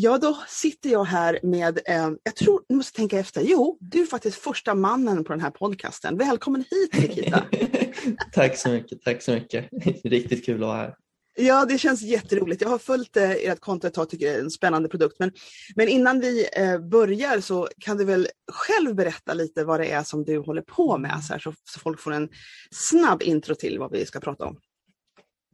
Ja, 0.00 0.18
då 0.18 0.38
sitter 0.48 0.90
jag 0.90 1.04
här 1.04 1.40
med, 1.42 1.78
eh, 1.86 2.10
jag 2.22 2.36
tror, 2.36 2.62
nu 2.68 2.76
måste 2.76 2.96
tänka 2.96 3.18
efter, 3.18 3.42
jo, 3.42 3.78
du 3.80 4.02
är 4.02 4.06
faktiskt 4.06 4.38
första 4.38 4.74
mannen 4.74 5.24
på 5.24 5.32
den 5.32 5.40
här 5.40 5.50
podcasten. 5.50 6.16
Välkommen 6.16 6.64
hit 6.70 7.02
Nikita! 7.02 7.44
tack 8.32 8.56
så 8.56 8.68
mycket, 8.68 9.02
tack 9.02 9.22
så 9.22 9.32
mycket. 9.32 9.68
Riktigt 10.04 10.46
kul 10.46 10.62
att 10.62 10.68
vara 10.68 10.76
här. 10.76 10.94
Ja, 11.36 11.64
det 11.64 11.78
känns 11.78 12.02
jätteroligt. 12.02 12.62
Jag 12.62 12.68
har 12.68 12.78
följt 12.78 13.16
eh, 13.16 13.30
ert 13.30 13.60
konto 13.60 13.86
ett 13.86 13.94
tag, 13.94 14.10
tycker 14.10 14.26
det 14.26 14.34
är 14.34 14.40
en 14.40 14.50
spännande 14.50 14.88
produkt. 14.88 15.16
Men, 15.18 15.32
men 15.76 15.88
innan 15.88 16.20
vi 16.20 16.48
eh, 16.52 16.78
börjar 16.78 17.40
så 17.40 17.68
kan 17.78 17.96
du 17.96 18.04
väl 18.04 18.28
själv 18.52 18.94
berätta 18.94 19.34
lite 19.34 19.64
vad 19.64 19.80
det 19.80 19.90
är 19.90 20.02
som 20.02 20.24
du 20.24 20.38
håller 20.38 20.62
på 20.62 20.98
med 20.98 21.24
så, 21.24 21.32
här, 21.32 21.40
så, 21.40 21.52
så 21.64 21.80
folk 21.80 22.00
får 22.00 22.12
en 22.12 22.28
snabb 22.70 23.22
intro 23.22 23.54
till 23.54 23.78
vad 23.78 23.92
vi 23.92 24.06
ska 24.06 24.20
prata 24.20 24.44
om. 24.44 24.58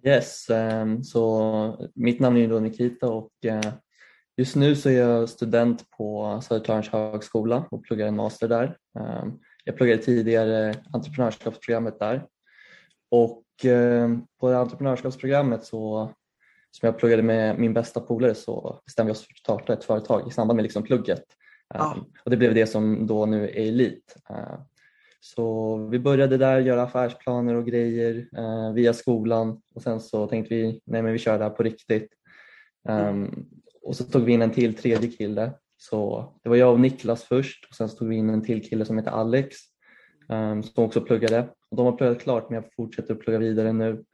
Yes, 0.07 0.51
um, 0.51 1.05
så 1.05 1.91
mitt 1.95 2.21
namn 2.21 2.37
är 2.37 2.49
då 2.49 2.61
Nikita 2.61 3.09
och 3.09 3.31
uh, 3.47 3.73
just 4.37 4.57
nu 4.57 4.77
så 4.77 4.89
är 4.89 4.99
jag 4.99 5.29
student 5.29 5.91
på 5.91 6.41
Södertörns 6.43 6.89
högskola 6.89 7.67
och 7.71 7.85
pluggar 7.85 8.07
en 8.07 8.17
master 8.17 8.49
där. 8.49 8.77
Um, 8.99 9.41
jag 9.65 9.77
pluggade 9.77 10.03
tidigare 10.03 10.75
entreprenörskapsprogrammet 10.93 11.99
där 11.99 12.27
och 13.11 13.45
uh, 13.65 14.19
på 14.41 14.51
det 14.51 14.59
entreprenörskapsprogrammet 14.59 15.65
så 15.65 16.13
som 16.71 16.87
jag 16.87 16.99
pluggade 16.99 17.23
med 17.23 17.59
min 17.59 17.75
bästa 17.75 18.01
polare 18.01 18.35
så 18.35 18.81
bestämde 18.85 19.13
vi 19.13 19.17
oss 19.17 19.27
för 19.27 19.33
att 19.33 19.39
starta 19.39 19.73
ett 19.73 19.85
företag 19.85 20.29
i 20.29 20.31
samband 20.31 20.57
med 20.57 20.63
liksom 20.63 20.83
plugget. 20.83 21.25
Um, 21.75 22.05
och 22.25 22.31
det 22.31 22.37
blev 22.37 22.55
det 22.55 22.67
som 22.67 23.07
då 23.07 23.27
nu 23.27 23.45
är 23.45 23.69
Elit. 23.69 24.17
Så 25.21 25.77
vi 25.77 25.99
började 25.99 26.37
där 26.37 26.61
göra 26.61 26.83
affärsplaner 26.83 27.55
och 27.55 27.67
grejer 27.67 28.29
eh, 28.37 28.73
via 28.73 28.93
skolan 28.93 29.61
och 29.75 29.83
sen 29.83 30.01
så 30.01 30.27
tänkte 30.27 30.55
vi 30.55 30.81
nej 30.85 31.03
men 31.03 31.13
vi 31.13 31.19
kör 31.19 31.39
det 31.39 31.45
här 31.45 31.51
på 31.51 31.63
riktigt. 31.63 32.09
Um, 32.89 33.47
och 33.85 33.97
så 33.97 34.05
tog 34.05 34.25
vi 34.25 34.33
in 34.33 34.43
en 34.43 34.51
till 34.51 34.75
tredje 34.75 35.11
kille. 35.11 35.53
Så 35.77 36.33
det 36.43 36.49
var 36.49 36.57
jag 36.57 36.73
och 36.73 36.81
Niklas 36.81 37.25
först 37.25 37.67
och 37.69 37.75
sen 37.75 37.89
så 37.89 37.97
tog 37.97 38.09
vi 38.09 38.17
in 38.17 38.31
en 38.31 38.45
till 38.45 38.69
kille 38.69 38.85
som 38.85 38.99
heter 38.99 39.11
Alex 39.11 39.57
um, 40.29 40.63
som 40.63 40.85
också 40.85 41.01
pluggade. 41.01 41.49
Och 41.71 41.77
de 41.77 41.87
har 41.87 41.93
pluggat 41.93 42.23
klart 42.23 42.51
men 42.51 42.63
jag 42.63 42.73
fortsätter 42.75 43.15
att 43.15 43.21
plugga 43.21 43.39
vidare 43.39 43.73
nu. 43.73 44.05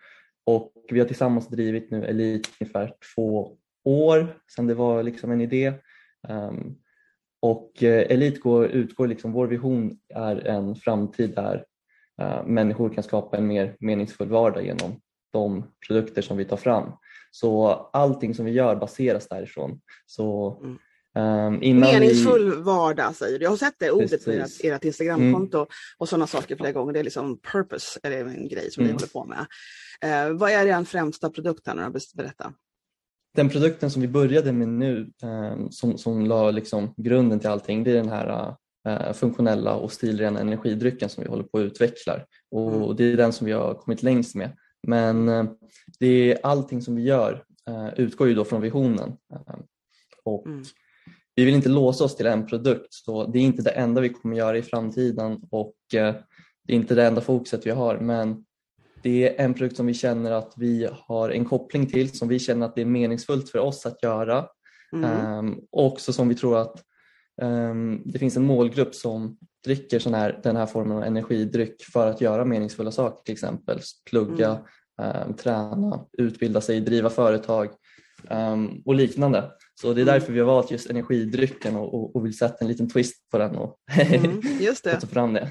Och 0.44 0.72
vi 0.90 0.98
har 0.98 1.06
tillsammans 1.06 1.48
drivit 1.48 1.90
nu 1.90 2.04
Elit 2.04 2.50
ungefär 2.60 2.94
två 3.14 3.56
år 3.84 4.36
sedan 4.56 4.66
det 4.66 4.74
var 4.74 5.02
liksom 5.02 5.30
en 5.30 5.40
idé. 5.40 5.72
Um, 6.28 6.76
och 7.42 7.82
eh, 7.82 8.12
Elit 8.12 8.40
går, 8.40 8.66
utgår, 8.66 9.06
liksom, 9.06 9.32
vår 9.32 9.46
vision 9.46 9.98
är 10.14 10.36
en 10.46 10.76
framtid 10.76 11.34
där 11.34 11.64
uh, 12.22 12.46
människor 12.46 12.90
kan 12.90 13.04
skapa 13.04 13.36
en 13.36 13.46
mer 13.46 13.76
meningsfull 13.80 14.28
vardag 14.28 14.64
genom 14.64 15.00
de 15.32 15.64
produkter 15.86 16.22
som 16.22 16.36
vi 16.36 16.44
tar 16.44 16.56
fram. 16.56 16.92
Så 17.30 17.68
allting 17.92 18.34
som 18.34 18.44
vi 18.44 18.50
gör 18.50 18.76
baseras 18.76 19.28
därifrån. 19.28 19.80
Så, 20.06 20.58
um, 21.18 21.80
Meningsfull 21.80 22.56
vi... 22.56 22.62
vardag 22.62 23.16
säger 23.16 23.38
du. 23.38 23.44
Jag 23.44 23.50
har 23.50 23.56
sett 23.56 23.74
det 23.78 23.90
ordet 23.90 24.24
på 24.24 24.30
ert, 24.30 24.64
ert 24.64 24.84
Instagramkonto 24.84 25.58
mm. 25.58 25.68
och 25.98 26.08
sådana 26.08 26.26
saker 26.26 26.56
flera 26.56 26.72
gånger. 26.72 26.92
Det 26.92 26.98
är 26.98 27.04
liksom 27.04 27.38
purpose, 27.52 28.00
är 28.02 28.10
det 28.10 28.16
en 28.16 28.48
grej 28.48 28.70
som 28.70 28.80
mm. 28.80 28.96
ni 28.96 29.00
håller 29.00 29.12
på 29.12 29.24
med. 29.24 29.46
Uh, 30.04 30.36
vad 30.38 30.50
är 30.50 30.66
er 30.66 30.84
främsta 30.84 31.30
produkt 31.30 31.66
här 31.66 31.74
nu? 31.74 31.98
Berätta 32.16 32.52
den 33.34 33.48
produkten 33.48 33.90
som 33.90 34.02
vi 34.02 34.08
började 34.08 34.52
med 34.52 34.68
nu 34.68 35.10
eh, 35.22 35.68
som, 35.70 35.98
som 35.98 36.26
la 36.26 36.50
liksom 36.50 36.94
grunden 36.96 37.40
till 37.40 37.48
allting 37.48 37.84
det 37.84 37.90
är 37.90 37.94
den 37.94 38.08
här 38.08 38.54
eh, 38.88 39.12
funktionella 39.12 39.74
och 39.74 39.92
stilrena 39.92 40.40
energidrycken 40.40 41.08
som 41.08 41.22
vi 41.22 41.30
håller 41.30 41.44
på 41.44 41.58
att 41.58 41.64
utveckla 41.64 42.20
och 42.50 42.74
mm. 42.74 42.96
det 42.96 43.12
är 43.12 43.16
den 43.16 43.32
som 43.32 43.46
vi 43.46 43.52
har 43.52 43.74
kommit 43.74 44.02
längst 44.02 44.34
med. 44.34 44.50
Men 44.86 45.28
eh, 45.28 45.44
det 45.98 46.32
är 46.32 46.38
allting 46.42 46.82
som 46.82 46.96
vi 46.96 47.02
gör 47.02 47.44
utgår 47.96 48.28
ju 48.28 48.34
då 48.34 48.44
från 48.44 48.60
visionen 48.60 49.16
och 50.24 50.46
mm. 50.46 50.62
vi 51.34 51.44
vill 51.44 51.54
inte 51.54 51.68
låsa 51.68 52.04
oss 52.04 52.16
till 52.16 52.26
en 52.26 52.46
produkt 52.46 52.94
så 52.94 53.26
det 53.26 53.38
är 53.38 53.42
inte 53.42 53.62
det 53.62 53.70
enda 53.70 54.00
vi 54.00 54.08
kommer 54.08 54.36
göra 54.36 54.58
i 54.58 54.62
framtiden 54.62 55.40
och 55.50 55.74
det 55.90 55.98
är 56.66 56.76
inte 56.76 56.94
det 56.94 57.06
enda 57.06 57.20
fokuset 57.20 57.66
vi 57.66 57.70
har 57.70 57.98
men 57.98 58.44
det 59.02 59.28
är 59.28 59.44
en 59.44 59.54
produkt 59.54 59.76
som 59.76 59.86
vi 59.86 59.94
känner 59.94 60.30
att 60.30 60.52
vi 60.56 60.88
har 60.92 61.30
en 61.30 61.44
koppling 61.44 61.86
till, 61.86 62.18
som 62.18 62.28
vi 62.28 62.38
känner 62.38 62.66
att 62.66 62.74
det 62.74 62.80
är 62.80 62.86
meningsfullt 62.86 63.48
för 63.48 63.58
oss 63.58 63.86
att 63.86 64.02
göra. 64.02 64.46
Mm. 64.92 65.38
Um, 65.38 65.60
också 65.70 66.12
som 66.12 66.28
vi 66.28 66.34
tror 66.34 66.58
att 66.58 66.82
det 68.04 68.18
finns 68.18 68.36
en 68.36 68.44
målgrupp 68.44 68.94
som 68.94 69.36
dricker 69.64 69.98
sån 69.98 70.14
här, 70.14 70.40
den 70.42 70.56
här 70.56 70.66
formen 70.66 70.96
av 70.96 71.04
energidryck 71.04 71.82
för 71.92 72.06
att 72.06 72.20
göra 72.20 72.44
meningsfulla 72.44 72.90
saker, 72.90 73.24
till 73.24 73.32
exempel 73.32 73.80
plugga, 74.10 74.58
mm. 75.02 75.28
um, 75.28 75.34
träna, 75.34 76.04
utbilda 76.18 76.60
sig, 76.60 76.80
driva 76.80 77.10
företag 77.10 77.68
och 78.84 78.94
liknande. 78.94 79.50
Så 79.80 79.92
det 79.92 80.00
är 80.00 80.02
mm. 80.02 80.14
därför 80.14 80.32
vi 80.32 80.38
har 80.38 80.46
valt 80.46 80.70
just 80.70 80.90
energidrycken 80.90 81.76
och, 81.76 81.94
och, 81.94 82.16
och 82.16 82.24
vill 82.24 82.38
sätta 82.38 82.56
en 82.60 82.68
liten 82.68 82.88
twist 82.90 83.30
på 83.30 83.38
den 83.38 83.56
och 83.56 83.76
mm, 84.00 84.40
just 84.60 84.84
det. 84.84 84.96
ta 85.00 85.06
fram 85.06 85.32
det. 85.32 85.50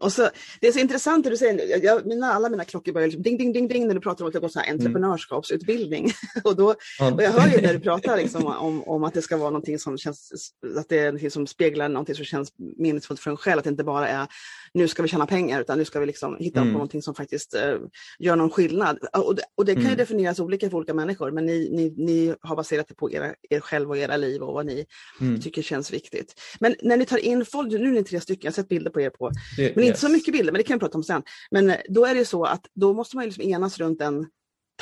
Och 0.00 0.12
så, 0.12 0.28
det 0.60 0.68
är 0.68 0.72
så 0.72 0.78
intressant 0.78 1.24
det 1.24 1.30
du 1.30 1.36
säger, 1.36 1.84
jag, 1.84 2.06
mina, 2.06 2.32
alla 2.32 2.48
mina 2.48 2.64
klockor 2.64 2.92
börjar 2.92 3.06
liksom 3.06 3.22
ding, 3.22 3.38
ding, 3.38 3.52
ding, 3.52 3.68
ding 3.68 3.86
när 3.86 3.94
du 3.94 4.00
pratar 4.00 4.24
om 4.24 4.28
att 4.28 4.32
det 4.32 4.40
går 4.40 4.48
så 4.48 4.58
här 4.58 4.66
mm. 4.66 4.80
entreprenörskapsutbildning. 4.80 6.12
och, 6.44 6.56
då, 6.56 6.68
och 7.14 7.22
jag 7.22 7.30
hör 7.30 7.48
ju 7.48 7.60
när 7.60 7.74
du 7.74 7.80
pratar 7.80 8.16
liksom 8.16 8.46
om, 8.46 8.82
om 8.88 9.04
att 9.04 9.14
det 9.14 9.22
ska 9.22 9.36
vara 9.36 9.50
någonting 9.50 9.78
som 9.78 9.98
känns, 9.98 10.52
att 10.76 10.88
det 10.88 10.98
är 10.98 11.04
någonting 11.04 11.30
som 11.30 11.46
speglar 11.46 11.88
någonting 11.88 12.14
som 12.14 12.24
känns 12.24 12.52
meningsfullt 12.76 13.20
för 13.20 13.30
en 13.30 13.36
själv, 13.36 13.58
att 13.58 13.64
det 13.64 13.70
inte 13.70 13.84
bara 13.84 14.08
är 14.08 14.26
nu 14.74 14.88
ska 14.88 15.02
vi 15.02 15.08
tjäna 15.08 15.26
pengar 15.26 15.60
utan 15.60 15.78
nu 15.78 15.84
ska 15.84 16.00
vi 16.00 16.06
liksom 16.06 16.36
hitta 16.40 16.60
mm. 16.60 16.72
på 16.72 16.78
någonting 16.78 17.02
som 17.02 17.14
faktiskt 17.14 17.54
uh, 17.54 17.80
gör 18.18 18.36
någon 18.36 18.50
skillnad. 18.50 18.98
Och 19.12 19.34
det, 19.34 19.42
och 19.54 19.64
det 19.64 19.72
kan 19.72 19.80
mm. 19.80 19.90
ju 19.90 19.96
definieras 19.96 20.40
olika 20.40 20.70
för 20.70 20.76
olika 20.76 20.94
människor 20.94 21.30
men 21.30 21.46
ni, 21.46 21.70
ni, 21.72 21.94
ni 22.04 22.34
har 22.40 22.56
baserat 22.56 22.88
det 22.88 22.94
på 22.94 23.12
era, 23.12 23.34
er 23.50 23.60
själva 23.60 23.90
och 23.90 23.98
era 23.98 24.16
liv 24.16 24.42
och 24.42 24.54
vad 24.54 24.66
ni 24.66 24.86
mm. 25.20 25.40
tycker 25.40 25.62
känns 25.62 25.92
viktigt. 25.92 26.34
Men 26.60 26.74
när 26.82 26.96
ni 26.96 27.04
tar 27.04 27.18
in 27.18 27.44
folk, 27.44 27.72
nu 27.72 27.88
är 27.88 27.92
ni 27.92 28.04
tre 28.04 28.20
stycken, 28.20 28.40
jag 28.42 28.50
har 28.50 28.54
sett 28.54 28.68
bilder 28.68 28.90
på 28.90 29.00
er 29.00 29.10
på, 29.10 29.30
det, 29.56 29.76
men 29.76 29.84
yes. 29.88 29.96
inte 29.96 30.00
så 30.00 30.08
mycket 30.08 30.32
bilder, 30.32 30.52
men 30.52 30.58
det 30.58 30.64
kan 30.64 30.76
vi 30.76 30.80
prata 30.80 30.98
om 30.98 31.04
sen. 31.04 31.22
Men 31.50 31.70
eh, 31.70 31.76
då 31.88 32.06
är 32.06 32.14
det 32.14 32.24
så 32.24 32.44
att 32.44 32.66
då 32.74 32.92
måste 32.92 33.16
man 33.16 33.24
liksom 33.24 33.44
enas 33.44 33.78
runt 33.78 34.00
en 34.00 34.26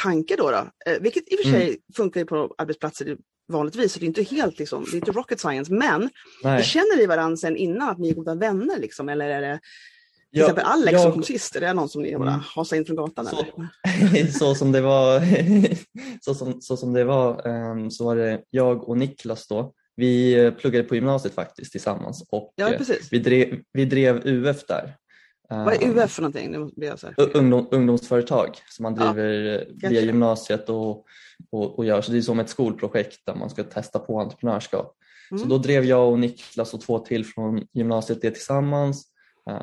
tanke 0.01 0.37
då, 0.37 0.51
då 0.51 0.91
eh, 0.91 1.01
vilket 1.01 1.33
i 1.33 1.35
och 1.35 1.39
för 1.39 1.51
sig 1.51 1.69
mm. 1.69 1.79
funkar 1.97 2.21
ju 2.21 2.27
på 2.27 2.55
arbetsplatser 2.59 3.17
vanligtvis, 3.49 3.93
så 3.93 3.99
det 3.99 4.05
är 4.05 4.09
inte 4.09 4.23
helt 4.23 4.59
liksom, 4.59 4.85
det 4.85 4.93
är 4.93 4.97
inte 4.97 5.13
rocket 5.13 5.41
science, 5.41 5.73
men 5.73 6.11
Nej. 6.43 6.65
känner 6.65 6.97
ni 6.97 7.07
varandra 7.07 7.37
sen 7.37 7.57
innan 7.57 7.89
att 7.89 7.99
ni 7.99 8.09
är 8.09 8.15
goda 8.15 8.35
vänner 8.35 8.79
liksom, 8.79 9.09
eller 9.09 9.29
är 9.29 9.41
det 9.41 9.61
till 10.37 10.41
ja, 10.41 10.47
exempel 10.47 10.65
Alex 10.65 10.93
jag... 10.93 11.03
som 11.03 11.13
kom 11.13 11.23
sist, 11.23 11.57
är 11.57 11.61
det 11.61 11.73
någon 11.73 11.89
som 11.89 12.03
ni 12.03 12.17
bara 12.17 12.29
mm. 12.29 12.41
hasar 12.41 12.77
in 12.77 12.85
från 12.85 12.97
gatan? 12.97 13.27
Så, 13.27 13.47
så 14.39 14.55
som 14.55 14.73
det 14.73 14.81
var, 14.81 15.23
så 16.25 16.35
som, 16.35 16.61
så 16.61 16.77
som 16.77 16.93
det 16.93 17.05
var 17.05 17.49
um, 17.49 17.91
så 17.91 18.05
var 18.05 18.17
det 18.17 18.43
jag 18.51 18.89
och 18.89 18.99
Niklas 18.99 19.47
då. 19.47 19.73
Vi 19.97 20.45
eh, 20.45 20.55
pluggade 20.55 20.85
på 20.85 20.95
gymnasiet 20.95 21.35
faktiskt 21.35 21.73
tillsammans 21.73 22.29
och 22.31 22.53
ja, 22.57 22.75
eh, 22.75 22.81
vi, 23.11 23.19
drev, 23.19 23.61
vi 23.73 23.85
drev 23.85 24.27
UF 24.27 24.67
där. 24.67 24.97
Vad 25.49 25.75
är 25.75 25.89
UF 25.89 26.11
för 26.11 26.23
någonting? 26.23 26.73
Ungdom, 27.35 27.69
ungdomsföretag 27.71 28.57
som 28.69 28.83
man 28.83 28.95
driver 28.95 29.65
ja, 29.81 29.89
via 29.89 30.01
gymnasiet 30.01 30.69
och, 30.69 31.05
och, 31.51 31.79
och, 31.79 31.85
gör. 31.85 32.03
Så 32.03 32.13
det 32.13 32.19
är 32.19 32.23
som 32.23 32.41
ett 32.41 32.49
skolprojekt 32.49 33.27
där 33.27 33.35
man 33.35 33.51
ska 33.51 33.65
testa 33.65 33.99
på 33.99 34.21
entreprenörskap. 34.21 34.97
Mm. 35.31 35.43
Så 35.43 35.49
då 35.49 35.59
drev 35.59 35.85
jag 35.85 36.13
och 36.13 36.19
Niklas 36.19 36.75
och 36.75 36.81
två 36.81 36.99
till 36.99 37.25
från 37.25 37.67
gymnasiet 37.73 38.23
det 38.23 38.31
tillsammans. 38.31 39.07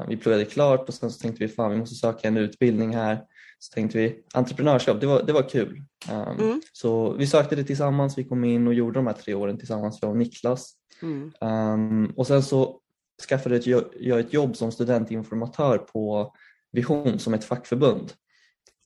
Vi 0.07 0.17
pluggade 0.17 0.45
klart 0.45 0.87
och 0.87 0.93
sen 0.93 1.11
så 1.11 1.19
tänkte 1.19 1.43
vi 1.43 1.53
fan 1.53 1.71
vi 1.71 1.77
måste 1.77 1.95
söka 1.95 2.27
en 2.27 2.37
utbildning 2.37 2.95
här. 2.95 3.21
Så 3.63 3.73
tänkte 3.73 3.97
vi 3.97 4.23
entreprenörskap, 4.33 5.01
det 5.01 5.07
var, 5.07 5.23
det 5.23 5.33
var 5.33 5.49
kul. 5.49 5.83
Um, 6.11 6.39
mm. 6.39 6.61
Så 6.73 7.13
vi 7.13 7.27
sökte 7.27 7.55
det 7.55 7.63
tillsammans, 7.63 8.17
vi 8.17 8.23
kom 8.23 8.43
in 8.43 8.67
och 8.67 8.73
gjorde 8.73 8.99
de 8.99 9.07
här 9.07 9.13
tre 9.13 9.33
åren 9.33 9.57
tillsammans, 9.57 9.99
jag 10.01 10.11
och 10.11 10.17
Niklas. 10.17 10.73
Mm. 11.01 11.31
Um, 11.41 12.13
och 12.17 12.27
sen 12.27 12.43
så 12.43 12.79
skaffade 13.29 13.61
jag 13.99 14.19
ett 14.19 14.33
jobb 14.33 14.55
som 14.55 14.71
studentinformatör 14.71 15.77
på 15.77 16.33
Vision 16.71 17.19
som 17.19 17.33
ett 17.33 17.43
fackförbund. 17.43 18.13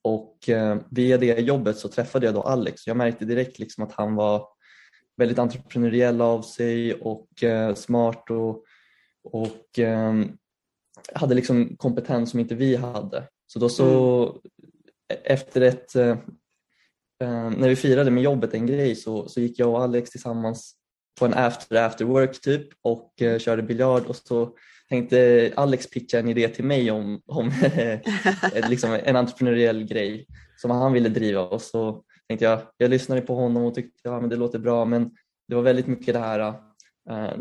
Och 0.01 0.49
eh, 0.49 0.77
via 0.91 1.17
det 1.17 1.39
jobbet 1.39 1.77
så 1.77 1.89
träffade 1.89 2.25
jag 2.25 2.35
då 2.35 2.41
Alex. 2.41 2.87
Jag 2.87 2.97
märkte 2.97 3.25
direkt 3.25 3.59
liksom 3.59 3.83
att 3.83 3.91
han 3.91 4.15
var 4.15 4.47
väldigt 5.17 5.39
entreprenöriell 5.39 6.21
av 6.21 6.41
sig 6.41 6.93
och 6.93 7.43
eh, 7.43 7.75
smart 7.75 8.29
och, 8.29 8.63
och 9.23 9.79
eh, 9.79 10.13
hade 11.13 11.35
liksom 11.35 11.75
kompetens 11.77 12.31
som 12.31 12.39
inte 12.39 12.55
vi 12.55 12.75
hade. 12.75 13.23
Så 13.47 13.59
då 13.59 13.69
så 13.69 14.23
mm 14.23 14.41
efter 15.23 15.61
ett 15.61 15.95
eh, 15.95 16.17
eh, 17.21 17.49
när 17.49 17.69
vi 17.69 17.75
firade 17.75 18.11
med 18.11 18.23
jobbet 18.23 18.53
en 18.53 18.65
grej 18.65 18.95
så, 18.95 19.27
så 19.27 19.41
gick 19.41 19.59
jag 19.59 19.69
och 19.69 19.83
Alex 19.83 20.11
tillsammans 20.11 20.73
på 21.19 21.25
en 21.25 21.33
after 21.33 21.75
after 21.75 22.05
work 22.05 22.41
typ 22.41 22.67
och 22.81 23.21
eh, 23.21 23.39
körde 23.39 23.63
biljard 23.63 24.05
och 24.05 24.15
så 24.15 24.49
tänkte 24.89 25.51
Alex 25.55 25.89
pitcha 25.89 26.19
en 26.19 26.29
idé 26.29 26.47
till 26.47 26.65
mig 26.65 26.91
om, 26.91 27.21
om 27.25 27.51
liksom 28.69 28.99
en 29.03 29.15
entreprenöriell 29.15 29.83
grej 29.83 30.27
som 30.57 30.71
han 30.71 30.93
ville 30.93 31.09
driva 31.09 31.41
och 31.41 31.61
så 31.61 32.03
tänkte 32.27 32.45
jag, 32.45 32.61
jag 32.77 32.89
lyssnade 32.89 33.21
på 33.21 33.35
honom 33.35 33.63
och 33.63 33.75
tyckte 33.75 33.99
ja, 34.03 34.21
men 34.21 34.29
det 34.29 34.35
låter 34.35 34.59
bra 34.59 34.85
men 34.85 35.11
det 35.47 35.55
var 35.55 35.61
väldigt 35.61 35.87
mycket 35.87 36.13
det 36.13 36.19
här 36.19 36.39
eh, 37.09 37.33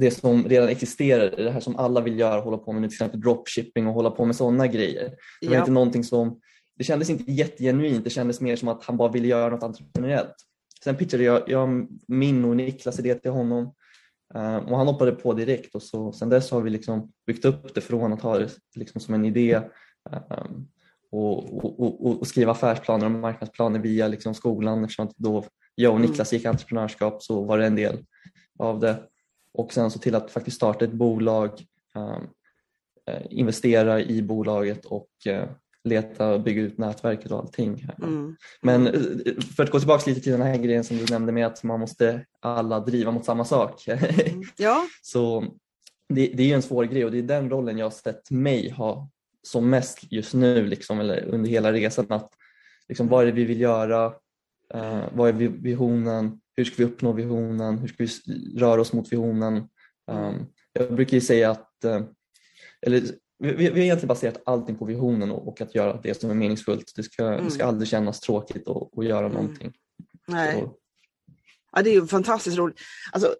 det 0.00 0.10
som 0.10 0.48
redan 0.48 0.68
existerar, 0.68 1.36
det 1.36 1.50
här 1.50 1.60
som 1.60 1.76
alla 1.76 2.00
vill 2.00 2.18
göra, 2.18 2.40
hålla 2.40 2.58
på 2.58 2.72
med 2.72 2.82
till 2.82 2.96
exempel 2.96 3.20
dropshipping 3.20 3.86
och 3.86 3.94
hålla 3.94 4.10
på 4.10 4.24
med 4.24 4.36
sådana 4.36 4.66
grejer. 4.66 5.14
Det 5.40 5.46
var 5.46 5.54
ja. 5.54 5.60
inte 5.60 5.70
någonting 5.70 6.04
som, 6.04 6.40
det 6.78 6.84
kändes 6.84 7.10
inte 7.10 7.32
jättegenuint, 7.32 8.04
det 8.04 8.10
kändes 8.10 8.40
mer 8.40 8.56
som 8.56 8.68
att 8.68 8.84
han 8.84 8.96
bara 8.96 9.12
ville 9.12 9.28
göra 9.28 9.50
något 9.50 9.62
entreprenöriellt. 9.62 10.34
sen 10.84 10.96
pitchade 10.96 11.24
jag, 11.24 11.42
jag 11.46 11.88
min 12.08 12.44
och 12.44 12.56
Niklas 12.56 12.98
idé 12.98 13.14
till 13.14 13.30
honom 13.30 13.64
uh, 14.36 14.56
och 14.56 14.78
han 14.78 14.86
hoppade 14.86 15.12
på 15.12 15.32
direkt 15.32 15.74
och 15.74 15.82
så 15.82 16.12
sen 16.12 16.28
dess 16.28 16.50
har 16.50 16.60
vi 16.60 16.70
liksom 16.70 17.12
byggt 17.26 17.44
upp 17.44 17.74
det 17.74 17.80
från 17.80 18.12
att 18.12 18.22
ha 18.22 18.38
det 18.38 18.50
liksom 18.74 19.00
som 19.00 19.14
en 19.14 19.24
idé 19.24 19.60
um, 20.30 20.68
och, 21.10 21.64
och, 21.64 21.80
och, 21.80 22.20
och, 22.20 22.26
skriva 22.26 22.52
affärsplaner 22.52 23.06
och 23.06 23.12
marknadsplaner 23.12 23.78
via 23.78 24.08
liksom 24.08 24.34
skolan 24.34 24.84
eftersom 24.84 25.06
att 25.06 25.16
då 25.16 25.44
jag 25.74 25.92
och 25.92 25.98
mm. 25.98 26.10
Niklas 26.10 26.32
gick 26.32 26.44
entreprenörskap 26.44 27.22
så 27.22 27.44
var 27.44 27.58
det 27.58 27.66
en 27.66 27.76
del 27.76 27.98
av 28.58 28.80
det 28.80 29.02
och 29.54 29.72
sen 29.72 29.90
så 29.90 29.98
till 29.98 30.14
att 30.14 30.30
faktiskt 30.30 30.56
starta 30.56 30.84
ett 30.84 30.92
bolag, 30.92 31.50
um, 31.94 32.28
investera 33.30 34.00
i 34.00 34.22
bolaget 34.22 34.84
och 34.84 35.08
uh, 35.28 35.44
leta 35.84 36.28
och 36.28 36.40
bygga 36.40 36.62
ut 36.62 36.78
nätverket 36.78 37.32
och 37.32 37.38
allting. 37.38 37.86
Mm. 38.02 38.36
Men 38.62 38.86
eh, 38.86 38.92
för 39.56 39.62
att 39.62 39.70
gå 39.70 39.78
tillbaka 39.78 40.10
lite 40.10 40.20
till 40.20 40.32
den 40.32 40.42
här 40.42 40.56
grejen 40.56 40.84
som 40.84 40.96
du 40.96 41.04
nämnde 41.10 41.32
med 41.32 41.46
att 41.46 41.62
man 41.62 41.80
måste 41.80 42.26
alla 42.40 42.80
driva 42.80 43.10
mot 43.10 43.24
samma 43.24 43.44
sak. 43.44 43.88
Mm. 43.88 44.42
Ja. 44.56 44.86
så 45.02 45.44
det, 46.08 46.26
det 46.26 46.42
är 46.42 46.46
ju 46.46 46.52
en 46.52 46.62
svår 46.62 46.84
grej 46.84 47.04
och 47.04 47.10
det 47.10 47.18
är 47.18 47.22
den 47.22 47.50
rollen 47.50 47.78
jag 47.78 47.86
har 47.86 47.90
sett 47.90 48.30
mig 48.30 48.70
ha 48.70 49.08
som 49.42 49.70
mest 49.70 50.12
just 50.12 50.34
nu 50.34 50.66
liksom, 50.66 51.00
eller 51.00 51.24
under 51.24 51.50
hela 51.50 51.72
resan. 51.72 52.06
Att, 52.08 52.30
liksom, 52.88 53.08
vad 53.08 53.22
är 53.22 53.26
det 53.26 53.32
vi 53.32 53.44
vill 53.44 53.60
göra? 53.60 54.06
Uh, 54.74 55.04
vad 55.12 55.28
är 55.28 55.32
visionen? 55.48 56.40
Hur 56.56 56.64
ska 56.64 56.74
vi 56.76 56.84
uppnå 56.84 57.12
visionen? 57.12 57.78
Hur 57.78 57.88
ska 57.88 57.96
vi 57.98 58.08
röra 58.58 58.80
oss 58.80 58.92
mot 58.92 59.12
visionen? 59.12 59.68
Um, 60.10 60.46
jag 60.72 60.94
brukar 60.94 61.14
ju 61.14 61.20
säga 61.20 61.50
att, 61.50 61.70
uh, 61.84 62.00
eller 62.86 63.02
vi, 63.38 63.52
vi, 63.52 63.68
har 63.68 63.76
egentligen 63.76 64.08
baserat 64.08 64.42
allting 64.46 64.76
på 64.76 64.84
visionen 64.84 65.30
och, 65.30 65.48
och, 65.48 65.60
att 65.60 65.74
göra 65.74 66.00
det 66.02 66.20
som 66.20 66.30
är 66.30 66.34
meningsfullt. 66.34 66.92
Det 66.96 67.02
ska, 67.02 67.26
mm. 67.26 67.44
det 67.44 67.50
ska 67.50 67.64
aldrig 67.64 67.88
kännas 67.88 68.20
tråkigt 68.20 68.68
att 68.68 69.04
göra 69.04 69.26
mm. 69.26 69.32
någonting. 69.32 69.72
Nej. 70.26 70.60
Så. 70.60 70.76
Ja, 71.72 71.82
det 71.82 71.90
är 71.90 71.94
ju 71.94 72.06
fantastiskt 72.06 72.56
roligt. 72.56 72.78
Alltså, 73.12 73.36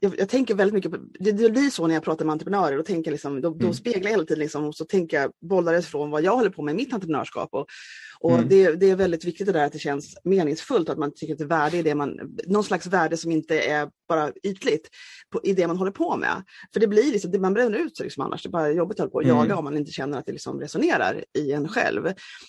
jag, 0.00 0.18
jag, 0.18 0.28
tänker 0.28 0.54
väldigt 0.54 0.74
mycket 0.74 0.90
på, 0.90 0.98
det, 1.20 1.32
det 1.32 1.50
blir 1.50 1.70
så 1.70 1.86
när 1.86 1.94
jag 1.94 2.04
pratar 2.04 2.24
med 2.24 2.32
entreprenörer, 2.32 2.76
då, 2.76 2.82
tänker 2.82 3.10
liksom, 3.10 3.40
då, 3.40 3.50
då 3.50 3.64
mm. 3.64 3.74
speglar 3.74 4.02
jag 4.02 4.10
hela 4.10 4.24
tiden 4.24 4.38
liksom, 4.38 4.64
och 4.64 4.74
så 4.74 4.84
tänker 4.84 5.20
jag 5.20 5.32
bollar 5.50 5.80
från 5.80 6.10
vad 6.10 6.22
jag 6.22 6.36
håller 6.36 6.50
på 6.50 6.62
med 6.62 6.72
i 6.72 6.76
mitt 6.76 6.92
entreprenörskap. 6.92 7.48
Och, 7.52 7.66
och 8.20 8.34
mm. 8.34 8.48
det, 8.48 8.72
det, 8.72 8.90
är 8.90 8.96
väldigt 8.96 9.24
viktigt 9.24 9.46
det 9.46 9.52
där 9.52 9.64
att 9.64 9.72
det 9.72 9.78
känns 9.78 10.16
meningsfullt, 10.24 10.88
att 10.88 10.98
man 10.98 11.14
tycker 11.14 11.32
att 11.32 11.38
det 11.38 11.44
är 11.44 11.48
värde 11.48 11.76
i 11.76 11.82
det 11.82 11.94
man, 11.94 12.18
någon 12.46 12.64
slags 12.64 12.86
värde 12.86 13.16
som 13.16 13.30
inte 13.30 13.60
är 13.60 13.88
bara 14.08 14.32
ytligt 14.42 14.88
på, 15.32 15.40
i 15.44 15.52
det 15.52 15.66
man 15.66 15.76
håller 15.76 15.92
på 15.92 16.16
med. 16.16 16.44
För 16.72 16.80
det 16.80 16.86
blir 16.86 17.12
liksom, 17.12 17.30
det, 17.30 17.38
man 17.38 17.54
bränner 17.54 17.78
ut 17.78 17.96
sig 17.96 18.04
liksom 18.04 18.24
annars, 18.24 18.42
det 18.42 18.48
är 18.48 18.50
bara 18.50 18.72
jobbigt 18.72 19.00
att 19.00 19.12
på 19.12 19.16
och 19.16 19.24
mm. 19.24 19.36
jaga 19.36 19.56
om 19.56 19.64
man 19.64 19.76
inte 19.76 19.92
känner 19.92 20.18
att 20.18 20.26
det 20.26 20.32
liksom 20.32 20.60
resonerar 20.60 21.24
i 21.38 21.52
en 21.52 21.68
själv. 21.68 22.02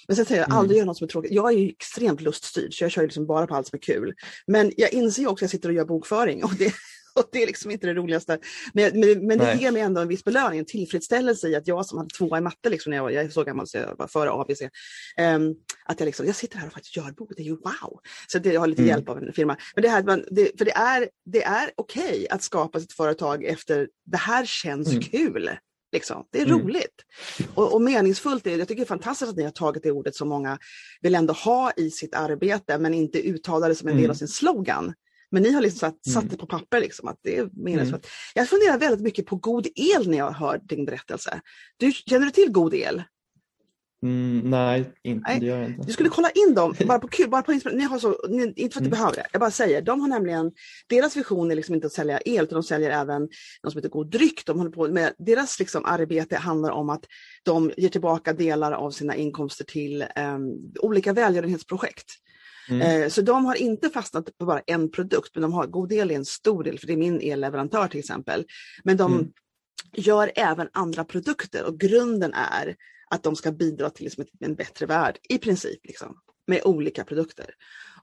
Men 0.08 0.16
sen 0.16 0.26
säger 0.26 0.42
jag, 0.42 0.50
mm. 0.50 0.58
aldrig 0.58 0.78
göra 0.78 0.86
något 0.86 0.98
som 0.98 1.06
är 1.06 1.10
tråkigt. 1.10 1.32
Jag 1.32 1.54
är 1.54 1.58
ju 1.58 1.70
extremt 1.70 2.22
luststyrd 2.22 2.74
så 2.74 2.84
jag 2.84 2.92
kör 2.92 3.04
liksom 3.04 3.26
bara 3.26 3.48
på 3.48 3.56
allt 3.56 3.68
som 3.68 3.78
är 3.78 3.82
kul. 3.82 4.14
Men 4.48 4.72
jag 4.78 4.94
inser 4.94 5.28
också 5.28 5.34
att 5.34 5.42
jag 5.42 5.50
sitter 5.50 5.70
och 5.70 5.76
gör 5.76 5.86
bokföring 5.86 6.44
och 6.44 6.54
det, 6.58 6.74
och 7.16 7.30
det 7.32 7.44
är 7.44 7.48
liksom 7.48 7.72
inte 7.72 7.88
det 7.88 7.94
roligaste. 7.94 8.40
Men, 8.74 9.00
men, 9.00 9.28
men 9.28 9.38
det 9.38 9.56
ger 9.56 9.72
mig 9.72 9.82
ändå 9.82 10.02
en 10.02 10.08
viss 10.08 10.24
belöning, 10.24 10.60
en 10.60 10.66
tillfredsställelse 10.66 11.48
i 11.48 11.56
att 11.56 11.68
jag 11.68 11.86
som 11.86 11.98
hade 11.98 12.10
tvåa 12.10 12.38
i 12.38 12.42
matte, 12.42 12.70
liksom, 12.70 12.90
när 12.90 12.98
jag, 12.98 13.04
var, 13.04 13.10
jag 13.10 13.26
är 13.26 13.30
så 13.30 13.44
gammal 13.44 13.68
så 13.68 13.78
jag 13.78 13.96
var 13.98 14.08
före 14.08 14.32
ABC, 14.32 14.62
um, 14.62 14.70
ehm, 15.18 15.56
att 15.86 16.00
jag, 16.00 16.06
liksom, 16.06 16.26
jag 16.26 16.36
sitter 16.36 16.58
här 16.58 16.68
och 16.68 16.74
faktiskt 16.74 16.98
gör 16.98 17.12
bok, 17.12 17.32
det 17.36 17.42
är 17.42 17.46
ju 17.46 17.56
wow! 17.56 18.00
Så 18.28 18.40
det, 18.40 18.54
jag 18.54 18.60
har 18.60 18.68
lite 18.68 18.82
mm. 18.82 18.90
hjälp 18.90 19.10
av 19.10 19.18
en 19.18 19.34
firma. 19.34 19.58
Men 19.76 19.82
det 19.82 19.90
här, 19.90 20.04
man, 20.04 20.26
det, 20.32 20.58
för 20.58 20.66
det 20.66 20.76
är, 20.76 21.10
det 21.26 21.44
är 21.44 21.72
okej 21.76 22.10
okay 22.10 22.28
att 22.28 22.44
skapa 22.44 22.80
sitt 22.80 22.94
företag 22.94 23.44
efter, 23.44 23.88
det 24.06 24.18
här 24.18 24.46
känns 24.46 24.90
mm. 24.90 25.02
kul. 25.02 25.50
Liksom. 25.92 26.26
Det 26.32 26.42
är 26.42 26.46
mm. 26.46 26.60
roligt 26.60 27.06
och, 27.56 27.74
och 27.74 27.82
meningsfullt. 27.82 28.46
jag 28.46 28.68
tycker 28.68 28.76
det 28.76 28.86
är 28.86 28.86
fantastiskt 28.86 29.32
att 29.32 29.38
ni 29.38 29.44
har 29.44 29.52
tagit 29.52 29.84
det 29.84 29.92
ordet 29.92 30.16
som 30.16 30.30
många 30.30 30.60
vill 31.02 31.16
ändå 31.16 31.34
ha 31.34 31.72
i 31.78 31.92
sitt 31.92 32.16
arbete 32.16 32.78
men 32.78 32.94
inte 32.94 33.28
uttala 33.28 33.68
det 33.68 33.76
som 33.76 33.88
en 33.88 33.96
del 33.96 34.06
av 34.06 34.06
mm. 34.06 34.16
sin 34.16 34.28
slogan. 34.28 34.94
Men 35.31 35.44
ni 35.44 35.52
har 35.52 35.62
liksom 35.62 35.80
satt, 35.80 36.08
mm. 36.08 36.22
satt 36.22 36.31
det 36.31 36.38
på 36.38 36.46
papper, 36.46 36.80
liksom, 36.80 37.08
att 37.08 37.20
det 37.22 37.38
är 37.38 37.50
meningsfullt. 37.54 38.06
Mm. 38.06 38.12
Jag 38.36 38.50
funderar 38.50 38.78
väldigt 38.78 39.02
mycket 39.02 39.26
på 39.26 39.36
god 39.36 39.68
el 39.76 40.10
när 40.10 40.18
jag 40.18 40.31
hör 40.31 40.62
din 40.64 40.86
berättelse. 40.86 41.42
Du, 41.78 41.92
känner 41.92 42.26
du 42.26 42.31
till 42.31 42.52
god 42.52 42.74
el? 42.74 43.04
Mm, 44.04 44.50
nej, 44.50 44.94
inte, 45.04 45.24
nej. 45.28 45.40
det 45.40 45.46
gör 45.46 45.58
jag 45.58 45.70
inte. 45.70 45.88
Du 45.88 45.94
skulle 45.94 46.10
kolla 46.10 46.30
in 46.30 46.54
dem, 46.54 46.76
bara 46.86 47.00
på 47.00 47.08
kul, 47.08 47.30
bara 47.30 47.42
på 47.42 47.52
ni 47.52 47.84
har 47.84 48.00
så, 48.00 48.28
ni, 48.30 48.44
inte 48.44 48.56
för 48.56 48.66
att 48.66 48.74
du 48.74 48.80
mm. 48.80 48.90
behöver 48.90 49.16
det, 49.16 49.26
jag 49.31 49.40
bara 49.40 49.52
säger, 49.52 49.81
de 49.81 50.02
har 50.02 50.08
nämligen, 50.08 50.52
deras 50.88 51.18
vision 51.18 51.52
är 51.52 51.56
liksom 51.56 51.76
inte 51.76 51.88
att 51.88 51.94
sälja 51.94 52.20
el, 52.26 52.44
utan 52.44 52.56
de 52.56 52.64
säljer 52.64 52.90
även 52.90 53.22
något 53.64 53.72
som 53.72 53.78
heter 53.78 53.90
god 53.90 54.12
dryck. 54.12 54.46
De 54.46 54.58
håller 54.58 54.72
på 54.72 54.88
med, 54.88 55.14
deras 55.18 55.60
liksom 55.60 55.86
arbete 55.86 56.38
handlar 56.38 56.72
om 56.72 56.90
att 56.90 57.06
de 57.44 57.72
ger 57.78 57.90
tillbaka 57.90 58.34
delar 58.34 58.72
av 58.72 58.92
sina 58.92 59.16
inkomster 59.16 59.66
till 59.66 60.06
um, 60.36 60.74
olika 60.80 61.14
välgörenhetsprojekt. 61.14 62.12
Mm. 62.69 62.81
Eh, 63.01 63.10
så 63.10 63.21
de 63.21 63.45
har 63.45 63.56
inte 63.56 63.89
fastnat 63.89 64.38
på 64.38 64.45
bara 64.45 64.60
en 64.60 64.92
produkt, 64.92 65.31
men 65.36 65.42
de 65.42 65.54
har 65.54 65.68
god 65.68 65.89
del 65.89 66.12
i 66.12 66.16
en 66.16 66.25
stor 66.25 66.63
del, 66.63 66.80
för 66.80 66.88
det 66.88 66.94
är 66.94 66.98
min 66.98 67.21
elleverantör 67.21 67.88
till 67.88 68.00
exempel. 68.00 68.45
Men 68.83 68.98
de 68.98 69.13
mm. 69.13 69.31
gör 69.94 70.31
även 70.36 70.69
andra 70.74 71.04
produkter 71.04 71.66
och 71.66 71.80
grunden 71.80 72.33
är 72.33 72.75
att 73.10 73.24
de 73.24 73.36
ska 73.36 73.51
bidra 73.51 73.89
till 73.89 74.04
liksom 74.04 74.25
en 74.39 74.56
bättre 74.56 74.86
värld 74.86 75.18
i 75.30 75.38
princip, 75.38 75.80
liksom, 75.83 76.18
med 76.48 76.62
olika 76.66 77.04
produkter. 77.04 77.45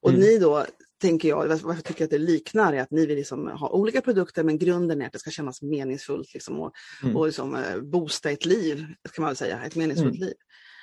Och 0.01 0.11
mm. 0.11 0.21
ni 0.21 0.39
då, 0.39 0.67
tänker 1.01 1.29
jag, 1.29 1.49
varför 1.49 1.75
jag 1.75 1.85
tycker 1.85 2.05
att 2.05 2.11
det 2.11 2.19
liknar 2.19 2.73
är 2.73 2.81
att 2.81 2.91
ni 2.91 3.07
vill 3.07 3.17
liksom 3.17 3.49
ha 3.49 3.69
olika 3.69 4.01
produkter 4.01 4.45
men 4.45 4.59
grunden 4.59 5.03
är 5.03 5.07
att 5.07 5.13
det 5.13 5.19
ska 5.19 5.31
kännas 5.31 5.63
meningsfullt 5.63 6.35
liksom, 6.35 6.61
och, 6.61 6.73
mm. 7.03 7.17
och 7.17 7.27
liksom, 7.27 7.55
eh, 7.55 7.81
boosta 7.81 8.31
ett 8.31 8.47
liv, 8.47 8.87
kan 9.15 9.23
man 9.23 9.29
väl 9.29 9.37
säga, 9.37 9.65
ett 9.65 9.77
meningsfullt 9.77 10.17
mm. 10.17 10.27
liv. 10.27 10.35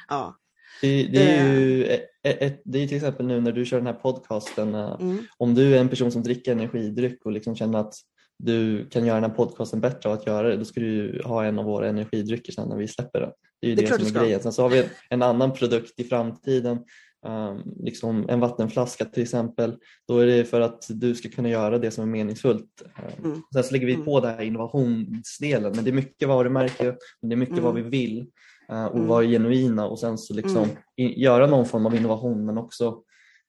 Ja. 0.07 0.37
Det, 0.81 1.03
det, 1.03 1.23
är 1.23 1.53
ju 1.53 1.85
ett, 1.85 2.09
ett, 2.23 2.61
det 2.65 2.79
är 2.83 2.87
till 2.87 2.97
exempel 2.97 3.25
nu 3.25 3.41
när 3.41 3.51
du 3.51 3.65
kör 3.65 3.77
den 3.77 3.87
här 3.87 3.93
podcasten, 3.93 4.75
eh, 4.75 4.97
mm. 5.01 5.25
om 5.37 5.55
du 5.55 5.75
är 5.75 5.79
en 5.79 5.89
person 5.89 6.11
som 6.11 6.23
dricker 6.23 6.51
energidryck 6.51 7.25
och 7.25 7.31
liksom 7.31 7.55
känner 7.55 7.79
att 7.79 7.93
du 8.39 8.89
kan 8.89 9.05
göra 9.05 9.21
den 9.21 9.29
här 9.29 9.37
podcasten 9.37 9.81
bättre 9.81 10.09
av 10.09 10.15
att 10.15 10.27
göra 10.27 10.49
det, 10.49 10.57
då 10.57 10.65
ska 10.65 10.79
du 10.79 11.21
ha 11.25 11.45
en 11.45 11.59
av 11.59 11.65
våra 11.65 11.89
energidrycker 11.89 12.51
sen 12.51 12.69
när 12.69 12.77
vi 12.77 12.87
släpper 12.87 13.19
den. 13.19 13.31
Det 13.61 13.67
är 13.67 13.69
ju 13.69 13.75
det, 13.75 13.81
det 13.81 14.05
som 14.05 14.15
är 14.15 14.21
grejen. 14.21 14.39
Sen 14.41 14.53
så 14.53 14.61
har 14.61 14.69
vi 14.69 14.83
en 15.09 15.21
annan 15.21 15.53
produkt 15.53 15.99
i 15.99 16.03
framtiden, 16.03 16.79
um, 17.27 17.75
liksom 17.79 18.29
en 18.29 18.39
vattenflaska 18.39 19.05
till 19.05 19.23
exempel. 19.23 19.75
Då 20.07 20.17
är 20.17 20.25
det 20.25 20.45
för 20.45 20.61
att 20.61 20.85
du 20.89 21.15
ska 21.15 21.29
kunna 21.29 21.49
göra 21.49 21.79
det 21.79 21.91
som 21.91 22.03
är 22.03 22.07
meningsfullt. 22.07 22.83
Um, 23.19 23.25
mm. 23.25 23.41
Sen 23.53 23.63
så 23.63 23.73
lägger 23.73 23.87
vi 23.87 23.93
mm. 23.93 24.05
på 24.05 24.19
den 24.19 24.35
här 24.35 24.41
innovationsdelen, 24.41 25.71
men 25.75 25.83
det 25.83 25.89
är 25.89 25.93
mycket 25.93 26.27
varumärke, 26.27 26.95
men 27.21 27.29
det 27.29 27.35
är 27.35 27.37
mycket 27.37 27.57
mm. 27.57 27.63
vad 27.63 27.75
vi 27.75 27.81
vill. 27.81 28.27
Eh, 28.69 28.85
och 28.85 28.95
mm. 28.95 29.07
vara 29.07 29.23
genuina 29.23 29.85
och 29.85 29.99
sen 29.99 30.17
så 30.17 30.33
liksom 30.33 30.63
mm. 30.97 31.13
göra 31.15 31.47
någon 31.47 31.65
form 31.65 31.85
av 31.85 31.95
innovation 31.95 32.45
men 32.45 32.57
också 32.57 33.03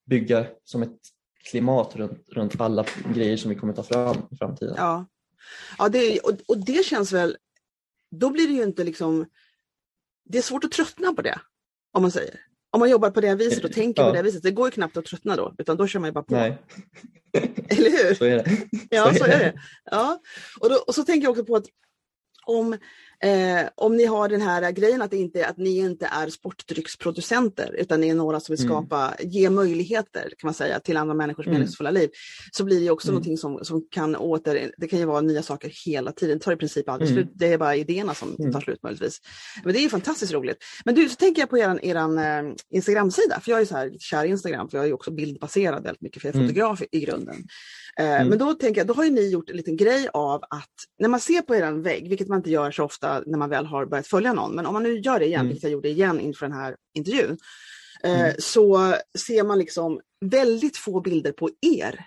bygga 0.07 0.47
som 0.65 0.83
ett 0.83 0.99
klimat 1.51 1.97
runt, 1.97 2.29
runt 2.29 2.61
alla 2.61 2.87
grejer 3.15 3.37
som 3.37 3.51
vi 3.51 3.57
kommer 3.57 3.73
ta 3.73 3.83
fram 3.83 4.17
i 4.31 4.37
framtiden. 4.37 4.75
Ja, 4.79 5.07
ja 5.79 5.89
det, 5.89 6.21
och, 6.21 6.33
och 6.49 6.59
det 6.59 6.85
känns 6.85 7.13
väl, 7.13 7.37
då 8.11 8.31
blir 8.31 8.49
det 8.49 8.55
ju 8.55 8.63
inte 8.63 8.85
liksom, 8.85 9.27
det 10.25 10.39
är 10.39 10.43
svårt 10.43 10.65
att 10.65 10.73
tröttna 10.73 11.13
på 11.15 11.23
det 11.23 11.39
om 11.93 12.03
man 12.03 12.11
säger. 12.11 12.41
Om 12.71 12.81
man 12.81 12.91
jobbar 12.91 13.11
på 13.11 13.21
det 13.21 13.35
viset 13.35 13.65
och 13.65 13.73
tänker 13.73 14.03
ja. 14.03 14.09
på 14.09 14.17
det 14.17 14.23
viset, 14.23 14.43
det 14.43 14.51
går 14.51 14.67
ju 14.67 14.71
knappt 14.71 14.97
att 14.97 15.05
tröttna 15.05 15.37
då, 15.37 15.55
utan 15.59 15.77
då 15.77 15.87
kör 15.87 16.01
man 16.01 16.09
ju 16.09 16.13
bara 16.13 16.25
på. 16.25 16.35
Nej. 16.35 16.59
Eller 17.69 17.91
hur? 17.91 18.15
Så 18.15 18.25
är 18.25 18.37
det. 18.37 18.69
Ja, 18.91 19.13
så, 19.13 19.19
så 19.19 19.25
är 19.25 19.39
det. 19.39 19.61
Ja. 19.85 20.21
Och, 20.61 20.71
då, 20.71 20.77
och 20.77 20.95
så 20.95 21.05
tänker 21.05 21.27
jag 21.27 21.31
också 21.31 21.45
på 21.45 21.57
att 21.57 21.67
om 22.47 22.79
Eh, 23.23 23.69
om 23.75 23.97
ni 23.97 24.05
har 24.05 24.29
den 24.29 24.41
här 24.41 24.71
grejen 24.71 25.03
att, 25.03 25.13
inte, 25.13 25.47
att 25.47 25.57
ni 25.57 25.79
inte 25.79 26.07
är 26.07 26.29
sportdrycksproducenter 26.29 27.75
utan 27.79 28.01
ni 28.01 28.09
är 28.09 28.15
några 28.15 28.41
som 28.41 28.57
vill 28.57 28.67
mm. 28.67 28.73
skapa, 28.73 29.15
mm. 29.19 29.31
ge 29.31 29.51
möjligheter 29.51 30.23
kan 30.23 30.47
man 30.47 30.55
säga 30.55 30.81
till 30.81 30.97
andra 30.97 31.15
människors 31.15 31.47
mm. 31.47 31.59
meningsfulla 31.59 31.91
liv. 31.91 32.11
Så 32.53 32.65
blir 32.65 32.81
det 32.81 32.91
också 32.91 33.09
mm. 33.09 33.15
någonting 33.15 33.39
som, 33.39 33.65
som 33.65 33.87
kan 33.91 34.17
åter, 34.17 34.71
det 34.79 34.89
kan 34.89 34.99
ju 34.99 35.05
vara 35.05 35.21
nya 35.21 35.43
saker 35.43 35.73
hela 35.87 36.13
tiden, 36.13 36.39
det 36.39 36.45
tar 36.45 36.53
i 36.53 36.57
princip 36.57 36.89
aldrig 36.89 37.11
mm. 37.11 37.23
slut. 37.23 37.33
Det 37.39 37.53
är 37.53 37.59
bara 37.59 37.77
idéerna 37.77 38.15
som 38.15 38.37
mm. 38.39 38.53
tar 38.53 38.61
slut 38.61 38.83
möjligtvis. 38.83 39.21
Men 39.65 39.73
det 39.73 39.85
är 39.85 39.89
fantastiskt 39.89 40.33
roligt. 40.33 40.65
Men 40.85 40.95
du, 40.95 41.09
så 41.09 41.17
tänker 41.17 41.43
jag 41.43 41.51
på 41.51 41.59
er, 41.59 41.79
er 41.83 41.97
eh, 41.97 42.55
Instagram-sida, 42.71 43.41
för 43.41 43.51
jag 43.51 43.61
är 43.61 43.65
så 43.65 43.77
här 43.77 43.93
kär 43.99 44.25
i 44.25 44.29
Instagram, 44.29 44.69
för 44.69 44.79
jag 44.79 44.89
är 44.89 44.93
också 44.93 45.11
bildbaserad 45.11 45.83
väldigt 45.83 46.03
mycket, 46.03 46.23
för 46.23 46.29
jag 46.29 46.35
är 46.35 46.39
mm. 46.39 46.49
fotograf 46.49 46.83
i 46.93 47.01
grunden. 47.01 47.37
Eh, 47.99 48.25
men 48.25 48.39
då 48.39 48.55
tänker 48.55 48.81
jag, 48.81 48.87
då 48.87 48.95
har 48.95 49.05
ni 49.05 49.31
gjort 49.31 49.51
en 49.51 49.57
liten 49.57 49.77
grej 49.77 50.09
av 50.13 50.43
att 50.51 50.75
när 50.99 51.09
man 51.09 51.21
ser 51.21 51.41
på 51.41 51.55
er 51.55 51.73
vägg, 51.73 52.09
vilket 52.09 52.29
man 52.29 52.39
inte 52.39 52.51
gör 52.51 52.71
så 52.71 52.85
ofta 52.85 53.23
när 53.27 53.39
man 53.39 53.51
väl 53.51 53.67
har 53.67 53.87
börjat 53.87 54.07
följa 54.07 54.33
någon. 54.33 54.55
Men 54.55 54.67
om 54.67 54.73
man 54.73 54.83
nu 54.83 54.99
gör 54.99 55.19
det 55.19 55.27
igen, 55.27 55.41
mm. 55.41 55.49
vilket 55.49 55.63
jag 55.63 55.73
gjorde 55.73 55.89
igen 55.89 56.21
inför 56.21 56.47
den 56.47 56.57
här 56.57 56.77
intervjun, 56.95 57.39
eh, 58.03 58.21
mm. 58.21 58.35
så 58.39 58.95
ser 59.19 59.45
man 59.45 59.59
liksom 59.59 60.01
väldigt 60.25 60.77
få 60.77 61.01
bilder 61.01 61.33
på 61.33 61.51
er. 61.61 62.07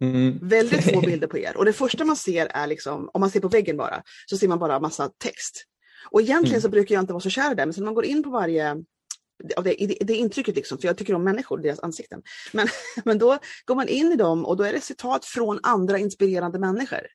Mm. 0.00 0.38
Väldigt 0.42 0.94
få 0.94 1.00
bilder 1.06 1.26
på 1.26 1.38
er. 1.38 1.56
Och 1.56 1.64
det 1.64 1.72
första 1.72 2.04
man 2.04 2.16
ser 2.16 2.46
är, 2.46 2.66
liksom, 2.66 3.10
om 3.12 3.20
man 3.20 3.30
ser 3.30 3.40
på 3.40 3.48
väggen 3.48 3.76
bara, 3.76 4.02
så 4.26 4.36
ser 4.36 4.48
man 4.48 4.58
bara 4.58 4.80
massa 4.80 5.10
text. 5.18 5.64
Och 6.10 6.20
egentligen 6.20 6.54
mm. 6.54 6.62
så 6.62 6.68
brukar 6.68 6.94
jag 6.94 7.02
inte 7.02 7.12
vara 7.12 7.20
så 7.20 7.30
kär 7.30 7.52
i 7.52 7.54
det, 7.54 7.66
men 7.66 7.72
sen 7.72 7.82
när 7.82 7.86
man 7.86 7.94
går 7.94 8.04
in 8.04 8.22
på 8.22 8.30
varje 8.30 8.76
det, 9.42 9.76
det, 9.78 9.96
det 10.00 10.14
intrycket, 10.14 10.56
liksom, 10.56 10.78
för 10.78 10.88
jag 10.88 10.98
tycker 10.98 11.14
om 11.14 11.24
människor, 11.24 11.58
deras 11.58 11.80
ansikten. 11.80 12.22
Men, 12.52 12.68
men 13.04 13.18
då 13.18 13.38
går 13.64 13.74
man 13.74 13.88
in 13.88 14.12
i 14.12 14.16
dem 14.16 14.46
och 14.46 14.56
då 14.56 14.64
är 14.64 14.72
det 14.72 14.80
citat 14.80 15.24
från 15.24 15.60
andra 15.62 15.98
inspirerande 15.98 16.58
människor. 16.58 17.06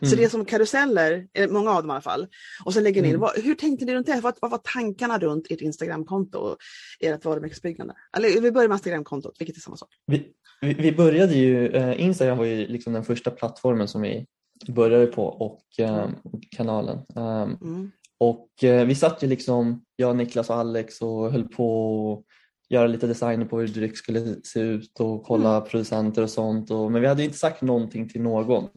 Mm. 0.00 0.10
Så 0.10 0.16
det 0.16 0.24
är 0.24 0.28
som 0.28 0.44
karuseller, 0.44 1.26
eh, 1.32 1.50
många 1.50 1.70
av 1.70 1.82
dem 1.82 1.90
i 1.90 1.92
alla 1.92 2.00
fall. 2.00 2.26
Och 2.64 2.72
så 2.74 2.80
lägger 2.80 3.02
ni 3.02 3.08
in, 3.08 3.14
mm. 3.14 3.20
vad, 3.20 3.44
hur 3.44 3.54
tänkte 3.54 3.84
ni 3.84 3.94
runt 3.94 4.06
det? 4.06 4.20
Vad, 4.20 4.34
vad 4.40 4.50
var 4.50 4.58
tankarna 4.58 5.18
runt 5.18 5.50
ert 5.50 5.60
Instagramkonto 5.60 6.38
och 6.38 6.56
ert 7.00 7.24
varumärkesbyggande? 7.24 7.94
Eller 8.16 8.40
vi 8.40 8.52
börjar 8.52 8.68
med 8.68 8.74
Instagramkontot, 8.74 9.36
vilket 9.38 9.56
är 9.56 9.60
samma 9.60 9.76
sak. 9.76 9.88
Vi, 10.06 10.26
vi, 10.60 10.74
vi 10.74 10.92
började 10.92 11.34
ju, 11.34 11.68
eh, 11.68 12.00
Instagram 12.00 12.38
var 12.38 12.44
ju 12.44 12.66
liksom 12.66 12.92
den 12.92 13.04
första 13.04 13.30
plattformen 13.30 13.88
som 13.88 14.02
vi 14.02 14.26
började 14.68 15.06
på 15.06 15.24
och 15.24 15.80
eh, 15.80 16.08
kanalen. 16.50 16.98
Um, 17.14 17.58
mm. 17.62 17.90
Och 18.22 18.64
eh, 18.64 18.86
vi 18.86 18.94
satt 18.94 19.22
ju 19.22 19.26
liksom, 19.26 19.84
jag, 19.96 20.16
Niklas 20.16 20.50
och 20.50 20.56
Alex 20.56 21.02
och 21.02 21.32
höll 21.32 21.48
på 21.48 22.12
att 22.12 22.72
göra 22.74 22.86
lite 22.86 23.06
designer 23.06 23.44
på 23.44 23.60
hur 23.60 23.68
dryck 23.68 23.96
skulle 23.96 24.36
se 24.44 24.60
ut 24.60 25.00
och 25.00 25.24
kolla 25.24 25.56
mm. 25.56 25.68
producenter 25.68 26.22
och 26.22 26.30
sånt. 26.30 26.70
Och, 26.70 26.92
men 26.92 27.00
vi 27.00 27.08
hade 27.08 27.24
inte 27.24 27.38
sagt 27.38 27.62
någonting 27.62 28.08
till 28.08 28.22
någon. 28.22 28.68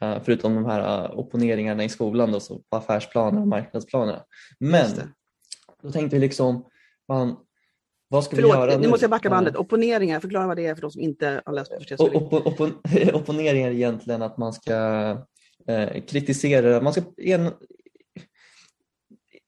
Eh, 0.00 0.18
förutom 0.24 0.54
de 0.54 0.64
här 0.64 1.04
eh, 1.04 1.18
opponeringarna 1.18 1.84
i 1.84 1.88
skolan 1.88 2.32
då, 2.32 2.40
så 2.40 2.58
på 2.58 2.76
affärsplaner 2.76 3.40
och 3.40 3.48
marknadsplaner. 3.48 4.22
Men 4.58 4.90
då 5.82 5.90
tänkte 5.90 6.16
vi 6.16 6.20
liksom, 6.20 6.64
man, 7.08 7.36
vad 8.08 8.24
ska 8.24 8.36
Förlåt, 8.36 8.52
vi 8.52 8.58
göra 8.58 8.78
nu? 8.78 8.88
måste 8.88 9.04
jag 9.04 9.10
backa 9.10 9.30
bandet. 9.30 9.56
Opponeringar, 9.56 10.20
förklara 10.20 10.46
vad 10.46 10.56
det 10.56 10.66
är 10.66 10.74
för 10.74 10.82
de 10.82 10.90
som 10.90 11.00
inte 11.00 11.42
har 11.44 11.52
läst 11.52 11.96
på 11.96 12.04
Opp 12.04 12.32
opp 12.32 12.60
Opponeringar 13.14 13.68
är 13.68 13.74
egentligen 13.74 14.22
att 14.22 14.38
man 14.38 14.52
ska 14.52 14.74
eh, 15.68 16.02
kritisera, 16.06 16.80
man 16.80 16.92
ska 16.92 17.02
en, 17.16 17.50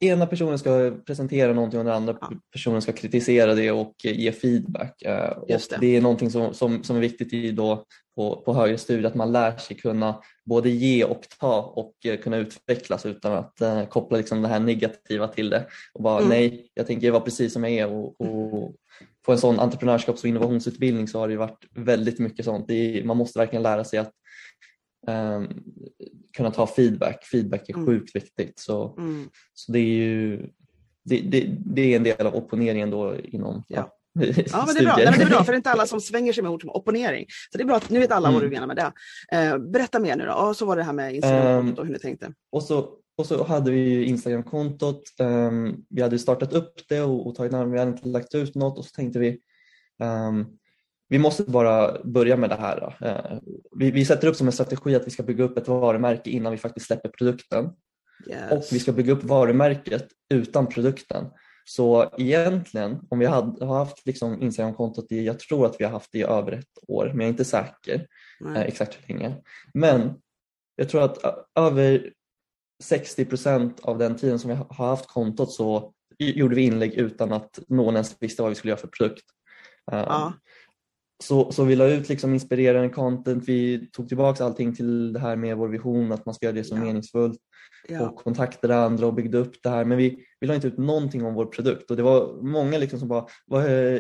ena 0.01 0.27
personen 0.27 0.59
ska 0.59 0.93
presentera 1.07 1.53
någonting 1.53 1.79
och 1.79 1.85
den 1.85 1.95
andra 1.95 2.17
ja. 2.21 2.31
personen 2.53 2.83
ska 2.83 2.93
kritisera 2.93 3.55
det 3.55 3.71
och 3.71 3.95
ge 4.05 4.33
feedback. 4.33 5.03
Eh, 5.03 5.29
och 5.29 5.47
det. 5.49 5.77
det. 5.81 5.97
är 5.97 6.01
någonting 6.01 6.31
som, 6.31 6.55
som, 6.55 6.83
som 6.83 6.97
är 6.97 7.01
viktigt 7.01 7.33
i 7.33 7.53
då 7.53 7.85
på, 8.17 8.43
på 8.45 8.55
högre 8.55 8.79
studier, 8.79 9.07
att 9.07 9.15
man 9.15 9.33
lär 9.33 9.57
sig 9.57 9.77
kunna 9.77 10.21
både 10.45 10.71
ge 10.71 11.05
och 11.05 11.23
ta 11.41 11.63
och 11.63 11.95
eh, 12.05 12.19
kunna 12.19 12.37
utvecklas 12.37 13.07
utan 13.07 13.33
att 13.33 13.59
uh, 13.63 13.87
koppla 13.87 14.19
liksom 14.19 14.43
det 14.43 14.49
här 14.49 14.61
negativa 14.61 15.29
till 15.29 15.51
det. 15.51 15.67
Och 15.93 16.03
bara 16.03 16.19
mm. 16.19 16.29
nej, 16.29 16.71
jag 16.75 16.87
tänker 16.87 17.11
vara 17.11 17.23
precis 17.23 17.53
som 17.53 17.65
jag 17.65 17.73
är 17.73 17.87
och, 17.87 18.21
och 18.21 18.75
på 19.27 19.33
en 19.33 19.39
sån 19.39 19.61
entreprenörskaps 19.61 20.23
och 20.23 20.29
innovationsutbildning 20.29 21.09
så 21.09 21.19
har 21.19 21.29
det 21.29 21.37
varit 21.37 21.65
väldigt 21.75 22.19
mycket 22.19 22.45
sånt. 22.45 22.71
Är, 22.71 23.05
man 23.05 23.17
måste 23.17 23.39
verkligen 23.39 23.63
lära 23.63 23.85
sig 23.85 23.99
att 23.99 24.13
um, 25.07 25.49
kunna 26.37 26.51
ta 26.51 26.67
feedback. 26.67 27.25
Feedback 27.25 27.69
är 27.69 27.75
mm. 27.75 27.87
sjukt 27.87 28.17
viktigt. 28.17 28.59
Så, 28.59 28.95
mm. 28.99 29.29
så 29.55 29.73
det 29.73 29.79
är 29.79 29.83
ju 29.83 30.47
det, 31.05 31.21
det, 31.21 31.47
det, 31.67 31.93
är 31.93 31.97
en 31.97 32.03
del 32.03 32.27
av 32.27 32.35
opponeringen 32.35 32.91
då 32.91 33.17
inom 33.19 33.65
ja. 33.69 33.93
Ja, 34.19 34.65
men 34.67 34.75
det 34.75 34.81
är 34.81 34.85
bra. 34.85 34.97
Nej, 34.97 35.07
men 35.11 35.19
det 35.19 35.25
är 35.25 35.29
bra, 35.29 35.39
för 35.45 35.53
det 35.53 35.55
är 35.55 35.57
inte 35.57 35.71
alla 35.71 35.87
som 35.87 36.01
svänger 36.01 36.33
sig 36.33 36.43
med 36.43 36.53
ord 36.53 36.61
som 36.61 36.71
opponering. 36.71 37.27
Så 37.53 37.59
det 37.59 37.65
är 37.65 37.67
bra 37.67 37.77
att 37.77 37.91
nu 37.91 37.99
vet 37.99 38.13
alla 38.13 38.29
mm. 38.29 38.41
vad 38.41 38.51
du 38.51 38.55
menar 38.55 38.67
med 38.67 38.77
det. 38.77 38.93
Eh, 39.33 39.59
berätta 39.59 39.99
mer 39.99 40.17
nu 40.17 40.25
då. 40.25 40.33
Och 40.33 40.57
så 40.57 40.67
var 40.67 40.77
det 40.77 40.83
här 40.83 40.93
med 40.93 41.15
Instagram 41.15 41.75
och 41.75 41.87
hur 41.87 41.93
ni 41.93 41.99
tänkte. 41.99 42.33
Och 42.53 42.63
så, 42.63 42.89
och 43.17 43.27
så 43.27 43.45
hade 43.45 43.71
vi 43.71 44.05
Instagram-kontot. 44.05 45.03
Um, 45.19 45.85
vi 45.89 46.03
hade 46.03 46.19
startat 46.19 46.53
upp 46.53 46.75
det 46.89 47.01
och, 47.01 47.27
och 47.27 47.35
tagit 47.35 47.53
namn. 47.53 47.73
Vi 47.73 47.79
hade 47.79 47.91
inte 47.91 48.09
lagt 48.09 48.35
ut 48.35 48.55
något 48.55 48.79
och 48.79 48.85
så 48.85 48.91
tänkte 48.91 49.19
vi 49.19 49.39
um, 50.03 50.47
vi 51.09 51.19
måste 51.19 51.43
bara 51.43 52.03
börja 52.05 52.37
med 52.37 52.51
det 52.51 52.57
här. 52.57 52.97
Uh, 53.03 53.39
vi, 53.79 53.91
vi 53.91 54.05
sätter 54.05 54.29
upp 54.29 54.37
som 54.37 54.47
en 54.47 54.53
strategi 54.53 54.95
att 54.95 55.07
vi 55.07 55.11
ska 55.11 55.23
bygga 55.23 55.45
upp 55.45 55.59
ett 55.59 55.69
varumärke 55.69 56.31
innan 56.31 56.53
vi 56.53 56.59
faktiskt 56.59 56.87
släpper 56.87 57.09
produkten. 57.09 57.71
Yes. 58.29 58.53
Och 58.53 58.65
vi 58.73 58.79
ska 58.79 58.93
bygga 58.93 59.13
upp 59.13 59.25
varumärket 59.25 60.09
utan 60.35 60.67
produkten. 60.67 61.25
Så 61.69 62.11
egentligen, 62.19 63.01
om 63.09 63.19
vi 63.19 63.27
hade, 63.27 63.67
har 63.67 63.79
haft 63.79 64.07
liksom 64.07 64.43
Instagram-kontot 64.43 65.13
i, 65.13 65.25
jag 65.25 65.39
tror 65.39 65.67
att 65.67 65.77
vi 65.79 65.85
har 65.85 65.93
haft 65.93 66.13
det 66.13 66.19
i 66.19 66.23
över 66.23 66.53
ett 66.53 66.79
år, 66.89 67.05
men 67.07 67.21
jag 67.21 67.27
är 67.27 67.29
inte 67.29 67.45
säker 67.45 68.07
eh, 68.47 68.61
exakt 68.61 68.99
hur 69.01 69.15
länge. 69.15 69.37
Men 69.75 70.15
jag 70.77 70.89
tror 70.89 71.03
att 71.03 71.19
över 71.55 72.13
60 72.83 73.25
procent 73.25 73.81
av 73.81 73.99
den 73.99 74.17
tiden 74.17 74.39
som 74.39 74.51
vi 74.51 74.57
har 74.57 74.87
haft 74.87 75.07
kontot 75.07 75.53
så 75.53 75.93
gjorde 76.19 76.55
vi 76.55 76.63
inlägg 76.63 76.95
utan 76.95 77.33
att 77.33 77.59
någon 77.69 77.95
ens 77.95 78.17
visste 78.21 78.43
vad 78.43 78.49
vi 78.49 78.55
skulle 78.55 78.71
göra 78.71 78.81
för 78.81 78.89
produkt. 78.89 79.25
Ja. 79.91 80.33
Så, 81.25 81.53
så 81.53 81.65
vi 81.65 81.77
la 81.77 81.87
ut 81.87 82.09
liksom 82.09 82.35
inspirerande 82.35 82.89
content, 82.89 83.45
vi 83.47 83.89
tog 83.93 84.09
tillbaka 84.09 84.45
allting 84.45 84.75
till 84.75 85.13
det 85.13 85.21
här 85.21 85.37
med 85.37 85.57
vår 85.57 85.69
vision 85.69 86.13
att 86.13 86.27
man 86.27 86.35
ska 86.35 86.47
göra 86.47 86.57
det 86.57 86.65
som 86.65 86.79
ja. 86.79 86.85
meningsfullt 86.85 87.39
ja. 87.89 88.09
och 88.09 88.17
kontaktade 88.17 88.77
andra 88.77 89.07
och 89.07 89.15
byggde 89.15 89.39
upp 89.39 89.63
det 89.63 89.69
här. 89.69 89.85
Men 89.85 89.99
vi, 89.99 90.27
vi 90.41 90.47
la 90.47 90.55
inte 90.55 90.67
ut 90.67 90.79
någonting 90.79 91.25
om 91.25 91.35
vår 91.35 91.47
produkt 91.47 91.91
och 91.91 91.97
det 91.97 92.03
var 92.03 92.43
många 92.43 92.79
liksom 92.79 92.99
som 92.99 93.09
bara, 93.09 93.27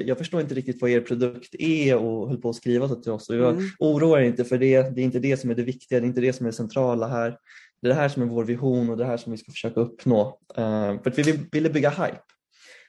jag 0.00 0.18
förstår 0.18 0.40
inte 0.40 0.54
riktigt 0.54 0.80
vad 0.80 0.90
er 0.90 1.00
produkt 1.00 1.54
är 1.58 1.96
och 1.96 2.28
höll 2.28 2.40
på 2.40 2.50
att 2.50 2.56
skriva 2.56 2.88
så 2.88 2.94
till 2.94 3.12
oss. 3.12 3.28
Och 3.28 3.37
jag 3.37 3.54
mm. 3.54 3.64
oroar 3.78 4.20
inte 4.20 4.44
för 4.44 4.58
det, 4.58 4.94
det 4.94 5.00
är 5.00 5.04
inte 5.04 5.18
det 5.18 5.37
som 5.37 5.50
är 5.50 5.54
det 5.54 5.62
viktiga, 5.62 6.00
det 6.00 6.06
är 6.06 6.08
inte 6.08 6.20
det 6.20 6.32
som 6.32 6.46
är 6.46 6.50
det 6.50 6.56
centrala 6.56 7.08
här. 7.08 7.38
Det 7.82 7.88
är 7.88 7.94
det 7.94 8.00
här 8.00 8.08
som 8.08 8.23
är 8.23 8.26
vår 8.26 8.44
vision 8.44 8.90
och 8.90 8.96
det 8.96 9.04
här 9.04 9.16
som 9.16 9.32
vi 9.32 9.38
ska 9.38 9.52
försöka 9.52 9.80
uppnå. 9.80 10.38
Uh, 10.58 11.02
för 11.02 11.11
att 11.11 11.18
vi 11.18 11.40
ville 11.52 11.70
bygga 11.70 11.90
hype. 11.90 12.20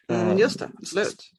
Mm, 0.10 0.38
just 0.38 0.60
det, 0.60 0.69
absolut. 0.77 1.37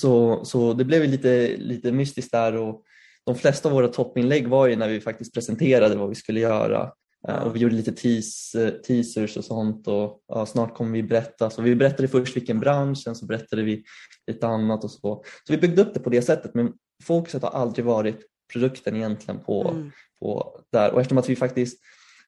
Så, 0.00 0.44
så 0.44 0.72
det 0.72 0.84
blev 0.84 1.04
lite, 1.04 1.56
lite 1.56 1.92
mystiskt 1.92 2.32
där 2.32 2.56
och 2.56 2.82
de 3.26 3.34
flesta 3.34 3.68
av 3.68 3.74
våra 3.74 3.88
toppinlägg 3.88 4.48
var 4.48 4.66
ju 4.66 4.76
när 4.76 4.88
vi 4.88 5.00
faktiskt 5.00 5.34
presenterade 5.34 5.96
vad 5.96 6.08
vi 6.08 6.14
skulle 6.14 6.40
göra. 6.40 6.92
Ja. 7.26 7.40
Och 7.40 7.56
vi 7.56 7.60
gjorde 7.60 7.74
lite 7.74 7.92
teas, 7.92 8.56
teasers 8.86 9.36
och 9.36 9.44
sånt 9.44 9.88
och 9.88 10.22
ja, 10.28 10.46
snart 10.46 10.74
kommer 10.74 10.92
vi 10.92 11.02
berätta. 11.02 11.50
Så 11.50 11.62
vi 11.62 11.74
berättade 11.74 12.08
först 12.08 12.36
vilken 12.36 12.60
bransch, 12.60 12.98
sen 12.98 13.14
så 13.14 13.26
berättade 13.26 13.62
vi 13.62 13.84
lite 14.26 14.46
annat 14.46 14.84
och 14.84 14.90
så. 14.90 15.24
Så 15.46 15.52
vi 15.52 15.56
byggde 15.56 15.82
upp 15.82 15.94
det 15.94 16.00
på 16.00 16.10
det 16.10 16.22
sättet 16.22 16.54
men 16.54 16.72
fokuset 17.04 17.42
har 17.42 17.50
aldrig 17.50 17.84
varit 17.84 18.20
produkten 18.52 18.96
egentligen 18.96 19.40
på, 19.40 19.68
mm. 19.68 19.90
på 20.20 20.60
där. 20.72 20.92
Och 20.92 21.00
eftersom 21.00 21.18
att 21.18 21.28
vi 21.28 21.36
faktiskt 21.36 21.78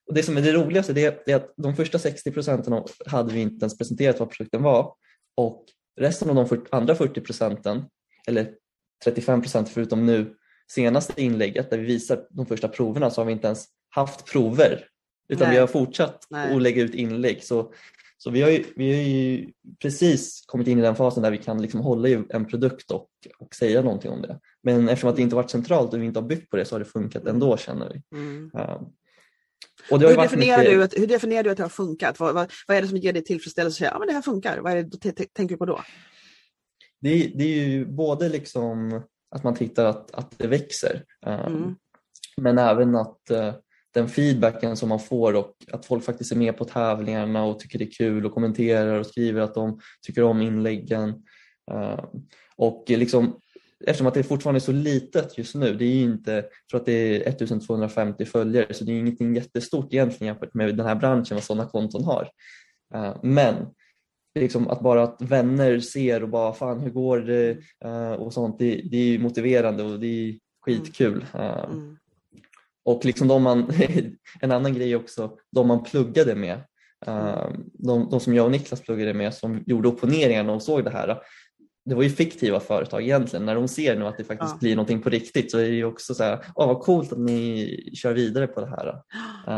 och 0.07 0.15
det 0.15 0.23
som 0.23 0.37
är 0.37 0.43
det 0.43 0.53
roligaste 0.53 0.93
det 0.93 1.31
är, 1.31 1.37
att 1.37 1.55
de 1.57 1.77
första 1.77 1.99
60 1.99 2.31
procenten 2.31 2.83
hade 3.07 3.33
vi 3.33 3.41
inte 3.41 3.65
ens 3.65 3.79
presenterat 3.79 4.21
vad 4.21 4.31
produkten 4.31 4.63
var 4.63 4.93
och 5.37 5.65
resten 5.97 6.29
av 6.29 6.35
de 6.35 6.49
40, 6.49 6.63
andra 6.71 6.95
40 6.95 7.21
procenten, 7.21 7.85
eller 8.27 8.51
35 9.05 9.43
procent 9.43 9.69
förutom 9.69 10.07
nu 10.07 10.35
senaste 10.73 11.23
inlägget 11.23 11.71
där 11.71 11.79
vi 11.79 11.85
visar 11.85 12.27
de 12.31 12.47
första 12.47 12.69
proverna 12.69 13.11
så 13.11 13.21
har 13.21 13.27
vi 13.27 13.33
inte 13.33 13.47
ens 13.47 13.67
haft 13.91 14.33
prover 14.33 14.89
utan 15.29 15.49
Nej. 15.49 15.55
vi 15.55 15.61
har 15.61 15.67
fortsatt 15.67 16.27
Nej. 16.31 16.57
att 16.57 16.63
lägga 16.63 16.83
ut 16.83 16.95
inlägg. 16.95 17.45
Så, 17.45 17.73
så 18.19 18.31
vi, 18.31 18.43
har 18.43 18.51
ju, 18.51 18.65
vi 18.77 18.95
har 18.95 19.03
ju 19.03 19.53
precis 19.83 20.45
kommit 20.47 20.69
in 20.69 20.79
i 20.79 20.83
den 20.83 20.97
fasen 20.97 21.23
där 21.23 21.31
vi 21.31 21.39
kan 21.39 21.63
liksom 21.63 21.81
hålla 21.81 22.09
i 22.09 22.23
en 22.29 22.45
produkt 22.45 22.91
och, 22.91 23.09
och 23.39 23.55
säga 23.55 23.83
någonting 23.83 24.11
om 24.11 24.23
det. 24.23 24.41
Men 24.63 24.89
eftersom 24.89 25.11
att 25.11 25.17
det 25.17 25.23
inte 25.23 25.37
varit 25.37 25.51
centralt 25.51 25.95
och 25.95 26.03
vi 26.03 26.07
inte 26.07 26.21
har 26.21 26.29
byggt 26.29 26.51
på 26.51 26.57
det 26.57 26.65
så 26.65 26.75
har 26.75 26.81
det 26.81 26.85
funkat 26.85 27.27
ändå 27.27 27.57
känner 27.57 27.93
vi. 27.93 28.19
Mm. 28.19 28.51
Um, 28.55 28.61
och 28.61 28.93
hur, 29.91 30.17
definierar 30.17 30.59
mycket... 30.59 30.75
du 30.75 30.83
att, 30.83 30.95
hur 30.99 31.07
definierar 31.07 31.43
du 31.43 31.51
att 31.51 31.57
det 31.57 31.63
har 31.63 31.71
funkat? 31.71 32.21
Vad, 32.21 32.35
vad, 32.35 32.53
vad 32.69 32.77
är 32.77 32.83
det 32.83 32.89
som 32.89 32.97
ger 32.97 33.13
dig 33.13 33.25
tillfredsställelse 33.25 33.75
att 33.75 33.79
säga 33.79 33.91
att 33.91 34.01
ja, 34.01 34.07
det 34.07 34.13
här 34.13 34.23
funkar? 34.23 34.59
Vad 34.59 34.73
är 34.73 34.83
det 34.83 35.13
tänker 35.33 35.55
du 35.55 35.57
på 35.57 35.67
då? 35.67 35.81
Det 37.01 37.09
är, 37.09 37.31
det 37.35 37.45
är 37.45 37.67
ju 37.67 37.87
både 37.87 38.29
liksom 38.29 39.03
att 39.31 39.45
man 39.45 39.55
tittar 39.55 39.85
att, 39.85 40.11
att 40.11 40.39
det 40.39 40.47
växer 40.47 41.05
um, 41.27 41.33
mm. 41.33 41.75
men 42.37 42.59
även 42.59 42.97
att 42.97 43.19
uh, 43.31 43.53
den 43.95 44.09
feedbacken 44.09 44.77
som 44.77 44.89
man 44.89 45.01
får 45.01 45.35
och 45.35 45.55
att 45.73 45.87
folk 45.87 46.05
faktiskt 46.05 46.33
är 46.33 46.37
med 46.37 46.57
på 46.57 46.65
tävlingarna 46.65 47.45
och 47.45 47.59
tycker 47.59 47.79
det 47.79 47.85
är 47.85 47.91
kul 47.91 48.27
och 48.27 48.33
kommenterar 48.33 48.99
och 48.99 49.07
skriver 49.07 49.41
att 49.41 49.55
de 49.55 49.81
tycker 50.07 50.23
om 50.23 50.43
inläggen. 50.43 51.09
Uh, 51.73 52.05
och 52.57 52.85
liksom, 52.89 53.41
eftersom 53.87 54.07
att 54.07 54.15
det 54.15 54.23
fortfarande 54.23 54.59
är 54.59 54.61
så 54.61 54.73
litet 54.73 55.39
just 55.39 55.55
nu, 55.55 55.75
det 55.75 55.85
är 55.85 56.03
inte 56.03 56.45
för 56.71 56.79
att 56.79 56.87
det 56.87 56.93
är 56.93 57.29
1250 57.29 58.25
följare 58.25 58.75
så 58.75 58.85
det 58.85 58.93
är 58.93 58.99
ingenting 58.99 59.35
jättestort 59.35 59.95
egentligen 59.95 60.35
jämfört 60.35 60.55
med 60.55 60.77
den 60.77 60.87
här 60.87 60.95
branschen 60.95 61.37
vad 61.37 61.45
sådana 61.45 61.69
konton 61.69 62.05
har. 62.05 62.29
Uh, 62.95 63.17
men 63.23 63.55
liksom 64.35 64.69
att 64.69 64.81
bara 64.81 65.03
att 65.03 65.23
vänner 65.23 65.81
ser 65.81 66.23
och 66.23 66.29
bara 66.29 66.53
fan 66.53 66.81
hur 66.81 66.91
går 66.91 67.19
det 67.19 67.59
uh, 67.85 68.13
och 68.13 68.33
sånt, 68.33 68.59
det, 68.59 68.83
det 68.91 68.97
är 68.97 69.19
motiverande 69.19 69.83
och 69.83 70.01
det 70.01 70.07
är 70.07 70.39
skitkul. 70.61 71.25
Mm. 71.35 71.97
Och 72.85 73.05
liksom 73.05 73.29
de 73.29 73.43
man, 73.43 73.71
en 74.41 74.53
annan 74.53 74.75
grej 74.75 74.97
också, 74.97 75.37
de 75.51 75.69
man 75.69 75.85
pluggade 75.85 76.35
med, 76.35 76.57
uh, 77.09 77.49
de, 77.73 78.09
de, 78.11 78.21
som 78.21 78.35
jag 78.35 78.45
och 78.45 78.53
Niklas 78.53 78.81
pluggade 78.81 79.15
med 79.15 79.35
som 79.35 79.65
gjorde 79.67 79.89
opponeringarna 79.89 80.53
och 80.53 80.63
såg 80.63 80.85
det 80.85 80.91
här, 80.91 81.19
det 81.85 81.95
var 81.95 82.03
ju 82.03 82.11
fiktiva 82.11 82.61
företag 82.61 83.03
egentligen. 83.03 83.47
När 83.47 83.55
de 83.55 83.69
ser 83.69 83.97
nu 83.97 84.07
att 84.07 84.19
det 84.19 84.25
faktiskt 84.25 84.53
ja. 84.53 84.59
blir 84.61 84.77
någonting 84.77 85.03
på 85.03 85.11
riktigt 85.11 85.51
så 85.51 85.59
är 85.59 85.63
det 85.63 85.75
ju 85.75 85.85
också 85.85 86.15
så 86.15 86.25
här, 86.25 86.45
åh 86.55 86.67
vad 86.67 86.81
coolt 86.81 87.13
att 87.13 87.19
ni 87.19 87.91
kör 87.95 88.13
vidare 88.13 88.47
på 88.47 88.61
det 88.61 88.67
här. 88.67 88.95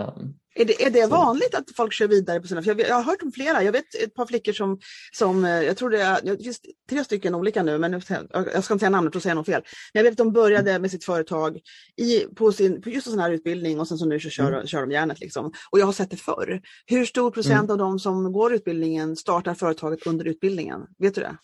Um, 0.08 0.34
är 0.58 0.64
det, 0.64 0.82
är 0.82 0.90
det 0.90 1.06
vanligt 1.06 1.54
att 1.54 1.64
folk 1.76 1.92
kör 1.92 2.08
vidare 2.08 2.40
på 2.40 2.48
sina... 2.48 2.62
För 2.62 2.70
jag, 2.70 2.80
jag, 2.80 2.94
har 2.94 3.02
hört 3.02 3.22
om 3.22 3.32
flera. 3.32 3.62
Jag 3.62 3.72
vet 3.72 3.94
ett 4.04 4.14
par 4.14 4.26
flickor 4.26 4.52
som, 4.52 4.78
som 5.12 5.44
eh, 5.44 5.50
jag 5.50 5.76
tror 5.76 5.90
det 5.90 6.02
är, 6.02 6.20
det 6.22 6.44
finns 6.44 6.60
tre 6.90 7.04
stycken 7.04 7.34
olika 7.34 7.62
nu, 7.62 7.78
men 7.78 7.92
jag 7.92 8.02
ska 8.02 8.74
inte 8.74 8.78
säga 8.78 8.90
namnet 8.90 9.16
och 9.16 9.22
säga 9.22 9.34
något 9.34 9.46
fel. 9.46 9.62
Men 9.92 10.04
jag 10.04 10.10
vet 10.10 10.12
att 10.12 10.26
de 10.26 10.32
började 10.32 10.78
med 10.78 10.90
sitt 10.90 11.04
företag 11.04 11.60
i, 11.96 12.20
på, 12.20 12.52
sin, 12.52 12.82
på 12.82 12.90
just 12.90 13.06
en 13.06 13.12
sån 13.12 13.20
här 13.20 13.30
utbildning 13.30 13.80
och 13.80 13.88
sen 13.88 13.98
så 13.98 14.06
nu 14.06 14.20
så 14.20 14.30
kör, 14.30 14.52
mm. 14.52 14.66
kör 14.66 14.80
de 14.80 14.90
järnet. 14.90 15.20
Liksom. 15.20 15.52
Och 15.70 15.78
jag 15.78 15.86
har 15.86 15.92
sett 15.92 16.10
det 16.10 16.16
förr. 16.16 16.60
Hur 16.86 17.04
stor 17.04 17.30
procent 17.30 17.70
mm. 17.70 17.70
av 17.70 17.78
de 17.78 17.98
som 17.98 18.32
går 18.32 18.54
utbildningen 18.54 19.16
startar 19.16 19.54
företaget 19.54 20.06
under 20.06 20.24
utbildningen? 20.24 20.80
Vet 20.98 21.14
du 21.14 21.20
det? 21.20 21.36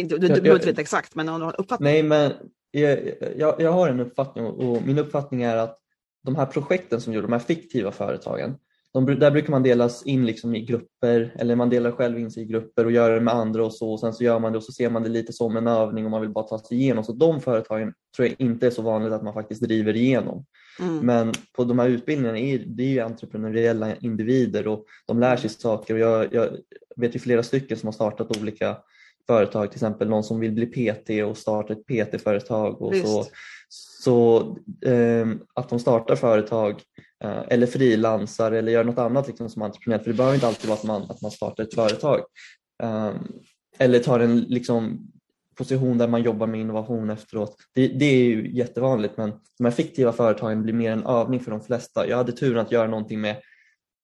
Inte, 0.00 0.18
du, 0.18 0.28
behöver 0.28 0.54
inte 0.54 0.66
veta 0.66 0.80
exakt, 0.80 1.14
men 1.14 1.28
har 1.28 1.38
du 1.38 1.46
uppfattning? 1.46 1.92
Nej, 1.92 2.02
men 2.02 2.32
jag, 2.70 2.98
jag, 3.36 3.60
jag, 3.60 3.72
har 3.72 3.88
en 3.88 4.00
uppfattning 4.00 4.46
och 4.46 4.82
min 4.86 4.98
uppfattning 4.98 5.42
är 5.42 5.56
att 5.56 5.78
de 6.24 6.36
här 6.36 6.46
projekten 6.46 7.00
som 7.00 7.12
gjorde 7.12 7.26
de 7.26 7.32
här 7.32 7.40
fiktiva 7.40 7.92
företagen, 7.92 8.56
de, 8.92 9.06
där 9.06 9.30
brukar 9.30 9.50
man 9.50 9.62
delas 9.62 10.06
in 10.06 10.26
liksom 10.26 10.54
i 10.54 10.60
grupper 10.60 11.34
eller 11.38 11.56
man 11.56 11.70
delar 11.70 11.92
själv 11.92 12.18
in 12.18 12.30
sig 12.30 12.42
i 12.42 12.46
grupper 12.46 12.84
och 12.84 12.92
gör 12.92 13.10
det 13.10 13.20
med 13.20 13.34
andra 13.34 13.64
och 13.64 13.74
så 13.74 13.92
och 13.92 14.00
sen 14.00 14.12
så 14.12 14.24
gör 14.24 14.38
man 14.38 14.52
det 14.52 14.58
och 14.58 14.64
så 14.64 14.72
ser 14.72 14.90
man 14.90 15.02
det 15.02 15.08
lite 15.08 15.32
som 15.32 15.56
en 15.56 15.66
övning 15.66 16.04
och 16.04 16.10
man 16.10 16.20
vill 16.20 16.30
bara 16.30 16.44
ta 16.44 16.58
sig 16.58 16.78
igenom. 16.78 17.04
Så 17.04 17.12
de 17.12 17.40
företagen 17.40 17.94
tror 18.16 18.28
jag 18.28 18.36
inte 18.38 18.66
är 18.66 18.70
så 18.70 18.82
vanligt 18.82 19.12
att 19.12 19.22
man 19.22 19.34
faktiskt 19.34 19.62
driver 19.62 19.96
igenom. 19.96 20.44
Mm. 20.80 21.06
Men 21.06 21.32
på 21.56 21.64
de 21.64 21.78
här 21.78 21.88
utbildningarna 21.88 22.38
är 22.38 22.58
det 22.58 22.82
är 22.82 22.88
ju 22.88 23.00
entreprenöriella 23.00 23.96
individer 23.96 24.68
och 24.68 24.84
de 25.06 25.20
lär 25.20 25.36
sig 25.36 25.50
saker 25.50 25.94
och 25.94 26.00
jag, 26.00 26.34
jag 26.34 26.48
vet 26.96 27.14
ju 27.14 27.18
flera 27.18 27.42
stycken 27.42 27.76
som 27.76 27.86
har 27.86 27.92
startat 27.92 28.36
olika 28.40 28.76
företag, 29.30 29.70
till 29.70 29.76
exempel 29.76 30.08
någon 30.08 30.24
som 30.24 30.40
vill 30.40 30.52
bli 30.52 30.66
PT 30.66 31.10
och 31.28 31.36
starta 31.36 31.72
ett 31.72 31.86
PT-företag 31.86 32.82
och 32.82 32.96
så. 32.96 33.24
Så 34.02 34.40
eh, 34.86 35.26
att 35.54 35.68
de 35.68 35.78
startar 35.78 36.16
företag 36.16 36.82
eh, 37.24 37.42
eller 37.48 37.66
frilansar 37.66 38.52
eller 38.52 38.72
gör 38.72 38.84
något 38.84 38.98
annat 38.98 39.28
liksom, 39.28 39.50
som 39.50 39.62
entreprenör, 39.62 39.98
för 39.98 40.10
det 40.10 40.16
behöver 40.16 40.34
inte 40.34 40.46
alltid 40.46 40.68
vara 40.68 40.78
att 40.78 40.84
man, 40.84 41.02
att 41.02 41.22
man 41.22 41.30
startar 41.30 41.64
ett 41.64 41.74
företag. 41.74 42.20
Eh, 42.82 43.10
eller 43.78 43.98
tar 43.98 44.20
en 44.20 44.40
liksom, 44.40 45.10
position 45.56 45.98
där 45.98 46.08
man 46.08 46.22
jobbar 46.22 46.46
med 46.46 46.60
innovation 46.60 47.10
efteråt. 47.10 47.56
Det, 47.74 47.88
det, 47.88 48.04
är 48.04 48.24
ju 48.24 48.56
jättevanligt 48.56 49.16
men 49.16 49.32
de 49.58 49.64
här 49.64 49.72
fiktiva 49.72 50.12
företagen 50.12 50.62
blir 50.62 50.74
mer 50.74 50.92
en 50.92 51.06
övning 51.06 51.40
för 51.40 51.50
de 51.50 51.60
flesta. 51.60 52.08
Jag 52.08 52.16
hade 52.16 52.32
turen 52.32 52.58
att 52.58 52.72
göra 52.72 52.88
någonting 52.88 53.20
med 53.20 53.36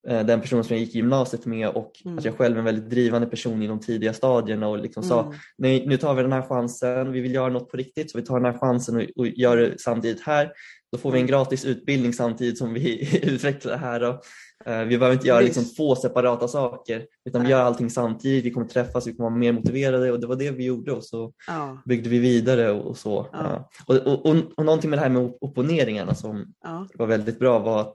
den 0.07 0.41
person 0.41 0.65
som 0.65 0.77
jag 0.77 0.85
gick 0.85 0.95
i 0.95 0.99
gymnasiet 0.99 1.47
med 1.47 1.69
och 1.69 1.93
mm. 2.05 2.19
att 2.19 2.25
jag 2.25 2.37
själv 2.37 2.55
är 2.55 2.59
en 2.59 2.65
väldigt 2.65 2.91
drivande 2.91 3.27
person 3.27 3.63
i 3.63 3.67
de 3.67 3.81
tidiga 3.81 4.13
stadierna 4.13 4.69
och 4.69 4.79
liksom 4.79 5.03
mm. 5.03 5.09
sa 5.09 5.33
nej 5.59 5.87
nu 5.87 5.97
tar 5.97 6.15
vi 6.15 6.23
den 6.23 6.33
här 6.33 6.43
chansen, 6.43 7.13
vi 7.13 7.21
vill 7.21 7.35
göra 7.35 7.49
något 7.49 7.71
på 7.71 7.77
riktigt 7.77 8.11
så 8.11 8.19
vi 8.19 8.25
tar 8.25 8.41
den 8.41 8.53
här 8.53 8.59
chansen 8.59 8.97
och, 8.97 9.03
och 9.17 9.27
gör 9.27 9.57
det 9.57 9.81
samtidigt 9.81 10.23
här. 10.23 10.53
Då 10.93 10.99
får 10.99 11.11
vi 11.11 11.19
en 11.19 11.25
mm. 11.25 11.31
gratis 11.31 11.65
utbildning 11.65 12.13
samtidigt 12.13 12.59
som 12.59 12.75
vi 12.75 13.19
utvecklar 13.23 13.73
det 13.73 13.79
här. 13.79 14.03
Och, 14.03 14.25
uh, 14.69 14.83
vi 14.85 14.99
behöver 14.99 15.13
inte 15.13 15.29
göra 15.29 15.41
liksom 15.41 15.65
två 15.65 15.97
separata 15.97 16.49
saker 16.49 17.07
utan 17.25 17.43
vi 17.43 17.51
gör 17.51 17.63
allting 17.63 17.91
samtidigt, 17.91 18.45
vi 18.45 18.51
kommer 18.51 18.67
träffas, 18.67 19.07
vi 19.07 19.15
kommer 19.15 19.31
vara 19.31 19.39
mer 19.39 19.53
motiverade 19.53 20.13
och 20.13 20.21
det 20.21 20.27
var 20.27 20.37
det 20.37 20.51
vi 20.51 20.65
gjorde 20.65 20.93
och 20.93 21.05
så 21.05 21.33
ja. 21.47 21.83
byggde 21.85 22.09
vi 22.09 22.19
vidare 22.19 22.71
och, 22.71 22.87
och 22.87 22.97
så. 22.97 23.27
Ja. 23.33 23.71
Och, 23.87 23.97
och, 23.97 24.27
och, 24.27 24.37
och 24.57 24.65
någonting 24.65 24.91
med 24.91 24.99
det 24.99 25.03
här 25.03 25.11
med 25.11 25.33
opponeringarna 25.41 26.15
som 26.15 26.55
ja. 26.65 26.89
var 26.95 27.07
väldigt 27.07 27.39
bra 27.39 27.59
var 27.59 27.81
att 27.81 27.95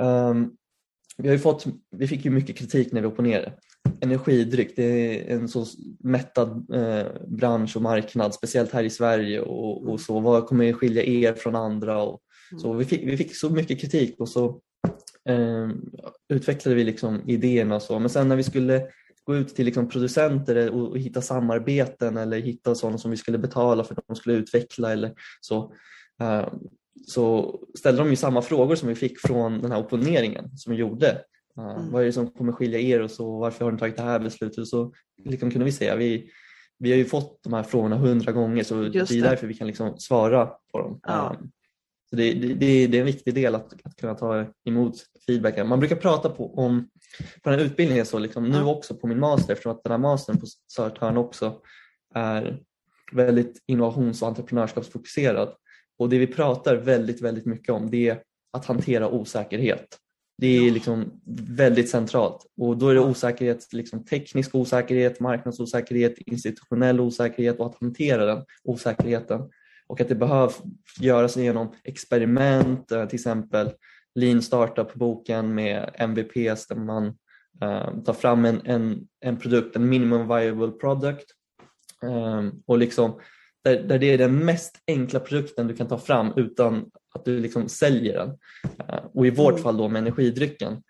um, 0.00 0.56
vi, 1.22 1.28
har 1.28 1.34
ju 1.34 1.38
fått, 1.38 1.66
vi 1.90 2.06
fick 2.06 2.24
ju 2.24 2.30
mycket 2.30 2.56
kritik 2.56 2.92
när 2.92 3.00
vi 3.00 3.06
opponerade. 3.06 3.52
Energidryck, 4.00 4.76
det 4.76 4.82
är 4.84 5.36
en 5.36 5.48
så 5.48 5.66
mättad 5.98 6.74
eh, 6.74 7.06
bransch 7.26 7.76
och 7.76 7.82
marknad, 7.82 8.34
speciellt 8.34 8.72
här 8.72 8.84
i 8.84 8.90
Sverige 8.90 9.40
och, 9.40 9.88
och 9.88 10.00
så. 10.00 10.20
Vad 10.20 10.46
kommer 10.46 10.72
skilja 10.72 11.02
er 11.02 11.34
från 11.34 11.56
andra? 11.56 12.02
Och, 12.02 12.20
så 12.62 12.72
vi 12.72 12.84
fick, 12.84 13.02
vi 13.02 13.16
fick 13.16 13.36
så 13.36 13.50
mycket 13.50 13.80
kritik 13.80 14.20
och 14.20 14.28
så 14.28 14.60
eh, 15.28 15.68
utvecklade 16.28 16.76
vi 16.76 16.84
liksom 16.84 17.28
idéerna 17.28 17.76
och 17.76 17.82
så. 17.82 17.98
Men 17.98 18.10
sen 18.10 18.28
när 18.28 18.36
vi 18.36 18.42
skulle 18.42 18.86
gå 19.24 19.36
ut 19.36 19.56
till 19.56 19.64
liksom 19.64 19.88
producenter 19.88 20.70
och, 20.70 20.88
och 20.88 20.98
hitta 20.98 21.22
samarbeten 21.22 22.16
eller 22.16 22.40
hitta 22.40 22.74
sådana 22.74 22.98
som 22.98 23.10
vi 23.10 23.16
skulle 23.16 23.38
betala 23.38 23.84
för 23.84 23.94
att 23.94 24.06
de 24.06 24.16
skulle 24.16 24.36
utveckla 24.36 24.92
eller 24.92 25.12
så. 25.40 25.72
Eh, 26.20 26.48
så 27.06 27.58
ställde 27.78 28.02
de 28.02 28.10
ju 28.10 28.16
samma 28.16 28.42
frågor 28.42 28.74
som 28.74 28.88
vi 28.88 28.94
fick 28.94 29.18
från 29.20 29.60
den 29.60 29.72
här 29.72 29.78
opponeringen 29.78 30.50
som 30.56 30.72
vi 30.72 30.78
gjorde. 30.78 31.22
Uh, 31.58 31.70
mm. 31.70 31.90
Vad 31.90 32.02
är 32.02 32.06
det 32.06 32.12
som 32.12 32.30
kommer 32.30 32.52
skilja 32.52 32.78
er 32.78 33.02
och 33.02 33.10
så, 33.10 33.38
varför 33.38 33.64
har 33.64 33.72
ni 33.72 33.78
tagit 33.78 33.96
det 33.96 34.02
här 34.02 34.18
beslutet? 34.18 34.66
Så 34.66 34.92
liksom 35.24 35.50
kunde 35.50 35.64
vi 35.64 35.72
säga, 35.72 35.96
vi, 35.96 36.30
vi 36.78 36.90
har 36.90 36.98
ju 36.98 37.04
fått 37.04 37.42
de 37.42 37.52
här 37.52 37.62
frågorna 37.62 37.96
hundra 37.96 38.32
gånger 38.32 38.64
så 38.64 38.82
Just 38.82 39.12
det 39.12 39.18
är 39.18 39.22
därför 39.22 39.46
vi 39.46 39.54
kan 39.54 39.66
liksom 39.66 39.98
svara 39.98 40.46
på 40.72 40.78
dem. 40.78 41.00
Ja. 41.02 41.36
Um, 41.40 41.50
så 42.10 42.16
det, 42.16 42.32
det, 42.32 42.86
det, 42.86 42.96
är 42.96 43.00
en 43.00 43.06
viktig 43.06 43.34
del 43.34 43.54
att, 43.54 43.72
att 43.84 43.96
kunna 43.96 44.14
ta 44.14 44.46
emot 44.64 44.94
feedback. 45.26 45.66
Man 45.66 45.80
brukar 45.80 45.96
prata 45.96 46.28
på, 46.28 46.54
om, 46.54 46.88
på 47.42 47.50
den 47.50 47.58
här 47.58 47.66
utbildningen, 47.66 48.06
så 48.06 48.18
liksom, 48.18 48.48
nu 48.48 48.62
också 48.62 48.94
på 48.94 49.06
min 49.06 49.20
master, 49.20 49.52
eftersom 49.52 49.72
att 49.72 49.82
den 49.82 49.90
här 49.90 49.98
mastern 49.98 50.40
på 50.40 50.46
Södertörn 50.72 51.16
också 51.16 51.60
är 52.14 52.60
väldigt 53.12 53.62
innovations 53.66 54.22
och 54.22 54.28
entreprenörskapsfokuserad 54.28 55.54
och 55.98 56.08
det 56.08 56.18
vi 56.18 56.26
pratar 56.26 56.76
väldigt, 56.76 57.20
väldigt 57.20 57.46
mycket 57.46 57.74
om 57.74 57.90
det 57.90 58.08
är 58.08 58.22
att 58.52 58.64
hantera 58.64 59.08
osäkerhet. 59.08 59.98
Det 60.38 60.46
är 60.46 60.70
liksom 60.70 61.20
väldigt 61.48 61.90
centralt 61.90 62.46
och 62.60 62.76
då 62.76 62.88
är 62.88 62.94
det 62.94 63.00
osäkerhet, 63.00 63.72
liksom 63.72 64.04
teknisk 64.04 64.54
osäkerhet, 64.54 65.20
marknadsosäkerhet, 65.20 66.18
institutionell 66.18 67.00
osäkerhet 67.00 67.58
och 67.58 67.66
att 67.66 67.80
hantera 67.80 68.26
den 68.26 68.44
osäkerheten. 68.64 69.50
Och 69.86 70.00
att 70.00 70.08
det 70.08 70.14
behöver 70.14 70.54
göras 71.00 71.36
genom 71.36 71.74
experiment, 71.84 72.92
eh, 72.92 73.06
till 73.06 73.16
exempel 73.16 73.70
Lean 74.14 74.42
Startup-boken 74.42 75.54
med 75.54 75.90
MVPs 75.94 76.66
där 76.66 76.76
man 76.76 77.06
uh, 77.64 78.02
tar 78.04 78.12
fram 78.12 78.44
en, 78.44 78.60
en, 78.64 79.08
en 79.20 79.36
produkt, 79.36 79.76
en 79.76 79.88
minimum 79.88 80.28
viable 80.28 80.70
product 80.70 81.26
um, 82.02 82.62
och 82.66 82.78
liksom 82.78 83.20
där, 83.64 83.82
där 83.82 83.98
det 83.98 84.06
är 84.06 84.18
den 84.18 84.44
mest 84.44 84.76
enkla 84.86 85.20
produkten 85.20 85.66
du 85.66 85.76
kan 85.76 85.88
ta 85.88 85.98
fram 85.98 86.32
utan 86.36 86.90
att 87.14 87.24
du 87.24 87.40
liksom 87.40 87.68
säljer 87.68 88.18
den. 88.18 88.28
Eh, 88.88 89.04
och 89.14 89.26
i 89.26 89.30
vårt 89.30 89.52
mm. 89.52 89.62
fall 89.62 89.76
då 89.76 89.88
med 89.88 90.00
energidrycken, 90.00 90.82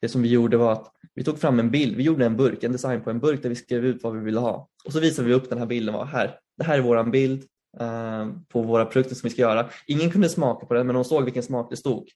det 0.00 0.08
som 0.08 0.22
vi 0.22 0.28
gjorde 0.28 0.56
var 0.56 0.72
att 0.72 0.92
vi 1.14 1.24
tog 1.24 1.38
fram 1.38 1.58
en 1.58 1.70
bild, 1.70 1.96
vi 1.96 2.02
gjorde 2.02 2.26
en 2.26 2.36
burk, 2.36 2.64
en 2.64 2.72
design 2.72 3.00
på 3.00 3.10
en 3.10 3.20
burk 3.20 3.42
där 3.42 3.48
vi 3.48 3.54
skrev 3.54 3.84
ut 3.84 4.02
vad 4.02 4.14
vi 4.14 4.24
ville 4.24 4.40
ha 4.40 4.68
och 4.84 4.92
så 4.92 5.00
visade 5.00 5.28
vi 5.28 5.34
upp 5.34 5.50
den 5.50 5.58
här 5.58 5.66
bilden, 5.66 5.94
var 5.94 6.04
här, 6.04 6.38
det 6.58 6.64
här 6.64 6.78
är 6.78 6.82
våran 6.82 7.10
bild 7.10 7.44
eh, 7.80 8.28
på 8.48 8.62
våra 8.62 8.84
produkter 8.84 9.14
som 9.14 9.28
vi 9.28 9.30
ska 9.30 9.42
göra. 9.42 9.68
Ingen 9.86 10.10
kunde 10.10 10.28
smaka 10.28 10.66
på 10.66 10.74
den 10.74 10.86
men 10.86 10.94
de 10.94 11.04
såg 11.04 11.24
vilken 11.24 11.42
smak 11.42 11.70
det 11.70 11.76
stod. 11.76 12.08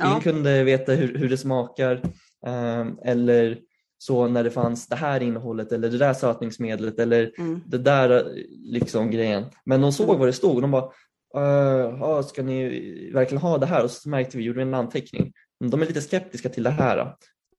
Ingen 0.00 0.12
ja. 0.12 0.20
kunde 0.20 0.64
veta 0.64 0.92
hur, 0.92 1.18
hur 1.18 1.28
det 1.28 1.36
smakar 1.36 2.02
eh, 2.46 2.86
eller 3.04 3.58
så 4.02 4.28
när 4.28 4.44
det 4.44 4.50
fanns 4.50 4.88
det 4.88 4.96
här 4.96 5.22
innehållet 5.22 5.72
eller 5.72 5.90
det 5.90 5.98
där 5.98 6.14
sötningsmedlet 6.14 6.98
eller 6.98 7.32
mm. 7.38 7.60
det 7.66 7.78
där 7.78 8.32
liksom 8.50 9.10
grejen. 9.10 9.44
Men 9.64 9.80
de 9.80 9.92
såg 9.92 10.08
mm. 10.08 10.18
vad 10.18 10.28
det 10.28 10.32
stod 10.32 10.54
och 10.54 10.62
de 10.62 10.70
bara, 10.70 10.90
uh, 11.36 12.22
ska 12.22 12.42
ni 12.42 13.10
verkligen 13.14 13.42
ha 13.42 13.58
det 13.58 13.66
här? 13.66 13.84
Och 13.84 13.90
så 13.90 14.08
märkte 14.08 14.36
vi, 14.36 14.44
gjorde 14.44 14.62
en 14.62 14.74
anteckning. 14.74 15.32
De 15.64 15.82
är 15.82 15.86
lite 15.86 16.00
skeptiska 16.00 16.48
till 16.48 16.62
det 16.62 16.70
här. 16.70 16.96
Någon 16.96 17.14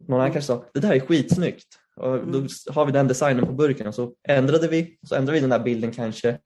annan 0.10 0.22
mm. 0.22 0.34
kanske 0.34 0.48
sa, 0.48 0.66
det 0.74 0.80
där 0.80 0.94
är 0.94 1.00
skitsnyggt. 1.00 1.68
Och 1.96 2.18
då 2.18 2.38
mm. 2.38 2.48
har 2.70 2.86
vi 2.86 2.92
den 2.92 3.08
designen 3.08 3.46
på 3.46 3.54
burken 3.54 3.88
och 3.88 3.96
så 3.96 4.14
ändrade 4.28 4.68
vi, 4.68 4.98
så 5.08 5.16
ändrade 5.16 5.34
vi 5.34 5.42
den 5.42 5.52
här 5.52 5.64
bilden 5.64 5.92
kanske 5.92 6.38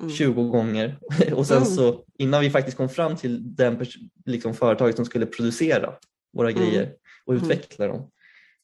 mm. 0.00 0.10
20 0.10 0.48
gånger 0.48 0.98
och 1.32 1.46
sen 1.46 1.66
så 1.66 2.04
innan 2.18 2.40
vi 2.40 2.50
faktiskt 2.50 2.76
kom 2.76 2.88
fram 2.88 3.16
till 3.16 3.54
den 3.54 3.86
liksom, 4.26 4.54
företaget 4.54 4.96
som 4.96 5.04
skulle 5.04 5.26
producera 5.26 5.94
våra 6.36 6.52
grejer 6.52 6.92
och 7.26 7.32
utveckla 7.32 7.86
dem 7.86 8.10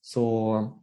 så 0.01 0.81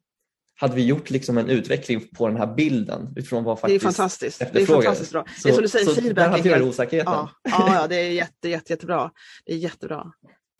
hade 0.59 0.75
vi 0.75 0.85
gjort 0.85 1.09
liksom 1.09 1.37
en 1.37 1.49
utveckling 1.49 2.07
på 2.17 2.27
den 2.27 2.37
här 2.37 2.55
bilden 2.55 3.13
utifrån 3.15 3.43
vad 3.43 3.59
faktiskt 3.59 3.81
Det 3.81 3.87
är 3.87 3.91
fantastiskt. 3.91 4.39
Det 4.39 4.61
är 4.61 4.65
fantastiskt 4.65 5.11
bra. 5.11 5.25
Så, 5.37 5.47
det 5.47 5.49
är 5.49 5.53
som 5.53 5.61
du 5.61 5.69
säger, 5.69 5.85
så 5.85 5.95
feedback. 5.95 6.25
Där 6.25 6.29
hanterar 6.29 6.59
du 6.59 6.65
osäkerheten. 6.65 7.13
Ja, 7.13 7.29
ja, 7.43 7.87
det 7.87 7.95
är 7.95 8.09
jätte, 8.09 8.49
jätte, 8.49 8.73
jättebra. 8.73 9.11
Det 9.45 9.53
är 9.53 9.57
jättebra. 9.57 10.11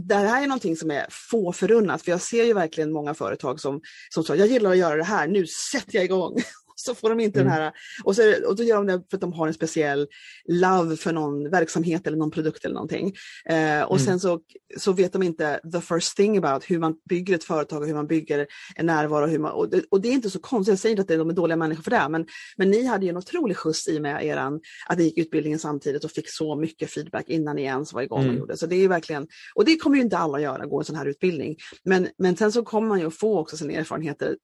Det 0.03 0.15
här 0.15 0.43
är 0.43 0.47
någonting 0.47 0.75
som 0.77 0.91
är 0.91 1.05
få 1.09 1.53
förunnat, 1.53 2.01
för 2.01 2.11
jag 2.11 2.21
ser 2.21 2.43
ju 2.43 2.53
verkligen 2.53 2.91
många 2.91 3.13
företag 3.13 3.59
som, 3.59 3.81
som 4.09 4.23
sa, 4.23 4.35
jag 4.35 4.47
gillar 4.47 4.71
att 4.71 4.77
göra 4.77 4.95
det 4.95 5.03
här, 5.03 5.27
nu 5.27 5.47
sätter 5.47 5.95
jag 5.95 6.05
igång 6.05 6.41
så 6.79 6.95
får 6.95 7.09
de 7.09 7.19
inte 7.19 7.39
mm. 7.39 7.51
den 7.51 7.61
här, 7.61 7.71
och, 8.03 8.15
så, 8.15 8.47
och 8.47 8.55
då 8.55 8.63
gör 8.63 8.75
de 8.75 8.87
det 8.87 9.03
för 9.09 9.17
att 9.17 9.21
de 9.21 9.33
har 9.33 9.47
en 9.47 9.53
speciell 9.53 10.07
love 10.47 10.97
för 10.97 11.13
någon 11.13 11.49
verksamhet 11.49 12.07
eller 12.07 12.17
någon 12.17 12.31
produkt 12.31 12.65
eller 12.65 12.73
någonting. 12.73 13.15
Eh, 13.45 13.81
och 13.81 13.95
mm. 13.95 14.05
sen 14.05 14.19
så, 14.19 14.39
så 14.77 14.93
vet 14.93 15.13
de 15.13 15.23
inte 15.23 15.59
the 15.73 15.81
first 15.81 16.17
thing 16.17 16.37
about 16.37 16.63
hur 16.71 16.79
man 16.79 16.95
bygger 17.09 17.35
ett 17.35 17.43
företag 17.43 17.81
och 17.81 17.87
hur 17.87 17.95
man 17.95 18.07
bygger 18.07 18.47
en 18.75 18.85
närvaro. 18.85 19.27
Hur 19.27 19.39
man, 19.39 19.51
och, 19.51 19.69
det, 19.69 19.83
och 19.91 20.01
det 20.01 20.09
är 20.09 20.13
inte 20.13 20.29
så 20.29 20.39
konstigt, 20.39 20.71
jag 20.71 20.79
säger 20.79 20.99
inte 20.99 21.13
att 21.13 21.19
de 21.19 21.29
är 21.29 21.33
dåliga 21.33 21.57
människor 21.57 21.83
för 21.83 21.91
det, 21.91 22.09
men, 22.09 22.25
men 22.57 22.69
ni 22.69 22.85
hade 22.85 23.05
ju 23.05 23.09
en 23.09 23.17
otrolig 23.17 23.57
skjuts 23.57 23.87
i 23.87 23.99
med 23.99 24.25
eran, 24.25 24.61
att 24.87 24.97
ni 24.97 25.03
gick 25.03 25.17
utbildningen 25.17 25.59
samtidigt 25.59 26.03
och 26.03 26.11
fick 26.11 26.29
så 26.29 26.55
mycket 26.55 26.89
feedback 26.89 27.29
innan 27.29 27.55
ni 27.55 27.61
ens 27.61 27.93
var 27.93 28.01
igång 28.01 28.23
mm. 28.23 28.33
och 28.33 28.39
gjorde. 28.39 28.57
Så 28.57 28.65
det 28.65 28.75
är 28.75 28.87
verkligen, 28.87 29.27
och 29.55 29.65
det 29.65 29.77
kommer 29.77 29.97
ju 29.97 30.03
inte 30.03 30.17
alla 30.17 30.41
göra, 30.41 30.65
gå 30.65 30.79
en 30.79 30.85
sån 30.85 30.95
här 30.95 31.05
utbildning. 31.05 31.55
Men, 31.83 32.07
men 32.17 32.37
sen 32.37 32.51
så 32.51 32.63
kommer 32.63 32.87
man 32.87 32.99
ju 32.99 33.07
att 33.07 33.19
få 33.19 33.39
också 33.39 33.57
sina 33.57 33.73
erfarenheter 33.73 34.35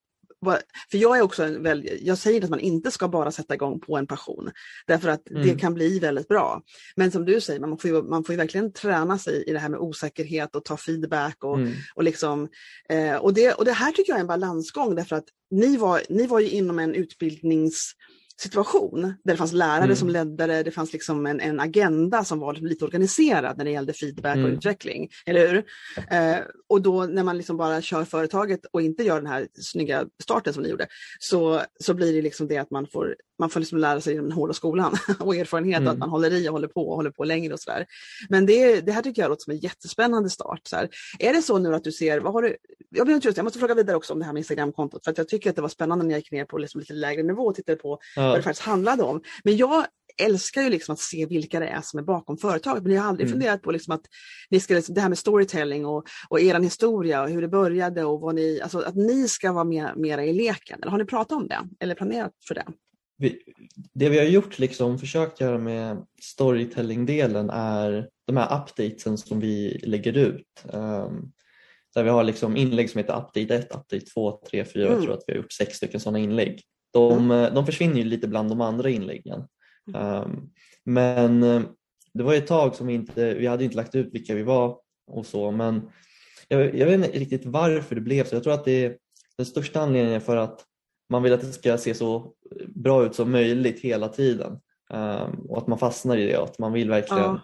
för 0.90 0.98
jag 0.98 1.18
är 1.18 1.22
också 1.22 1.42
en 1.42 1.62
väl, 1.62 1.88
jag 2.00 2.18
säger 2.18 2.44
att 2.44 2.50
man 2.50 2.60
inte 2.60 2.90
ska 2.90 3.08
bara 3.08 3.32
sätta 3.32 3.54
igång 3.54 3.80
på 3.80 3.96
en 3.96 4.06
passion, 4.06 4.50
därför 4.86 5.08
att 5.08 5.30
mm. 5.30 5.42
det 5.42 5.54
kan 5.54 5.74
bli 5.74 5.98
väldigt 5.98 6.28
bra. 6.28 6.62
Men 6.96 7.10
som 7.10 7.24
du 7.24 7.40
säger, 7.40 7.60
man 7.60 7.78
får 7.78 7.90
ju, 7.90 8.02
man 8.02 8.24
får 8.24 8.32
ju 8.32 8.36
verkligen 8.36 8.72
träna 8.72 9.18
sig 9.18 9.44
i 9.46 9.52
det 9.52 9.58
här 9.58 9.68
med 9.68 9.80
osäkerhet 9.80 10.56
och 10.56 10.64
ta 10.64 10.76
feedback. 10.76 11.44
Och, 11.44 11.58
mm. 11.58 11.72
och, 11.94 12.04
liksom, 12.04 12.48
eh, 12.88 13.16
och, 13.16 13.34
det, 13.34 13.52
och 13.52 13.64
det 13.64 13.72
här 13.72 13.92
tycker 13.92 14.12
jag 14.12 14.16
är 14.16 14.20
en 14.20 14.26
balansgång, 14.26 14.94
därför 14.94 15.16
att 15.16 15.28
ni 15.50 15.76
var, 15.76 16.02
ni 16.08 16.26
var 16.26 16.40
ju 16.40 16.50
inom 16.50 16.78
en 16.78 16.94
utbildnings 16.94 17.94
situation 18.40 19.00
där 19.24 19.32
det 19.32 19.36
fanns 19.36 19.52
lärare 19.52 19.84
mm. 19.84 19.96
som 19.96 20.08
ledde 20.08 20.62
det, 20.62 20.70
fanns 20.70 20.92
liksom 20.92 21.26
en, 21.26 21.40
en 21.40 21.60
agenda 21.60 22.24
som 22.24 22.38
var 22.38 22.54
lite 22.54 22.84
organiserad 22.84 23.58
när 23.58 23.64
det 23.64 23.70
gällde 23.70 23.92
feedback 23.92 24.36
mm. 24.36 24.46
och 24.46 24.56
utveckling. 24.56 25.08
Eller 25.26 25.48
hur? 25.48 25.64
Eh, 26.10 26.36
och 26.68 26.82
då 26.82 27.04
när 27.04 27.22
man 27.22 27.36
liksom 27.36 27.56
bara 27.56 27.82
kör 27.82 28.04
företaget 28.04 28.60
och 28.72 28.82
inte 28.82 29.02
gör 29.02 29.16
den 29.16 29.26
här 29.26 29.48
snygga 29.54 30.04
starten 30.22 30.54
som 30.54 30.62
ni 30.62 30.68
gjorde, 30.68 30.86
så, 31.18 31.62
så 31.80 31.94
blir 31.94 32.12
det 32.12 32.22
liksom 32.22 32.48
det 32.48 32.58
att 32.58 32.70
man 32.70 32.86
får, 32.86 33.16
man 33.38 33.50
får 33.50 33.60
liksom 33.60 33.78
lära 33.78 34.00
sig 34.00 34.14
genom 34.14 34.28
den 34.28 34.38
hårda 34.38 34.52
skolan 34.54 34.96
och 35.20 35.36
erfarenhet 35.36 35.80
mm. 35.80 35.92
att 35.92 35.98
man 35.98 36.08
håller 36.08 36.30
i 36.30 36.48
och 36.48 36.52
håller 36.52 36.68
på 36.68 36.88
och 36.88 36.96
håller 36.96 37.10
på 37.10 37.24
längre 37.24 37.52
och 37.52 37.60
sådär. 37.60 37.86
Men 38.28 38.46
det, 38.46 38.80
det 38.80 38.92
här 38.92 39.02
tycker 39.02 39.22
jag 39.22 39.28
låter 39.28 39.42
som 39.42 39.52
en 39.52 39.58
jättespännande 39.58 40.30
start. 40.30 40.60
Så 40.64 40.76
här. 40.76 40.88
Är 41.18 41.32
det 41.32 41.42
så 41.42 41.58
nu 41.58 41.74
att 41.74 41.84
du 41.84 41.92
ser, 41.92 42.20
vad 42.20 42.32
har 42.32 42.42
du, 42.42 42.56
jag, 42.90 43.06
vet 43.06 43.36
jag 43.36 43.44
måste 43.44 43.58
fråga 43.58 43.74
vidare 43.74 43.96
också 43.96 44.12
om 44.12 44.18
det 44.18 44.24
här 44.24 44.32
med 44.32 44.40
Instagramkontot, 44.40 45.04
för 45.04 45.10
att 45.10 45.18
jag 45.18 45.28
tycker 45.28 45.50
att 45.50 45.56
det 45.56 45.62
var 45.62 45.68
spännande 45.68 46.04
när 46.04 46.10
jag 46.10 46.18
gick 46.18 46.32
ner 46.32 46.44
på 46.44 46.58
liksom 46.58 46.80
lite 46.80 46.92
lägre 46.92 47.22
nivå 47.22 47.42
och 47.42 47.54
tittade 47.54 47.78
på 47.78 47.98
ja. 48.16 48.23
Vad 48.28 48.38
det 48.38 48.42
faktiskt 48.42 48.66
handlade 48.66 49.02
om. 49.02 49.22
Men 49.44 49.56
jag 49.56 49.86
älskar 50.22 50.62
ju 50.62 50.70
liksom 50.70 50.92
att 50.92 50.98
se 50.98 51.26
vilka 51.26 51.60
det 51.60 51.66
är 51.66 51.80
som 51.80 51.98
är 51.98 52.02
bakom 52.02 52.36
företaget, 52.36 52.82
men 52.82 52.92
jag 52.92 53.02
har 53.02 53.08
aldrig 53.08 53.26
mm. 53.26 53.32
funderat 53.32 53.62
på 53.62 53.70
liksom 53.70 53.94
att 53.94 54.02
ni 54.50 54.60
ska, 54.60 54.74
liksom, 54.74 54.94
det 54.94 55.00
här 55.00 55.08
med 55.08 55.18
storytelling 55.18 55.86
och, 55.86 56.04
och 56.28 56.40
er 56.40 56.60
historia 56.60 57.22
och 57.22 57.28
hur 57.28 57.42
det 57.42 57.48
började 57.48 58.04
och 58.04 58.20
vad 58.20 58.34
ni, 58.34 58.60
alltså 58.60 58.78
att 58.80 58.96
ni 58.96 59.28
ska 59.28 59.52
vara 59.52 59.64
med, 59.64 59.92
mera 59.96 60.24
i 60.24 60.32
leken. 60.32 60.78
Eller 60.82 60.90
har 60.90 60.98
ni 60.98 61.04
pratat 61.04 61.32
om 61.32 61.48
det 61.48 61.68
eller 61.80 61.94
planerat 61.94 62.32
för 62.48 62.54
det? 62.54 62.66
Vi, 63.16 63.38
det 63.94 64.08
vi 64.08 64.18
har 64.18 64.24
gjort, 64.24 64.58
liksom, 64.58 64.98
försökt 64.98 65.40
göra 65.40 65.58
med 65.58 66.06
storytelling-delen 66.22 67.50
är 67.50 68.08
de 68.26 68.36
här 68.36 68.62
updatesen 68.62 69.18
som 69.18 69.40
vi 69.40 69.80
lägger 69.82 70.16
ut. 70.16 70.64
Um, 70.72 71.32
där 71.94 72.04
vi 72.04 72.10
har 72.10 72.24
liksom 72.24 72.56
inlägg 72.56 72.90
som 72.90 72.98
heter 72.98 73.16
update 73.16 73.54
1, 73.54 73.64
update 73.64 74.00
2, 74.00 74.40
3, 74.50 74.64
4, 74.64 74.82
mm. 74.82 74.94
jag 74.94 75.02
tror 75.02 75.14
att 75.14 75.24
vi 75.26 75.32
har 75.32 75.36
gjort 75.36 75.52
sex 75.52 75.76
stycken 75.76 76.00
sådana 76.00 76.18
inlägg. 76.18 76.62
De, 76.94 77.12
mm. 77.12 77.30
Eh, 77.30 77.54
de 77.54 77.66
försvinner 77.66 77.96
ju 77.96 78.04
lite 78.04 78.28
bland 78.28 78.48
de 78.48 78.60
andra 78.60 78.90
inläggen. 78.90 79.44
Um, 79.94 80.50
men 80.84 81.42
eh, 81.42 81.62
det 82.14 82.22
var 82.22 82.34
ett 82.34 82.46
tag 82.46 82.74
som 82.74 82.86
vi 82.86 82.94
inte, 82.94 83.34
vi 83.34 83.46
hade 83.46 83.64
inte 83.64 83.76
lagt 83.76 83.94
ut 83.94 84.14
vilka 84.14 84.34
vi 84.34 84.42
var 84.42 84.78
och 85.06 85.26
så 85.26 85.50
men 85.50 85.90
jag, 86.48 86.78
jag 86.78 86.86
vet 86.86 86.94
inte 86.94 87.18
riktigt 87.18 87.46
varför 87.46 87.94
det 87.94 88.00
blev 88.00 88.24
så. 88.24 88.36
Jag 88.36 88.42
tror 88.42 88.54
att 88.54 88.64
det 88.64 88.84
är 88.84 88.96
den 89.36 89.46
största 89.46 89.80
anledningen 89.80 90.20
för 90.20 90.36
att 90.36 90.64
man 91.10 91.22
vill 91.22 91.32
att 91.32 91.40
det 91.40 91.52
ska 91.52 91.78
se 91.78 91.94
så 91.94 92.32
bra 92.66 93.06
ut 93.06 93.14
som 93.14 93.30
möjligt 93.30 93.80
hela 93.80 94.08
tiden 94.08 94.52
um, 94.92 95.46
och 95.48 95.58
att 95.58 95.66
man 95.66 95.78
fastnar 95.78 96.16
i 96.16 96.26
det 96.26 96.38
och 96.38 96.44
att 96.44 96.58
man 96.58 96.72
vill 96.72 96.90
verkligen 96.90 97.38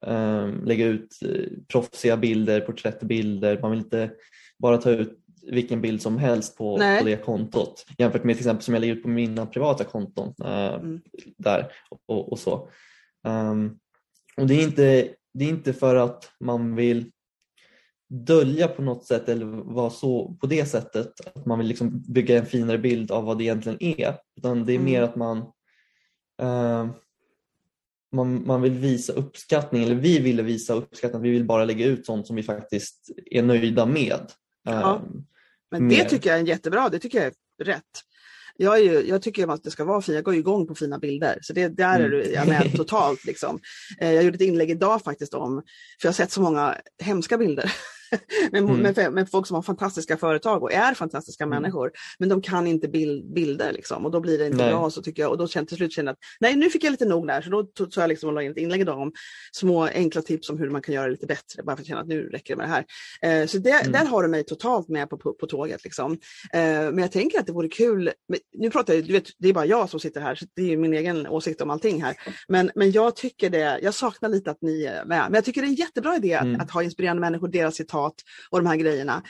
ja. 0.00 0.42
um, 0.42 0.64
lägga 0.64 0.86
ut 0.86 1.18
eh, 1.22 1.50
proffsiga 1.68 2.16
bilder, 2.16 2.60
porträttbilder. 2.60 3.58
Man 3.62 3.70
vill 3.70 3.80
inte 3.80 4.10
bara 4.58 4.78
ta 4.78 4.90
ut 4.90 5.23
vilken 5.46 5.80
bild 5.80 6.02
som 6.02 6.18
helst 6.18 6.56
på, 6.56 6.76
på 6.76 7.04
det 7.04 7.24
kontot 7.24 7.86
jämfört 7.98 8.24
med 8.24 8.36
till 8.36 8.46
exempel 8.46 8.64
som 8.64 8.74
jag 8.74 8.80
lägger 8.80 8.94
ut 8.94 9.02
på 9.02 9.08
mina 9.08 9.46
privata 9.46 9.84
konton 9.84 10.34
äh, 10.44 10.74
mm. 10.74 11.00
där 11.38 11.72
och, 12.06 12.32
och 12.32 12.38
så. 12.38 12.68
Um, 13.26 13.78
och 14.36 14.46
det 14.46 14.54
är, 14.54 14.62
inte, 14.62 15.08
det 15.34 15.44
är 15.44 15.48
inte 15.48 15.72
för 15.72 15.96
att 15.96 16.30
man 16.40 16.76
vill 16.76 17.10
dölja 18.08 18.68
på 18.68 18.82
något 18.82 19.06
sätt 19.06 19.28
eller 19.28 19.46
vara 19.46 19.90
så 19.90 20.36
på 20.40 20.46
det 20.46 20.66
sättet 20.66 21.12
att 21.34 21.46
man 21.46 21.58
vill 21.58 21.68
liksom 21.68 22.02
bygga 22.08 22.38
en 22.38 22.46
finare 22.46 22.78
bild 22.78 23.10
av 23.10 23.24
vad 23.24 23.38
det 23.38 23.44
egentligen 23.44 23.82
är 23.82 24.16
utan 24.36 24.66
det 24.66 24.72
är 24.72 24.76
mm. 24.76 24.92
mer 24.92 25.02
att 25.02 25.16
man, 25.16 25.38
uh, 26.42 26.90
man 28.12 28.46
man 28.46 28.62
vill 28.62 28.72
visa 28.72 29.12
uppskattning 29.12 29.82
eller 29.82 29.94
vi 29.94 30.18
ville 30.18 30.42
visa 30.42 30.74
uppskattning, 30.74 31.22
vi 31.22 31.30
vill 31.30 31.44
bara 31.44 31.64
lägga 31.64 31.86
ut 31.86 32.06
sånt 32.06 32.26
som 32.26 32.36
vi 32.36 32.42
faktiskt 32.42 33.10
är 33.30 33.42
nöjda 33.42 33.86
med. 33.86 34.32
Ja. 34.62 35.00
Um, 35.04 35.26
men 35.80 35.88
det 35.88 36.04
tycker 36.04 36.30
jag 36.30 36.38
är 36.38 36.44
jättebra, 36.44 36.88
det 36.88 36.98
tycker 36.98 37.18
jag 37.18 37.26
är 37.26 37.64
rätt. 37.64 37.82
Jag, 38.56 38.78
är 38.78 38.82
ju, 38.82 39.08
jag 39.08 39.22
tycker 39.22 39.48
att 39.48 39.62
det 39.62 39.70
ska 39.70 39.84
vara 39.84 40.02
fint, 40.02 40.14
jag 40.14 40.24
går 40.24 40.34
igång 40.34 40.66
på 40.66 40.74
fina 40.74 40.98
bilder, 40.98 41.38
så 41.42 41.52
det, 41.52 41.68
där 41.68 42.00
är 42.00 42.12
mm. 42.12 42.32
jag 42.34 42.48
med 42.48 42.72
totalt. 42.76 43.24
Liksom. 43.24 43.60
Eh, 44.00 44.12
jag 44.12 44.24
gjorde 44.24 44.34
ett 44.34 44.40
inlägg 44.40 44.70
idag 44.70 45.02
faktiskt 45.02 45.34
om, 45.34 45.62
för 46.00 46.06
jag 46.06 46.08
har 46.08 46.14
sett 46.14 46.32
så 46.32 46.40
många 46.40 46.76
hemska 47.02 47.38
bilder 47.38 47.72
med, 48.52 48.62
mm. 48.62 48.76
med, 48.76 49.12
med, 49.12 49.30
folk 49.30 49.46
som 49.46 49.54
har 49.54 49.62
fantastiska 49.62 50.16
företag 50.16 50.62
och 50.62 50.72
är 50.72 50.94
fantastiska 50.94 51.44
mm. 51.44 51.62
människor. 51.62 51.90
Men 52.18 52.28
de 52.28 52.42
kan 52.42 52.66
inte 52.66 52.88
bild, 52.88 53.32
bilder 53.34 53.72
liksom, 53.72 54.04
och 54.04 54.10
då 54.10 54.20
blir 54.20 54.38
det 54.38 54.46
inte 54.46 54.56
nej. 54.56 54.70
bra. 54.70 54.90
Så 54.90 55.02
tycker 55.02 55.22
jag, 55.22 55.30
och 55.30 55.38
då 55.38 55.48
kände 55.48 55.68
till 55.68 55.76
slut 55.76 55.92
kände 55.92 56.10
att 56.10 56.18
nej, 56.40 56.56
nu 56.56 56.70
fick 56.70 56.84
jag 56.84 56.90
lite 56.90 57.04
nog 57.04 57.26
där. 57.26 57.42
Så 57.42 57.50
då 57.50 57.62
tog 57.62 57.88
jag 57.96 58.08
liksom 58.08 58.28
och 58.28 58.34
la 58.34 58.42
in 58.42 58.50
ett 58.50 58.56
inlägg 58.56 58.80
idag 58.80 58.98
om 58.98 59.12
små 59.52 59.84
enkla 59.84 60.22
tips 60.22 60.50
om 60.50 60.58
hur 60.58 60.70
man 60.70 60.82
kan 60.82 60.94
göra 60.94 61.04
det 61.04 61.10
lite 61.10 61.26
bättre. 61.26 61.62
Bara 61.62 61.76
för 61.76 61.82
att 61.82 61.88
känna 61.88 62.00
att 62.00 62.08
nu 62.08 62.28
räcker 62.28 62.54
det 62.54 62.58
med 62.58 62.68
det 62.68 62.72
här. 62.72 62.84
Eh, 63.42 63.46
så 63.46 63.58
det, 63.58 63.70
mm. 63.70 63.92
där 63.92 64.04
har 64.04 64.22
du 64.22 64.28
mig 64.28 64.44
totalt 64.44 64.88
med 64.88 65.10
på, 65.10 65.18
på, 65.18 65.32
på 65.32 65.46
tåget. 65.46 65.84
Liksom. 65.84 66.12
Eh, 66.52 66.60
men 66.60 66.98
jag 66.98 67.12
tänker 67.12 67.38
att 67.40 67.46
det 67.46 67.52
vore 67.52 67.68
kul. 67.68 68.10
nu 68.58 68.70
pratar 68.70 68.94
jag, 68.94 69.04
du 69.04 69.12
vet, 69.12 69.28
det 69.38 69.48
är 69.48 69.52
bara 69.52 69.66
jag 69.66 69.90
som 69.90 70.00
sitter 70.00 70.20
här, 70.20 70.34
så 70.34 70.46
det 70.56 70.72
är 70.72 70.76
min 70.76 70.94
egen 70.94 71.26
åsikt 71.26 71.60
om 71.60 71.70
allting 71.70 72.02
här. 72.02 72.16
Men, 72.48 72.70
men 72.74 72.92
jag 72.92 73.16
tycker 73.16 73.50
det, 73.50 73.78
jag 73.82 73.94
saknar 73.94 74.28
lite 74.28 74.50
att 74.50 74.62
ni 74.62 74.84
är 74.84 75.04
med. 75.04 75.24
Men 75.24 75.34
jag 75.34 75.44
tycker 75.44 75.60
det 75.60 75.66
är 75.66 75.68
en 75.68 75.74
jättebra 75.74 76.16
idé 76.16 76.32
mm. 76.32 76.60
att 76.60 76.70
ha 76.70 76.82
inspirerande 76.82 77.20
människor, 77.20 77.48
deras 77.48 77.74
citat 77.74 77.93
och 78.50 78.58
de 78.58 78.66
här 78.66 78.76
grejerna. 78.76 79.22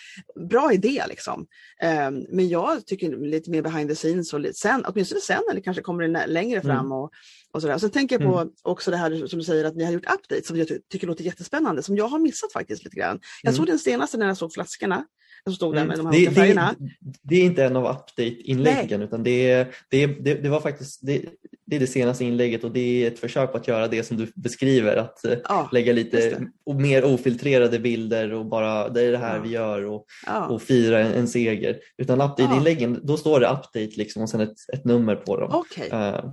Bra 0.50 0.72
idé 0.72 1.04
liksom. 1.08 1.46
Um, 1.82 2.26
men 2.28 2.48
jag 2.48 2.86
tycker 2.86 3.16
lite 3.16 3.50
mer 3.50 3.62
behind 3.62 3.88
the 3.88 3.94
scenes 3.94 4.32
och 4.32 4.40
lite 4.40 4.54
sen, 4.54 4.84
åtminstone 4.88 5.20
sen 5.20 5.42
eller 5.50 5.60
kanske 5.60 5.82
kommer 5.82 6.08
det 6.08 6.26
längre 6.26 6.60
fram 6.60 6.86
mm. 6.86 6.92
och, 6.92 7.10
och 7.52 7.62
sådär. 7.62 7.78
Sen 7.78 7.90
tänker 7.90 8.20
jag 8.20 8.32
på 8.32 8.38
mm. 8.38 8.52
också 8.62 8.90
det 8.90 8.96
här 8.96 9.26
som 9.26 9.38
du 9.38 9.44
säger 9.44 9.64
att 9.64 9.76
ni 9.76 9.84
har 9.84 9.92
gjort 9.92 10.14
updates 10.14 10.46
som 10.46 10.56
jag 10.56 10.68
tycker 10.90 11.06
låter 11.06 11.24
jättespännande, 11.24 11.82
som 11.82 11.96
jag 11.96 12.08
har 12.08 12.18
missat 12.18 12.52
faktiskt 12.52 12.84
lite 12.84 12.96
grann. 12.96 13.20
Jag 13.42 13.50
mm. 13.50 13.56
såg 13.56 13.66
den 13.66 13.78
senaste 13.78 14.16
när 14.16 14.26
jag 14.26 14.36
såg 14.36 14.52
flaskorna 14.52 15.04
som 15.44 15.54
stod 15.54 15.74
där 15.74 15.82
mm. 15.82 15.88
med 15.88 15.98
de 15.98 16.06
här 16.06 16.12
det, 16.12 16.34
färgerna. 16.34 16.74
Det, 16.78 17.18
det, 17.22 17.36
är 17.36 17.44
inte 17.44 17.64
en 17.64 17.76
av 17.76 17.84
update-inläggen 17.84 19.02
utan 19.02 19.22
det, 19.22 19.66
det, 19.88 20.06
det, 20.06 20.34
det 20.34 20.48
var 20.48 20.60
faktiskt 20.60 21.00
det, 21.02 21.24
det 21.66 21.76
är 21.76 21.80
det 21.80 21.86
senaste 21.86 22.24
inlägget 22.24 22.64
och 22.64 22.72
det 22.72 22.80
är 22.80 23.08
ett 23.08 23.18
försök 23.18 23.54
att 23.54 23.68
göra 23.68 23.88
det 23.88 24.02
som 24.02 24.16
du 24.16 24.32
beskriver, 24.34 24.96
att 24.96 25.24
eh, 25.24 25.38
ja, 25.44 25.68
lägga 25.72 25.92
lite 25.92 26.46
mer 26.74 27.04
ofiltrerade 27.04 27.78
bilder 27.78 28.32
och 28.32 28.46
bara 28.46 28.88
det 28.88 29.02
är 29.02 29.12
det 29.12 29.18
här 29.18 29.36
ja. 29.36 29.42
vi 29.42 29.48
gör 29.48 29.84
och, 29.84 30.06
ja. 30.26 30.46
och 30.46 30.62
fira 30.62 31.00
en, 31.00 31.12
en 31.12 31.28
seger. 31.28 31.78
Utan 31.98 32.20
update-inläggen, 32.20 33.00
då 33.02 33.16
står 33.16 33.40
det 33.40 33.46
update 33.46 33.92
liksom 33.96 34.22
och 34.22 34.30
sen 34.30 34.40
ett, 34.40 34.56
ett 34.72 34.84
nummer 34.84 35.16
på 35.16 35.40
dem. 35.40 35.54
Okay. 35.54 35.88
Uh, 35.88 35.94
eh. 35.94 36.24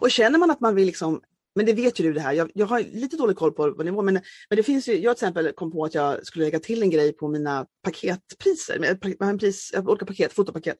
och 0.00 0.10
känner 0.10 0.38
man 0.38 0.50
att 0.50 0.60
man 0.60 0.74
vill 0.74 0.86
liksom 0.86 1.20
men 1.54 1.66
det 1.66 1.72
vet 1.72 2.00
ju 2.00 2.04
du 2.04 2.12
det 2.12 2.20
här. 2.20 2.32
Jag, 2.32 2.50
jag 2.54 2.66
har 2.66 2.80
lite 2.80 3.16
dålig 3.16 3.36
koll 3.36 3.52
på, 3.52 3.72
på 3.72 3.82
nivå, 3.82 4.02
men, 4.02 4.14
men 4.48 4.56
det 4.56 4.62
finns 4.62 4.88
ju, 4.88 4.92
jag 4.92 5.16
till 5.16 5.26
exempel 5.26 5.52
kom 5.52 5.72
på 5.72 5.84
att 5.84 5.94
jag 5.94 6.26
skulle 6.26 6.44
lägga 6.44 6.58
till 6.58 6.82
en 6.82 6.90
grej 6.90 7.12
på 7.12 7.28
mina 7.28 7.66
paketpriser. 7.82 8.78
Med, 8.78 9.00
pris, 9.40 9.72
olika 9.86 10.06
paket, 10.06 10.32
fotopaket. 10.32 10.76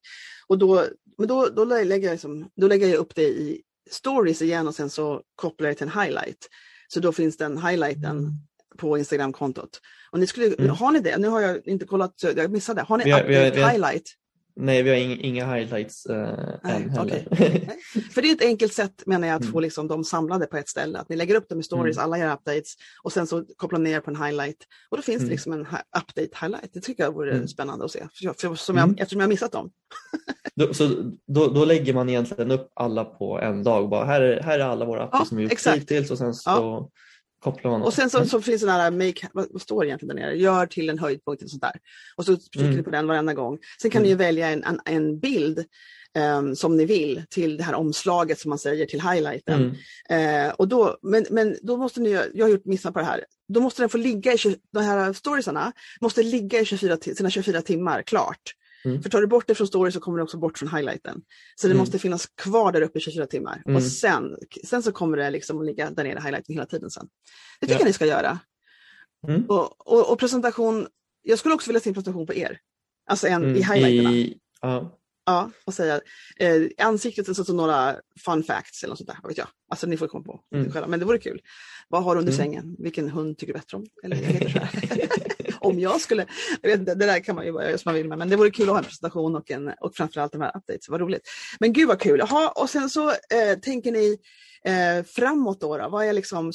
Och 0.46 0.58
då, 0.58 0.85
men 1.18 1.28
då, 1.28 1.46
då, 1.46 1.64
lägger 1.64 2.08
jag 2.08 2.12
liksom, 2.12 2.50
då 2.56 2.66
lägger 2.66 2.88
jag 2.88 2.98
upp 2.98 3.14
det 3.14 3.28
i 3.28 3.62
stories 3.90 4.42
igen 4.42 4.68
och 4.68 4.74
sen 4.74 4.90
så 4.90 5.22
kopplar 5.35 5.68
jag 5.68 5.76
till 5.76 5.87
en 5.87 6.02
highlight. 6.02 6.48
Så 6.88 7.00
då 7.00 7.12
finns 7.12 7.37
den 7.37 7.58
highlighten 7.58 8.18
mm. 8.18 8.32
på 8.78 8.98
Instagramkontot. 8.98 9.80
Och 10.11 10.18
ni 10.18 10.26
skulle, 10.26 10.54
mm. 10.54 10.70
Har 10.70 10.92
ni 10.92 11.00
det? 11.00 11.18
Nu 11.18 11.28
har 11.28 11.40
jag 11.40 11.66
inte 11.66 11.87
kollat, 11.87 12.14
jag 12.22 12.50
missade. 12.50 12.82
Har 12.82 12.98
ni 12.98 13.04
vi 13.04 13.11
har, 13.11 13.24
vi 13.24 13.37
har, 13.37 13.70
highlight? 13.70 14.14
Nej, 14.56 14.82
vi 14.82 14.90
har 14.90 14.96
inga 14.96 15.54
highlights 15.54 16.06
uh, 16.10 16.16
Nej, 16.64 16.76
än 16.76 16.90
heller. 16.90 17.28
Okay. 17.30 17.60
För 18.14 18.22
det 18.22 18.30
är 18.30 18.34
ett 18.34 18.42
enkelt 18.42 18.72
sätt 18.72 19.02
menar 19.06 19.28
jag 19.28 19.34
att 19.34 19.42
mm. 19.42 19.52
få 19.52 19.60
liksom, 19.60 19.88
dem 19.88 20.04
samlade 20.04 20.46
på 20.46 20.56
ett 20.56 20.68
ställe. 20.68 20.98
Att 20.98 21.08
ni 21.08 21.16
lägger 21.16 21.34
upp 21.34 21.48
dem 21.48 21.60
i 21.60 21.62
stories, 21.62 21.96
mm. 21.96 22.04
alla 22.04 22.18
era 22.18 22.34
updates 22.34 22.74
och 23.02 23.12
sen 23.12 23.26
så 23.26 23.44
kopplar 23.56 23.78
ni 23.78 23.90
ner 23.90 24.00
på 24.00 24.10
en 24.10 24.24
highlight. 24.24 24.56
Och 24.90 24.96
då 24.96 25.02
finns 25.02 25.16
mm. 25.16 25.28
det 25.28 25.32
liksom 25.32 25.52
en 25.52 25.60
update 25.60 26.28
highlight. 26.40 26.70
Det 26.72 26.80
tycker 26.80 27.04
jag 27.04 27.14
vore 27.14 27.34
mm. 27.34 27.48
spännande 27.48 27.84
att 27.84 27.90
se, 27.90 28.06
för, 28.14 28.48
för, 28.48 28.54
som 28.54 28.76
jag, 28.76 28.84
mm. 28.84 28.96
eftersom 28.98 29.20
jag 29.20 29.28
missat 29.28 29.52
dem. 29.52 29.70
då, 30.54 30.74
så 30.74 30.88
då, 31.26 31.46
då, 31.46 31.64
lägger 31.64 31.94
man 31.94 32.08
egentligen 32.08 32.50
upp 32.50 32.70
alla 32.74 33.04
på 33.04 33.40
en 33.40 33.62
dag. 33.62 33.88
Bara, 33.88 34.04
här, 34.04 34.20
är, 34.20 34.42
här 34.42 34.58
är 34.58 34.64
alla 34.64 34.84
våra 34.84 35.04
updates 35.04 35.20
ja, 35.20 35.28
som 35.28 35.36
vi 35.36 35.42
gjort 35.42 35.66
hittills 35.66 36.10
och 36.10 36.18
sen 36.18 36.34
så 36.34 36.50
ja. 36.50 36.90
Och 37.83 37.94
sen 37.94 38.11
så, 38.11 38.24
så 38.24 38.40
finns 38.40 38.62
det 38.62 38.70
här, 38.70 38.90
make, 38.90 39.28
vad, 39.33 39.46
vad, 39.50 39.62
står 39.62 39.83
det 39.83 39.88
egentligen 39.88 40.16
där 40.16 40.22
nere? 40.22 40.37
Gör 40.37 40.66
till 40.66 40.90
en 40.90 40.98
höjdpunkt 40.98 41.42
och 41.42 41.50
sånt 41.50 41.62
där. 41.62 41.76
Och 42.16 42.24
så 42.24 42.37
trycker 42.37 42.64
mm. 42.64 42.76
ni 42.76 42.83
på 42.83 42.90
den 42.90 43.07
varenda 43.07 43.35
gång. 43.35 43.59
Sen 43.83 43.90
kan 43.90 44.02
mm. 44.02 44.11
ni 44.11 44.14
välja 44.14 44.50
en, 44.50 44.64
en, 44.64 44.81
en 44.85 45.18
bild 45.18 45.64
um, 46.18 46.57
som 46.57 46.76
ni 46.76 46.85
vill 46.85 47.22
till 47.31 47.57
det 47.57 47.64
här 47.64 47.74
omslaget 47.74 48.40
som 48.40 48.48
man 48.48 48.59
säger 48.59 48.87
till 48.87 49.00
highlighten. 49.00 49.76
Mm. 50.09 50.46
Uh, 50.46 50.55
och 50.55 50.68
då, 50.68 50.98
men, 51.02 51.26
men 51.31 51.57
då 51.62 51.76
måste 51.76 52.00
ni, 52.00 52.11
jag 52.35 52.44
har 52.44 52.50
gjort 52.50 52.64
missar 52.64 52.92
på 52.92 52.98
det 52.98 53.05
här, 53.05 53.24
då 53.48 53.61
måste 53.61 53.83
den 53.83 53.88
få 53.88 53.98
ligga 53.98 54.33
i, 54.33 54.38
de 54.72 54.85
här 54.85 55.12
storiesarna 55.12 55.72
måste 56.00 56.22
ligga 56.22 56.61
i 56.61 56.64
24, 56.64 56.96
sina 56.96 57.31
24 57.31 57.62
timmar 57.62 58.02
klart. 58.02 58.55
Mm. 58.85 59.03
För 59.03 59.11
tar 59.11 59.21
du 59.21 59.27
bort 59.27 59.47
det 59.47 59.55
från 59.55 59.66
story 59.66 59.92
så 59.92 60.01
kommer 60.01 60.18
det 60.18 60.25
också 60.25 60.38
bort 60.38 60.59
från 60.59 60.68
highlighten. 60.68 61.23
Så 61.55 61.66
det 61.66 61.71
mm. 61.71 61.79
måste 61.79 61.99
finnas 61.99 62.27
kvar 62.27 62.73
där 62.73 62.83
uppe 62.83 62.99
i 62.99 63.01
24 63.01 63.27
timmar. 63.27 63.62
Mm. 63.66 63.77
Och 63.77 63.83
sen, 63.83 64.37
sen 64.64 64.83
så 64.83 64.92
kommer 64.92 65.16
det 65.16 65.31
liksom 65.31 65.61
att 65.61 65.66
ligga 65.66 65.90
där 65.90 66.05
nere 66.05 66.18
i 66.18 66.23
highlighten 66.23 66.55
hela 66.55 66.66
tiden 66.66 66.90
sen. 66.90 67.07
Det 67.61 67.66
tycker 67.66 67.75
ja. 67.75 67.81
jag 67.81 67.87
ni 67.87 67.92
ska 67.92 68.07
göra. 68.07 68.38
Mm. 69.29 69.45
Och, 69.45 69.92
och, 69.92 70.12
och, 70.12 70.18
presentation, 70.18 70.87
jag 71.23 71.38
skulle 71.38 71.55
också 71.55 71.71
vilja 71.71 71.81
se 71.81 71.90
en 71.90 71.95
presentation 71.95 72.27
på 72.27 72.35
er. 72.35 72.59
Alltså 73.07 73.27
en 73.27 73.42
i 73.42 73.47
mm. 73.47 73.73
highlighterna. 73.73 74.12
I, 74.12 74.38
ja. 74.61 74.99
Ja, 75.25 75.51
och 75.64 75.75
säga 75.75 76.01
eh, 76.37 76.62
ansiktet 76.79 77.37
så, 77.37 77.45
så 77.45 77.53
några 77.53 77.97
fun 78.25 78.42
facts 78.42 78.83
eller 78.83 78.90
något 78.90 78.99
sånt 78.99 79.09
där. 79.09 79.18
Vad 79.23 79.31
vet 79.31 79.38
jag. 79.38 79.49
Alltså 79.68 79.87
ni 79.87 79.97
får 79.97 80.09
komma 80.09 80.25
på 80.25 80.40
mm. 80.55 80.73
själva. 80.73 80.88
Men 80.88 81.01
det 81.01 81.07
vore 81.07 81.18
kul. 81.18 81.40
Vad 81.88 82.05
har 82.05 82.14
du 82.14 82.18
under 82.18 82.33
mm. 82.33 82.45
sängen? 82.45 82.77
Vilken 82.79 83.09
hund 83.09 83.38
tycker 83.38 83.53
du 83.53 83.59
bättre 83.59 83.77
om? 83.77 83.87
Eller 84.03 84.16
om 85.62 85.81
jag 85.81 86.01
skulle, 86.01 86.27
jag 86.62 86.70
vet 86.70 86.81
inte, 86.81 86.94
det 86.94 87.07
där 87.07 87.20
kan 87.20 87.35
man 87.35 87.46
ju 87.46 87.53
göra 87.53 87.79
som 87.79 87.90
man 87.90 87.94
vill 87.94 88.09
med, 88.09 88.18
men 88.18 88.29
det 88.29 88.37
vore 88.37 88.51
kul 88.51 88.68
att 88.68 88.70
ha 88.70 88.79
en 88.79 88.85
presentation 88.85 89.37
och, 89.37 89.51
en, 89.51 89.72
och 89.81 89.94
framförallt 89.94 90.33
de 90.33 90.40
här 90.40 90.57
updates. 90.57 90.88
Vad 90.88 91.01
roligt. 91.01 91.29
Men 91.61 91.72
gud 91.72 91.88
vad 91.88 92.01
kul. 92.01 92.18
Jaha, 92.18 92.48
och 92.48 92.70
sen 92.70 92.90
så 92.90 93.09
eh, 93.11 93.59
tänker 93.62 93.92
ni 93.92 94.18
eh, 94.64 95.05
framåt 95.05 95.61
då, 95.61 95.79
då? 95.79 95.88
Vad 95.88 96.07
är 96.07 96.12
liksom, 96.12 96.53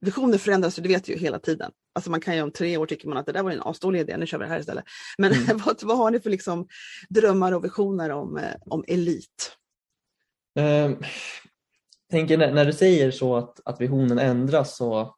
visioner 0.00 0.38
förändras, 0.38 0.76
det 0.76 0.88
vet 0.88 1.08
ju 1.08 1.16
hela 1.16 1.38
tiden. 1.38 1.70
Alltså 1.94 2.10
man 2.10 2.20
kan 2.20 2.36
ju 2.36 2.42
om 2.42 2.50
tre 2.50 2.76
år 2.76 2.86
tycker 2.86 3.08
man 3.08 3.16
att 3.18 3.26
det 3.26 3.32
där 3.32 3.42
var 3.42 3.50
en 3.50 3.62
asdålig 3.62 4.00
idé, 4.00 4.16
nu 4.16 4.26
kör 4.26 4.38
vi 4.38 4.44
det 4.44 4.50
här 4.50 4.60
istället. 4.60 4.84
Men 5.18 5.32
mm. 5.32 5.58
vad, 5.66 5.82
vad 5.82 5.98
har 5.98 6.10
ni 6.10 6.20
för 6.20 6.30
liksom 6.30 6.68
drömmar 7.08 7.52
och 7.52 7.64
visioner 7.64 8.10
om, 8.10 8.36
eh, 8.36 8.54
om 8.60 8.84
elit? 8.88 9.56
Um, 10.58 11.02
tänker 12.10 12.38
när, 12.38 12.52
när, 12.52 12.64
du 12.64 12.72
säger 12.72 13.10
så 13.10 13.36
att, 13.36 13.60
att 13.64 13.80
visionen 13.80 14.18
ändras 14.18 14.76
så 14.76 15.15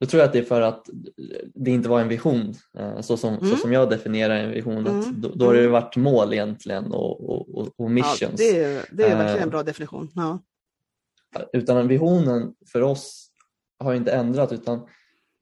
då 0.00 0.06
tror 0.06 0.20
jag 0.20 0.26
att 0.26 0.32
det 0.32 0.38
är 0.38 0.42
för 0.42 0.60
att 0.60 0.86
det 1.54 1.70
inte 1.70 1.88
var 1.88 2.00
en 2.00 2.08
vision 2.08 2.54
uh, 2.78 3.00
så, 3.00 3.16
som, 3.16 3.34
mm. 3.34 3.50
så 3.50 3.56
som 3.56 3.72
jag 3.72 3.90
definierar 3.90 4.36
en 4.36 4.50
vision. 4.50 4.86
Mm. 4.86 5.00
Att 5.00 5.22
då, 5.22 5.28
då 5.28 5.46
har 5.46 5.54
det 5.54 5.60
mm. 5.60 5.72
varit 5.72 5.96
mål 5.96 6.32
egentligen 6.32 6.92
och, 6.92 7.30
och, 7.30 7.80
och 7.80 7.90
missions. 7.90 8.20
Ja, 8.20 8.28
det, 8.36 8.64
är, 8.64 8.84
det 8.92 9.04
är 9.04 9.16
verkligen 9.16 9.42
en 9.42 9.50
bra 9.50 9.62
definition. 9.62 10.10
Ja. 10.14 10.38
Utan 11.52 11.88
visionen 11.88 12.54
för 12.72 12.82
oss 12.82 13.30
har 13.78 13.94
inte 13.94 14.12
ändrat 14.12 14.52
utan 14.52 14.88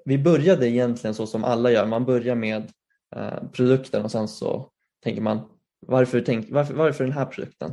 vi 0.04 0.18
började 0.18 0.68
egentligen 0.68 1.14
så 1.14 1.26
som 1.26 1.44
alla 1.44 1.70
gör. 1.70 1.86
Man 1.86 2.04
börjar 2.04 2.34
med 2.34 2.72
eh, 3.16 3.48
produkten 3.52 4.04
och 4.04 4.10
sen 4.10 4.28
så 4.28 4.70
tänker 5.04 5.22
man 5.22 5.40
varför, 5.86 6.20
tänk, 6.20 6.46
varför, 6.50 6.74
varför 6.74 7.04
den 7.04 7.12
här 7.12 7.26
produkten? 7.26 7.72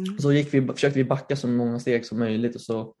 Mm. 0.00 0.18
Så 0.18 0.32
gick 0.32 0.54
vi, 0.54 0.66
försökte 0.66 0.98
vi 0.98 1.04
backa 1.04 1.36
så 1.36 1.48
många 1.48 1.80
steg 1.80 2.06
som 2.06 2.18
möjligt 2.18 2.54
och 2.54 2.60
så 2.60 2.94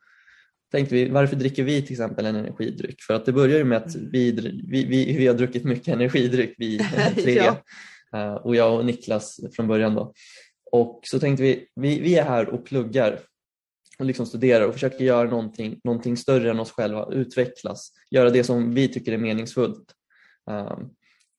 tänkte 0.72 0.94
vi 0.94 1.08
varför 1.08 1.36
dricker 1.36 1.64
vi 1.64 1.82
till 1.82 1.92
exempel 1.92 2.26
en 2.26 2.36
energidryck? 2.36 3.02
För 3.02 3.14
att 3.14 3.24
det 3.24 3.32
börjar 3.32 3.58
ju 3.58 3.64
med 3.64 3.78
att 3.78 3.96
vi, 3.96 4.32
vi, 4.68 4.84
vi, 4.84 5.16
vi 5.18 5.26
har 5.26 5.34
druckit 5.34 5.64
mycket 5.64 5.88
energidryck 5.88 6.54
vi 6.58 6.78
tre 7.22 7.34
ja. 7.34 7.56
uh, 8.16 8.34
och 8.34 8.56
jag 8.56 8.78
och 8.78 8.84
Niklas 8.84 9.40
från 9.52 9.68
början 9.68 9.94
då. 9.94 10.12
Och 10.72 11.00
så 11.04 11.20
tänkte 11.20 11.42
vi, 11.42 11.66
vi, 11.74 12.00
vi 12.00 12.14
är 12.14 12.24
här 12.24 12.48
och 12.48 12.66
pluggar 12.66 13.20
och 13.98 14.04
liksom 14.04 14.26
studerar 14.26 14.66
och 14.66 14.72
försöker 14.72 15.04
göra 15.04 15.30
någonting, 15.30 15.80
någonting 15.84 16.16
större 16.16 16.50
än 16.50 16.60
oss 16.60 16.70
själva, 16.70 17.08
utvecklas, 17.12 17.92
göra 18.10 18.30
det 18.30 18.44
som 18.44 18.74
vi 18.74 18.88
tycker 18.88 19.12
är 19.12 19.18
meningsfullt. 19.18 19.94
Um, 20.50 20.90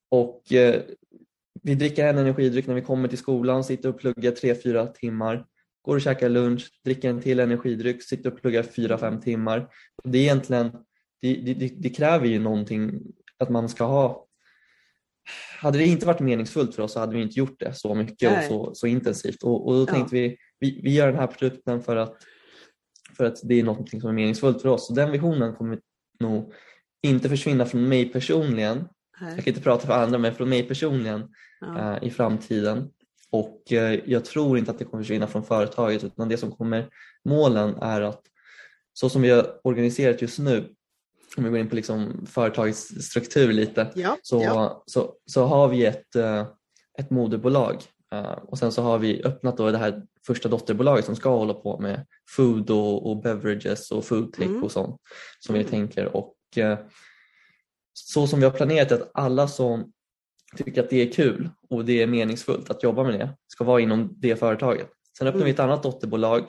och 0.09 0.43
uh, 0.51 0.75
vi 1.63 1.75
dricker 1.75 2.07
en 2.07 2.17
energidryck 2.17 2.67
när 2.67 2.75
vi 2.75 2.81
kommer 2.81 3.07
till 3.07 3.17
skolan, 3.17 3.63
sitter 3.63 3.89
och 3.89 3.99
pluggar 3.99 4.31
3-4 4.31 4.91
timmar, 4.91 5.45
går 5.87 5.95
och 5.95 6.01
käkar 6.01 6.29
lunch, 6.29 6.71
dricker 6.85 7.09
en 7.09 7.21
till 7.21 7.39
energidryck, 7.39 8.03
sitter 8.03 8.31
och 8.31 8.41
pluggar 8.41 8.63
4-5 8.63 9.21
timmar. 9.21 9.67
Det 10.03 10.17
är 10.17 10.21
egentligen, 10.21 10.71
det, 11.21 11.35
det, 11.35 11.73
det, 11.77 11.89
kräver 11.89 12.27
ju 12.27 12.39
någonting 12.39 13.01
att 13.39 13.49
man 13.49 13.69
ska 13.69 13.85
ha 13.85 14.27
hade 15.59 15.77
det 15.77 15.85
inte 15.85 16.05
varit 16.05 16.19
meningsfullt 16.19 16.75
för 16.75 16.83
oss 16.83 16.93
så 16.93 16.99
hade 16.99 17.15
vi 17.15 17.21
inte 17.21 17.39
gjort 17.39 17.59
det 17.59 17.73
så 17.73 17.95
mycket 17.95 18.31
Nej. 18.31 18.37
och 18.37 18.67
så, 18.67 18.75
så 18.75 18.87
intensivt. 18.87 19.43
Och, 19.43 19.67
och 19.67 19.73
då 19.73 19.85
tänkte 19.85 20.17
ja. 20.17 20.21
vi, 20.21 20.37
vi, 20.59 20.81
vi 20.83 20.93
gör 20.93 21.07
den 21.07 21.19
här 21.19 21.27
produkten 21.27 21.81
för 21.81 21.95
att 21.95 22.15
för 23.17 23.25
att 23.25 23.39
det 23.43 23.59
är 23.59 23.63
något 23.63 23.89
som 23.89 24.09
är 24.09 24.13
meningsfullt 24.13 24.61
för 24.61 24.69
oss. 24.69 24.89
Och 24.89 24.95
den 24.95 25.11
visionen 25.11 25.55
kommer 25.55 25.79
nog 26.19 26.53
inte 27.03 27.29
försvinna 27.29 27.65
från 27.65 27.89
mig 27.89 28.11
personligen. 28.11 28.77
Nej. 29.21 29.35
Jag 29.35 29.43
kan 29.43 29.47
inte 29.47 29.61
prata 29.61 29.87
för 29.87 29.93
andra 29.93 30.17
men 30.17 30.35
från 30.35 30.49
mig 30.49 30.63
personligen 30.63 31.29
ja. 31.59 31.97
uh, 32.01 32.07
i 32.07 32.11
framtiden. 32.11 32.89
Och 33.31 33.61
uh, 33.71 34.09
jag 34.09 34.25
tror 34.25 34.57
inte 34.57 34.71
att 34.71 34.79
det 34.79 34.85
kommer 34.85 35.03
försvinna 35.03 35.27
från 35.27 35.43
företaget 35.43 36.03
utan 36.03 36.29
det 36.29 36.37
som 36.37 36.51
kommer, 36.51 36.89
målen 37.25 37.75
är 37.81 38.01
att 38.01 38.21
så 38.93 39.09
som 39.09 39.21
vi 39.21 39.29
har 39.29 39.59
organiserat 39.63 40.21
just 40.21 40.39
nu, 40.39 40.73
om 41.37 41.43
vi 41.43 41.49
går 41.49 41.59
in 41.59 41.69
på 41.69 41.75
liksom 41.75 42.25
företagets 42.25 43.03
struktur 43.03 43.53
lite, 43.53 43.91
ja. 43.95 44.17
Så, 44.21 44.43
ja. 44.43 44.83
Så, 44.85 45.13
så 45.25 45.45
har 45.45 45.67
vi 45.67 45.85
ett, 45.85 46.15
uh, 46.15 46.45
ett 46.99 47.09
moderbolag 47.09 47.81
och 48.47 48.57
sen 48.57 48.71
så 48.71 48.81
har 48.81 48.97
vi 48.97 49.23
öppnat 49.23 49.57
då 49.57 49.71
det 49.71 49.77
här 49.77 50.03
första 50.27 50.49
dotterbolaget 50.49 51.05
som 51.05 51.15
ska 51.15 51.29
hålla 51.29 51.53
på 51.53 51.79
med 51.79 52.05
food 52.29 52.69
och, 52.69 53.09
och 53.09 53.21
beverages 53.21 53.91
och 53.91 54.05
foodtech 54.05 54.45
mm. 54.45 54.63
och 54.63 54.71
sånt 54.71 55.01
som 55.39 55.53
vi 55.53 55.59
mm. 55.59 55.71
tänker. 55.71 56.15
Och 56.15 56.35
eh, 56.55 56.79
så 57.93 58.27
som 58.27 58.39
vi 58.39 58.45
har 58.45 58.51
planerat 58.51 58.91
att 58.91 59.11
alla 59.13 59.47
som 59.47 59.93
tycker 60.55 60.83
att 60.83 60.89
det 60.89 61.01
är 61.01 61.11
kul 61.11 61.49
och 61.69 61.85
det 61.85 62.01
är 62.01 62.07
meningsfullt 62.07 62.69
att 62.69 62.83
jobba 62.83 63.03
med 63.03 63.13
det 63.13 63.35
ska 63.47 63.63
vara 63.63 63.81
inom 63.81 64.13
det 64.17 64.35
företaget. 64.35 64.89
Sen 65.17 65.27
öppnar 65.27 65.41
mm. 65.41 65.45
vi 65.45 65.51
ett 65.51 65.59
annat 65.59 65.83
dotterbolag 65.83 66.43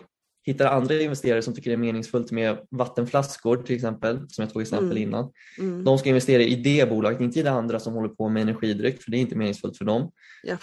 hittar 0.49 0.67
andra 0.67 0.95
investerare 0.95 1.43
som 1.43 1.55
tycker 1.55 1.71
det 1.71 1.75
är 1.75 1.79
meningsfullt 1.79 2.31
med 2.31 2.59
vattenflaskor 2.71 3.57
till 3.57 3.77
exempel, 3.77 4.19
som 4.29 4.43
jag 4.43 4.53
tog 4.53 4.63
exempel 4.63 4.97
mm. 4.97 5.03
innan. 5.03 5.31
Mm. 5.59 5.85
De 5.85 5.99
ska 5.99 6.09
investera 6.09 6.43
i 6.43 6.55
det 6.55 6.91
bolaget, 6.91 7.21
inte 7.21 7.41
i 7.41 7.43
det 7.43 7.51
andra 7.51 7.81
som 7.81 7.95
håller 7.95 8.09
på 8.09 8.29
med 8.29 8.43
energidryck, 8.43 9.03
för 9.03 9.11
det 9.11 9.17
är 9.17 9.21
inte 9.21 9.37
meningsfullt 9.37 9.79
för 9.79 9.85
dem. 9.85 10.11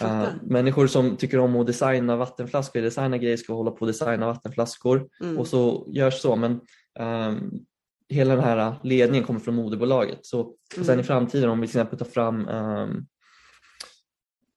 Uh, 0.02 0.28
människor 0.42 0.86
som 0.86 1.16
tycker 1.16 1.38
om 1.38 1.56
att 1.56 1.66
designa 1.66 2.16
vattenflaskor, 2.16 2.80
designa 2.80 3.18
grejer 3.18 3.36
ska 3.36 3.54
hålla 3.54 3.70
på 3.70 3.84
att 3.84 3.88
designa 3.88 4.26
vattenflaskor 4.26 5.08
mm. 5.22 5.38
och 5.38 5.46
så 5.46 5.86
görs 5.88 6.20
så. 6.20 6.36
Men 6.36 6.60
um, 7.00 7.52
hela 8.08 8.34
den 8.34 8.44
här 8.44 8.74
ledningen 8.82 9.26
kommer 9.26 9.40
från 9.40 9.54
moderbolaget. 9.54 10.18
Så 10.22 10.54
sen 10.74 10.84
i 10.84 10.92
mm. 10.92 11.04
framtiden 11.04 11.50
om 11.50 11.60
vi 11.60 11.66
till 11.66 11.76
exempel 11.76 11.98
tar 11.98 12.06
fram 12.06 12.48
um, 12.48 13.06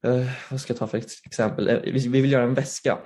uh, 0.08 0.28
vad 0.52 0.62
ska 0.62 0.74
jag 0.74 0.80
ta 0.80 0.88
för 0.88 0.98
exempel? 1.26 1.68
Eh, 1.68 1.80
vi 1.84 2.08
vill 2.08 2.32
göra 2.32 2.44
en 2.44 2.54
väska. 2.54 2.98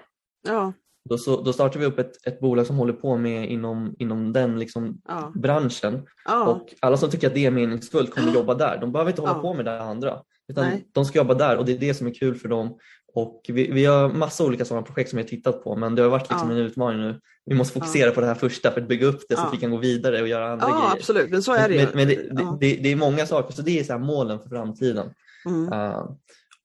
Ja. 0.48 0.74
Då, 1.10 1.18
så, 1.18 1.42
då 1.42 1.54
startar 1.54 1.80
vi 1.80 1.86
upp 1.86 2.00
ett, 2.00 2.28
ett 2.28 2.40
bolag 2.40 2.68
som 2.68 2.78
håller 2.78 2.94
på 2.94 3.18
med 3.18 3.50
inom, 3.50 3.96
inom 4.00 4.34
den 4.34 4.60
liksom 4.60 5.02
ja. 5.08 5.32
branschen. 5.36 6.06
Ja. 6.26 6.44
Och 6.44 6.74
alla 6.80 6.98
som 6.98 7.10
tycker 7.10 7.28
att 7.28 7.34
det 7.34 7.46
är 7.46 7.52
meningsfullt 7.52 8.16
kommer 8.16 8.28
ja. 8.28 8.34
jobba 8.34 8.54
där. 8.54 8.78
De 8.82 8.92
behöver 8.92 9.12
inte 9.12 9.22
hålla 9.22 9.34
på 9.34 9.54
med 9.54 9.66
det 9.66 9.82
andra. 9.82 10.20
Utan 10.48 10.72
de 10.92 11.06
ska 11.06 11.18
jobba 11.18 11.34
där 11.34 11.58
och 11.58 11.66
det 11.66 11.72
är 11.72 11.78
det 11.78 11.94
som 11.94 12.08
är 12.08 12.14
kul 12.14 12.36
för 12.36 12.50
dem. 12.50 12.78
Och 13.14 13.42
vi, 13.48 13.72
vi 13.72 13.86
har 13.86 14.10
massa 14.10 14.46
olika 14.46 14.66
sådana 14.66 14.86
projekt 14.86 15.10
som 15.10 15.18
vi 15.18 15.24
har 15.24 15.30
tittat 15.30 15.64
på 15.64 15.76
men 15.76 15.96
det 15.96 16.02
har 16.02 16.10
varit 16.10 16.30
liksom 16.30 16.52
en 16.52 16.58
utmaning 16.58 17.02
nu. 17.02 17.20
Vi 17.46 17.56
måste 17.56 17.74
fokusera 17.74 18.12
på 18.12 18.22
det 18.22 18.28
här 18.28 18.36
första 18.36 18.72
för 18.72 18.82
att 18.82 18.88
bygga 18.88 19.08
upp 19.08 19.22
det 19.30 19.36
så 19.36 19.42
att 19.42 19.54
vi 19.54 19.58
kan 19.58 19.72
gå 19.72 19.78
vidare 19.78 20.22
och 20.22 20.28
göra 20.28 20.52
andra 20.52 20.68
ja, 20.68 20.80
grejer. 20.80 20.94
Absolut, 20.94 21.32
men 21.32 21.44
så 21.44 21.54
är 21.54 21.70
det 21.70 21.76
ju. 21.76 21.86
Men, 21.86 21.96
men 21.96 22.08
det, 22.08 22.16
det, 22.60 22.76
det, 22.84 22.92
är 22.92 22.96
många 22.96 23.26
saker, 23.26 23.54
så 23.54 23.62
det 23.62 23.80
är 23.80 23.84
så 23.84 23.98
målen 23.98 24.40
för 24.40 24.50
framtiden. 24.50 25.10
Mm. 25.46 25.74
Uh, 25.74 26.12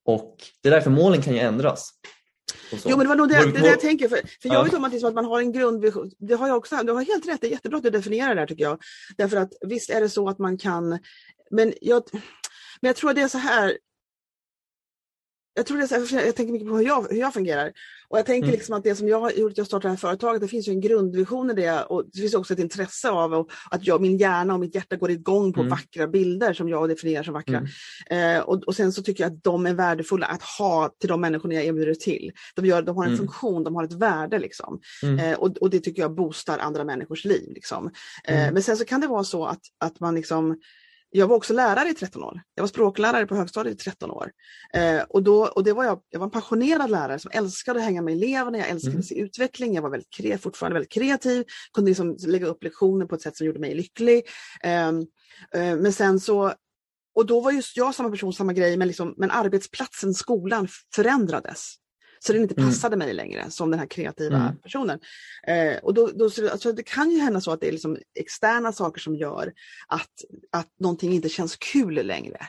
och 0.09 0.37
det 0.63 0.69
är 0.69 0.73
därför 0.73 0.91
målen 0.91 1.23
kan 1.23 1.35
ju 1.35 1.41
ändras. 1.41 1.91
Jo 2.73 2.97
men 2.97 2.99
det 2.99 3.07
var 3.07 3.17
nog 3.17 3.29
det, 3.29 3.47
det, 3.47 3.61
det 3.61 3.67
jag 3.67 3.81
tänker. 3.81 4.09
För, 4.09 4.21
för 4.43 4.49
jag 4.49 4.65
vet 4.65 4.75
om 4.75 4.85
att, 4.85 4.93
liksom 4.93 5.09
att 5.09 5.15
man 5.15 5.25
har 5.25 5.41
en 5.41 5.53
grundvision. 5.53 6.11
Det 6.19 6.35
har 6.35 6.49
jag 6.49 6.57
också. 6.57 6.77
Du 6.77 6.93
har 6.93 7.03
helt 7.03 7.29
rätt, 7.29 7.41
det 7.41 7.47
är 7.47 7.51
jättebra 7.51 7.77
att 7.77 7.83
du 7.83 7.91
definierar 7.91 8.35
det 8.35 8.41
här 8.41 8.47
tycker 8.47 8.65
jag. 8.65 8.79
Därför 9.17 9.37
att 9.37 9.53
visst 9.61 9.91
är 9.91 10.01
det 10.01 10.09
så 10.09 10.29
att 10.29 10.39
man 10.39 10.59
kan, 10.59 10.99
men 11.51 11.75
jag, 11.81 12.03
men 12.81 12.89
jag 12.89 12.97
tror 12.97 13.11
att 13.11 13.17
det 13.17 13.23
är 13.23 13.29
så 13.29 13.39
här, 13.39 13.79
jag, 15.59 15.67
tror 15.67 15.79
det 15.79 16.25
jag 16.25 16.37
tänker 16.37 16.53
mycket 16.53 16.69
på 16.69 16.77
hur 16.77 16.87
jag, 16.87 17.07
hur 17.11 17.17
jag 17.17 17.35
fungerar. 17.35 17.73
Och 18.09 18.19
jag 18.19 18.27
tänker 18.27 18.49
mm. 18.49 18.59
liksom 18.59 18.75
att 18.75 18.85
det 18.85 18.95
som 18.95 19.09
jag 19.09 19.21
har 19.21 19.31
gjort 19.31 19.53
jag 19.57 19.67
startade 19.67 19.89
det 19.89 19.93
här 19.93 19.97
företaget, 19.97 20.41
det 20.41 20.49
finns 20.49 20.69
ju 20.69 20.73
en 20.73 20.81
grundvision 20.81 21.51
i 21.51 21.55
det 21.55 21.83
och 21.83 22.05
det 22.13 22.21
finns 22.21 22.35
också 22.35 22.53
ett 22.53 22.59
intresse 22.59 23.11
av 23.11 23.49
att 23.71 23.87
jag, 23.87 24.01
min 24.01 24.19
hjärna 24.19 24.55
och 24.55 24.61
mitt 24.61 24.75
hjärta 24.75 24.97
går 24.97 25.11
igång 25.11 25.53
på 25.53 25.61
mm. 25.61 25.71
vackra 25.71 26.07
bilder 26.07 26.53
som 26.53 26.69
jag 26.69 26.89
definierar 26.89 27.23
som 27.23 27.35
vackra. 27.35 27.67
Mm. 28.11 28.37
Eh, 28.37 28.43
och, 28.43 28.63
och, 28.63 28.75
sen 28.75 28.93
så 28.93 29.03
tycker 29.03 29.25
jag 29.25 29.33
att 29.33 29.45
de 29.45 29.67
är 29.67 29.75
värdefulla 29.75 30.27
att 30.27 30.43
ha 30.43 30.95
till 31.01 31.09
de 31.09 31.21
människorna 31.21 31.55
jag 31.55 31.65
erbjuder 31.65 31.95
till. 31.95 32.33
De, 32.55 32.67
gör, 32.67 32.83
de 32.83 32.97
har 32.97 33.05
en 33.05 33.11
mm. 33.11 33.19
funktion, 33.19 33.65
de 33.65 33.75
har 33.75 33.85
ett 33.85 33.93
värde 33.93 34.39
liksom. 34.39 34.81
Mm. 35.03 35.19
Eh, 35.19 35.39
och, 35.39 35.57
och, 35.57 35.71
det 35.71 35.81
tycker 35.81 36.03
jag 36.03 36.15
boostar 36.15 36.59
andra 36.59 36.85
människors 36.85 37.25
liv. 37.25 37.53
Liksom. 37.55 37.91
Eh, 38.25 38.41
mm. 38.41 38.55
men 38.55 38.63
sen 38.63 38.77
så 38.77 38.85
kan 38.85 39.01
det 39.01 39.07
vara 39.07 39.25
så 39.25 39.45
att, 39.45 39.63
att 39.79 40.01
man 40.01 40.15
liksom 40.15 40.57
jag 41.11 41.27
var 41.27 41.37
också 41.37 41.53
lärare 41.55 41.89
i 41.89 41.95
13 41.95 42.23
år. 42.23 42.43
Jag 42.55 42.63
var 42.63 42.69
språklärare 42.69 43.27
på 43.27 43.35
högstadiet 43.35 43.81
i 43.81 43.85
13 43.85 44.11
år. 44.11 44.31
Eh, 44.75 45.01
och 45.09 45.23
då, 45.23 45.47
och 45.47 45.65
det 45.65 45.73
var 45.73 45.85
jag, 45.85 46.01
jag 46.11 46.21
var 46.21 46.27
en 46.27 46.31
passionerad 46.31 46.91
lärare 46.91 47.19
som 47.19 47.31
älskade 47.35 47.79
att 47.79 47.85
hänga 47.85 48.03
med 48.03 48.15
eleverna, 48.15 48.59
jag 48.59 48.69
älskade 48.69 48.93
mm. 48.93 49.03
se 49.03 49.21
utveckling, 49.21 49.75
jag 49.75 49.83
var 49.83 49.91
väldigt 49.91 50.11
kre, 50.11 50.39
fortfarande 50.39 50.75
väldigt 50.75 50.93
kreativ, 50.93 51.45
kunde 51.73 51.91
liksom 51.91 52.17
lägga 52.27 52.47
upp 52.47 52.65
lektioner 52.65 53.07
på 53.07 53.15
ett 53.15 53.23
sätt 53.23 53.37
som 53.37 53.47
gjorde 53.47 53.61
mig 53.61 53.75
lycklig. 53.75 54.23
Eh, 54.63 54.89
eh, 54.89 55.77
men 55.77 55.93
sen 55.93 56.21
så, 56.21 56.53
och 57.15 57.27
då 57.27 57.41
var 57.41 57.53
just 57.53 57.77
jag 57.77 57.95
samma 57.95 58.11
person, 58.11 58.33
samma 58.33 58.53
grej, 58.53 58.77
men, 58.77 58.89
liksom, 58.89 59.15
men 59.17 59.31
arbetsplatsen, 59.31 60.15
skolan 60.15 60.69
förändrades. 60.95 61.75
Så 62.19 62.33
den 62.33 62.43
inte 62.43 62.55
mm. 62.55 62.69
passade 62.69 62.95
mm. 62.95 63.07
mig 63.07 63.15
längre 63.15 63.51
som 63.51 63.71
den 63.71 63.81
här 63.81 63.87
kreativa 63.87 64.37
mm. 64.37 64.57
personen. 64.57 65.01
Eh, 65.47 65.77
och 65.83 65.95
då, 65.95 66.07
då, 66.07 66.25
alltså 66.25 66.73
det 66.73 66.83
kan 66.83 67.11
ju 67.11 67.19
hända 67.19 67.41
så 67.41 67.51
att 67.51 67.61
det 67.61 67.69
är 67.69 67.73
liksom 67.73 67.99
externa 68.15 68.73
saker 68.73 69.01
som 69.01 69.17
gör 69.17 69.53
att, 69.89 70.13
att 70.53 70.69
någonting 70.81 71.13
inte 71.13 71.29
känns 71.29 71.57
kul 71.57 72.07
längre. 72.07 72.47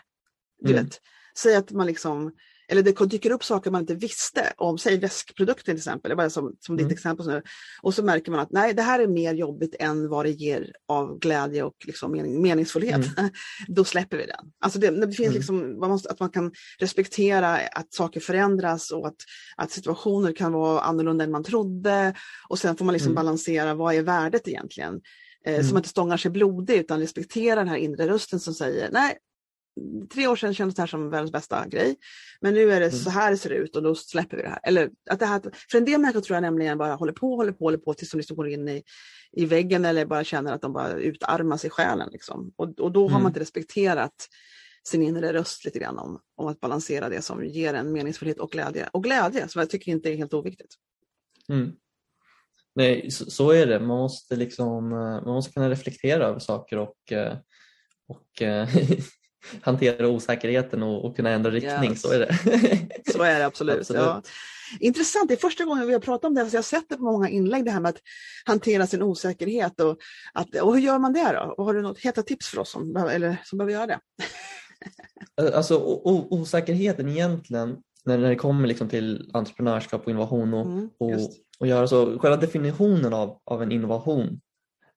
Du 0.60 0.72
mm. 0.72 0.84
vet, 0.84 1.02
säg 1.38 1.56
att 1.56 1.72
man 1.72 1.88
liksom 1.88 2.32
eller 2.70 2.84
det 2.84 3.06
dyker 3.06 3.32
upp 3.32 3.44
saker 3.44 3.72
man 3.72 3.82
inte 3.82 3.96
visste 3.96 4.54
om, 4.58 4.78
säg 4.78 4.98
väskprodukter 4.98 5.64
till 5.64 5.78
exempel, 5.78 6.18
bara 6.18 6.30
som, 6.30 6.56
som 6.60 6.78
ditt 6.78 6.84
mm. 6.84 6.94
exempel. 6.94 7.28
Nu. 7.28 7.42
Och 7.82 7.94
så 7.94 8.04
märker 8.04 8.32
man 8.32 8.40
att 8.40 8.52
nej, 8.52 8.74
det 8.74 8.82
här 8.82 9.00
är 9.00 9.08
mer 9.08 9.34
jobbigt 9.34 9.76
än 9.80 10.10
vad 10.10 10.26
det 10.26 10.32
ger 10.32 10.74
av 10.88 11.20
glädje 11.20 11.64
och 11.64 11.76
liksom 11.86 12.12
mening, 12.12 12.42
meningsfullhet. 12.42 13.18
Mm. 13.18 13.32
Då 13.68 13.84
släpper 13.84 14.18
vi 14.18 14.26
den. 14.26 14.52
Alltså 14.60 14.80
det, 14.80 14.90
det 14.90 15.12
finns 15.12 15.20
mm. 15.20 15.34
liksom, 15.34 15.80
man 15.80 15.90
måste, 15.90 16.10
att 16.10 16.20
man 16.20 16.30
kan 16.30 16.52
respektera 16.80 17.58
att 17.58 17.94
saker 17.94 18.20
förändras 18.20 18.92
och 18.92 19.08
att, 19.08 19.18
att 19.58 19.72
situationer 19.72 20.34
kan 20.34 20.54
vara 20.54 20.82
annorlunda 20.82 21.24
än 21.24 21.32
man 21.32 21.44
trodde. 21.44 22.14
Och 22.50 22.60
sen 22.60 22.78
får 22.78 22.86
man 22.86 22.94
liksom 22.94 23.12
mm. 23.12 23.16
balansera, 23.16 23.74
vad 23.74 23.96
är 23.96 24.02
värdet 24.02 24.48
egentligen? 24.48 25.02
Eh, 25.46 25.54
mm. 25.54 25.66
Så 25.66 25.74
man 25.74 25.80
inte 25.80 25.90
stångar 25.90 26.18
sig 26.18 26.32
blodig 26.32 26.76
utan 26.76 27.00
respekterar 27.00 27.56
den 27.56 27.68
här 27.68 27.78
inre 27.78 28.08
rösten 28.08 28.40
som 28.40 28.54
säger 28.54 28.90
nej, 28.92 29.18
tre 30.14 30.28
år 30.28 30.36
sedan 30.36 30.54
kändes 30.54 30.76
det 30.76 30.82
här 30.82 30.88
som 30.88 31.10
världens 31.10 31.32
bästa 31.32 31.68
grej. 31.68 31.96
Men 32.42 32.54
nu 32.54 32.72
är 32.72 32.80
det 32.80 32.86
mm. 32.86 33.00
så 33.00 33.10
här 33.10 33.32
det 33.32 33.38
ser 33.38 33.50
ut 33.50 33.76
och 33.76 33.84
då 33.84 33.96
släpper 33.96 34.38
vi 34.38 34.44
det 34.44 34.50
här. 34.50 34.60
Eller 34.64 34.90
att 35.10 35.20
det 35.20 35.26
här 35.26 35.42
för 35.72 35.78
en 35.78 35.86
del 35.86 36.02
människor 36.02 36.22
tror 36.22 36.36
jag 36.36 36.42
nämligen 36.42 36.78
bara 36.78 36.94
håller 36.94 37.14
på, 37.14 37.36
håller 37.36 37.52
på, 37.52 37.66
håller 37.66 37.78
på 37.78 37.94
tills 37.94 38.12
de 38.12 38.18
liksom 38.18 38.38
går 38.38 38.50
in 38.50 38.70
i, 38.70 38.84
i 39.32 39.46
väggen 39.46 39.86
eller 39.86 40.06
bara 40.06 40.24
känner 40.24 40.54
att 40.54 40.62
de 40.62 40.74
bara 40.74 40.94
utarmas 40.94 41.66
i 41.66 41.70
själen. 41.70 42.10
Liksom. 42.12 42.54
Och, 42.56 42.80
och 42.80 42.92
då 42.92 43.02
har 43.02 43.10
mm. 43.10 43.24
man 43.24 43.30
inte 43.30 43.40
respekterat 43.40 44.28
sin 44.88 45.04
inre 45.04 45.34
röst 45.34 45.66
lite 45.66 45.80
grann 45.80 45.98
om, 45.98 46.20
om 46.36 46.48
att 46.48 46.60
balansera 46.60 47.10
det 47.10 47.22
som 47.22 47.46
ger 47.46 47.74
en 47.74 47.92
meningsfullhet 47.92 48.40
och 48.40 48.52
glädje. 48.52 48.90
Och 48.94 49.04
glädje 49.04 49.48
som 49.48 49.60
jag 49.60 49.70
tycker 49.70 49.92
inte 49.92 50.10
är 50.10 50.16
helt 50.16 50.34
oviktigt. 50.34 50.76
Mm. 51.50 51.72
Nej, 52.76 53.12
så, 53.12 53.32
så, 53.32 53.52
är 53.52 53.66
det. 53.66 53.80
Man 53.80 53.98
måste, 53.98 54.36
liksom, 54.36 54.92
eh, 54.92 54.98
man 54.98 55.34
måste 55.34 55.54
kunna 55.54 55.70
reflektera 55.70 56.26
över 56.26 56.40
saker 56.40 56.78
och, 56.78 57.12
eh, 57.12 57.38
och 58.08 58.42
eh, 58.42 58.70
hantera 59.62 60.08
osäkerheten 60.08 60.84
och, 60.84 61.06
och, 61.06 61.16
kunna 61.16 61.30
ändra 61.30 61.52
riktning. 61.52 61.92
Yes. 61.92 62.02
Så 62.02 62.12
är 62.12 62.20
det. 62.20 62.34
så 63.12 63.24
är 63.24 63.40
det 63.40 63.46
absolut. 63.46 63.78
absolut. 63.80 64.02
Ja. 64.02 64.22
Intressant, 64.80 65.28
det 65.28 65.34
är 65.34 65.38
första 65.38 65.66
gången 65.66 65.88
vi 65.88 65.94
har 65.94 66.00
pratat 66.00 66.28
om 66.28 66.36
det, 66.36 66.50
så 66.50 66.56
jag 66.56 66.58
har 66.58 66.64
sett 66.64 66.90
det 66.90 66.98
på 66.98 67.04
många 67.04 67.30
inlägg, 67.30 67.66
det 67.66 67.72
här 67.72 67.80
med 67.80 67.90
att 67.90 68.02
hantera 68.46 68.88
sin 68.88 69.02
osäkerhet. 69.02 69.80
Och, 69.80 69.98
att, 70.34 70.56
och 70.56 70.74
hur 70.74 70.82
gör 70.82 71.00
man 71.00 71.14
det 71.14 71.32
då? 71.32 71.54
Och 71.58 71.66
har 71.66 71.74
du 71.74 71.82
något 71.82 72.00
heta 72.00 72.24
tips 72.24 72.48
för 72.48 72.60
oss 72.60 72.72
som, 72.72 72.96
eller, 72.96 73.38
som 73.46 73.58
behöver 73.58 73.74
göra 73.74 73.88
det? 73.88 74.00
alltså 75.56 75.78
o, 75.78 76.28
osäkerheten 76.30 77.10
egentligen, 77.10 77.78
när, 78.06 78.18
när 78.18 78.30
det 78.30 78.36
kommer 78.36 78.68
liksom 78.68 78.90
till 78.90 79.32
entreprenörskap 79.34 80.02
och 80.04 80.10
innovation 80.10 80.54
och, 80.54 80.66
mm, 80.66 80.90
och, 80.98 81.12
och, 81.60 81.68
göra 81.68 81.88
så, 81.88 82.20
själva 82.20 82.38
definitionen 82.38 83.14
av, 83.14 83.40
av 83.46 83.64
en 83.64 83.72
innovation 83.72 84.42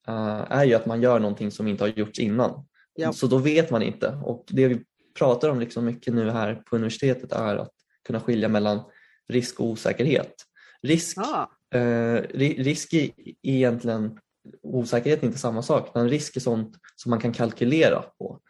uh, 0.09 0.52
är 0.52 0.64
ju 0.64 0.74
att 0.74 0.87
man 0.87 1.02
gör 1.02 1.18
någonting 1.18 1.50
som 1.50 1.68
inte 1.68 1.85
har 1.85 1.88
gjorts 1.88 2.18
innan. 2.18 2.64
Ja. 2.94 3.12
Så 3.12 3.26
då 3.26 3.38
vet 3.38 3.70
man 3.70 3.83
inte 3.83 4.20
och 4.24 4.44
det 4.48 4.68
vi 4.68 4.85
pratar 5.18 5.48
om 5.48 5.61
liksom 5.61 5.85
mycket 5.85 6.14
nu 6.14 6.31
här 6.31 6.55
på 6.55 6.76
universitetet 6.76 7.33
är 7.33 7.57
att 7.57 7.72
kunna 8.07 8.20
skilja 8.20 8.48
mellan 8.48 8.81
risk 9.28 9.61
och 9.61 9.66
osäkerhet. 9.66 10.35
Risk, 10.83 11.18
ah. 11.18 11.78
eh, 11.78 12.22
risk 12.38 12.92
är 12.92 13.11
egentligen 13.42 14.18
osäkerhet 14.62 15.22
är 15.22 15.26
inte 15.26 15.38
samma 15.38 15.62
sak, 15.62 15.90
men 15.94 16.09
risk 16.09 16.37
är 16.37 16.40
sånt 16.40 16.76
som 16.96 17.11
man 17.11 17.20
kan 17.20 17.33
kalkylera 17.33 18.02
på. 18.02 18.40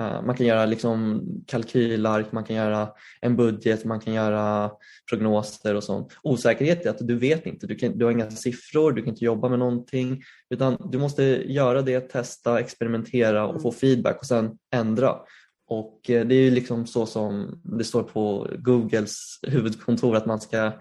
Uh, 0.00 0.22
man 0.22 0.36
kan 0.36 0.46
göra 0.46 0.66
liksom 0.66 1.22
kalkylark, 1.46 2.32
man 2.32 2.44
kan 2.44 2.56
göra 2.56 2.88
en 3.20 3.36
budget, 3.36 3.84
man 3.84 4.00
kan 4.00 4.14
göra 4.14 4.70
prognoser 5.10 5.74
och 5.74 5.84
sånt. 5.84 6.12
Osäkerhet 6.22 6.86
är 6.86 6.90
att 6.90 7.08
du 7.08 7.18
vet 7.18 7.46
inte, 7.46 7.66
du, 7.66 7.74
kan, 7.74 7.98
du 7.98 8.04
har 8.04 8.12
inga 8.12 8.30
siffror, 8.30 8.92
du 8.92 9.02
kan 9.02 9.10
inte 9.10 9.24
jobba 9.24 9.48
med 9.48 9.58
någonting 9.58 10.22
utan 10.50 10.76
du 10.90 10.98
måste 10.98 11.22
göra 11.52 11.82
det, 11.82 12.00
testa, 12.00 12.60
experimentera 12.60 13.44
och 13.44 13.50
mm. 13.50 13.62
få 13.62 13.72
feedback 13.72 14.20
och 14.20 14.26
sen 14.26 14.58
ändra. 14.74 15.16
Och 15.68 16.10
eh, 16.10 16.26
det 16.26 16.34
är 16.34 16.40
ju 16.42 16.50
liksom 16.50 16.86
så 16.86 17.06
som 17.06 17.60
det 17.64 17.84
står 17.84 18.02
på 18.02 18.48
Googles 18.58 19.38
huvudkontor 19.42 20.16
att 20.16 20.26
man 20.26 20.40
ska, 20.40 20.72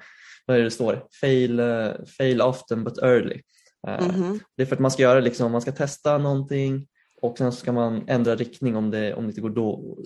vad 0.46 0.58
är 0.58 0.60
det, 0.60 0.66
det 0.66 0.72
står? 0.72 1.04
Fail, 1.22 1.60
uh, 1.60 1.92
fail 2.18 2.42
often 2.42 2.84
but 2.84 2.98
early. 2.98 3.42
Mm 3.88 4.12
-hmm. 4.12 4.40
Det 4.58 4.64
är 4.64 4.66
för 4.66 4.76
att 4.76 4.82
man 4.82 4.92
ska 4.92 5.04
göra 5.04 5.20
liksom, 5.20 5.52
man 5.52 5.62
ska 5.62 5.72
testa 5.72 6.18
någonting 6.18 6.88
och 7.22 7.38
sen 7.38 7.52
ska 7.52 7.72
man 7.72 8.04
ändra 8.08 8.36
riktning 8.36 8.76
om 8.76 8.92
det, 8.92 9.14
om 9.14 9.24
det 9.24 9.30
inte 9.30 9.42
går 9.42 9.50
då 9.50 9.98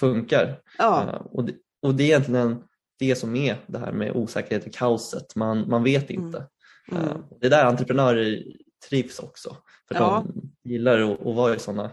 funkar. 0.00 0.60
Ja. 0.78 1.26
och, 1.32 1.44
det, 1.44 1.54
och 1.82 1.94
det 1.94 2.02
är 2.02 2.06
egentligen 2.06 2.62
det 2.98 3.16
som 3.16 3.36
är 3.36 3.64
det 3.66 3.78
här 3.78 3.92
med 3.92 4.16
osäkerhet 4.16 4.66
och 4.66 4.72
kaoset. 4.72 5.36
Man, 5.36 5.68
man 5.68 5.84
vet 5.84 6.10
mm. 6.10 6.26
inte. 6.26 6.46
Mm. 6.92 7.04
Mm. 7.04 7.22
det 7.40 7.46
är 7.46 7.50
där 7.50 7.64
entreprenörer 7.64 8.42
trivs 8.88 9.18
också. 9.18 9.56
För 9.88 9.94
ja. 9.94 10.24
de 10.26 10.50
gillar 10.70 11.12
att, 11.12 11.26
att 11.26 11.36
vara 11.36 11.54
i 11.54 11.58
sådana 11.58 11.90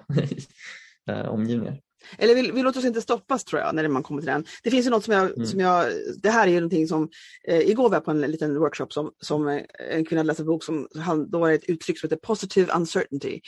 omgivningar. 1.30 1.80
Eller 2.18 2.36
vi, 2.36 2.52
vi 2.52 2.62
låter 2.62 2.80
oss 2.80 2.86
inte 2.86 3.02
stoppas 3.02 3.44
tror 3.44 3.62
jag 3.62 3.76
när 3.76 3.88
man 3.88 4.04
kommer 4.04 4.22
till 4.22 4.30
den. 4.32 4.46
Det 4.64 4.72
finns 4.72 4.86
ju 4.86 4.90
något 4.90 5.04
som 5.04 5.14
jag, 5.14 5.32
mm. 5.32 5.46
som 5.46 5.60
jag 5.60 5.86
det 6.24 6.30
här 6.30 6.48
är 6.48 6.52
ju 6.52 6.60
någonting 6.60 6.88
som, 6.88 7.10
eh, 7.48 7.60
igår 7.60 7.90
var 7.90 7.96
jag 7.96 8.06
på 8.06 8.12
en 8.12 8.22
liten 8.22 8.60
workshop 8.60 8.88
som, 8.90 9.12
som 9.22 9.48
eh, 9.48 9.62
en 9.92 10.06
kvinna 10.06 10.24
läste 10.24 10.44
en 10.44 10.48
bok 10.48 10.64
som, 10.64 10.88
han, 10.96 11.30
då 11.30 11.40
var 11.40 11.50
det 11.50 11.56
ett 11.56 11.70
uttryck 11.70 12.00
som 12.00 12.08
heter 12.08 12.28
positive 12.28 12.74
uncertainty. 12.74 13.40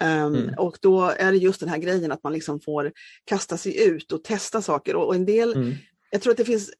Um, 0.00 0.08
mm. 0.08 0.54
Och 0.58 0.78
då 0.80 1.02
är 1.02 1.32
det 1.32 1.38
just 1.38 1.60
den 1.60 1.68
här 1.68 1.78
grejen 1.78 2.12
att 2.12 2.22
man 2.22 2.32
liksom 2.32 2.60
får 2.60 2.92
kasta 3.24 3.56
sig 3.56 3.88
ut 3.88 4.12
och 4.12 4.24
testa 4.24 4.62
saker 4.62 4.96
och, 4.96 5.06
och 5.06 5.14
en 5.14 5.24
del, 5.24 5.52
mm. 5.52 5.74
jag 6.10 6.22
tror 6.22 6.30
att 6.30 6.36
det 6.36 6.44
finns 6.44 6.70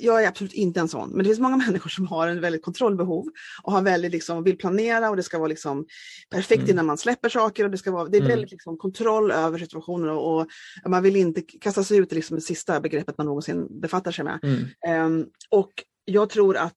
jag 0.00 0.24
är 0.24 0.28
absolut 0.28 0.52
inte 0.52 0.80
en 0.80 0.88
sån, 0.88 1.10
men 1.10 1.18
det 1.18 1.24
finns 1.24 1.38
många 1.38 1.56
människor 1.66 1.90
som 1.90 2.06
har 2.06 2.28
en 2.28 2.40
väldigt 2.40 2.62
kontrollbehov 2.62 3.26
och 3.62 3.72
har 3.72 3.82
väldigt 3.82 4.12
liksom, 4.12 4.44
vill 4.44 4.58
planera 4.58 5.10
och 5.10 5.16
det 5.16 5.22
ska 5.22 5.38
vara 5.38 5.48
liksom 5.48 5.86
perfekt 6.30 6.58
mm. 6.58 6.70
innan 6.70 6.86
man 6.86 6.98
släpper 6.98 7.28
saker. 7.28 7.64
och 7.64 7.70
Det, 7.70 7.78
ska 7.78 7.90
vara, 7.90 8.08
det 8.08 8.16
är 8.16 8.20
mm. 8.20 8.30
väldigt 8.30 8.50
liksom, 8.50 8.78
kontroll 8.78 9.30
över 9.30 9.58
situationen 9.58 10.10
och, 10.10 10.40
och, 10.40 10.46
man 10.86 11.02
vill 11.02 11.16
inte 11.16 11.42
kasta 11.42 11.84
sig 11.84 11.98
ut 11.98 12.12
i 12.12 12.14
liksom, 12.14 12.36
det 12.36 12.42
sista 12.42 12.80
begreppet 12.80 13.18
man 13.18 13.26
någonsin 13.26 13.80
befattar 13.80 14.12
sig 14.12 14.24
med. 14.24 14.40
Mm. 14.42 15.06
Um, 15.06 15.26
och 15.50 15.72
jag 16.04 16.30
tror 16.30 16.56
att 16.56 16.76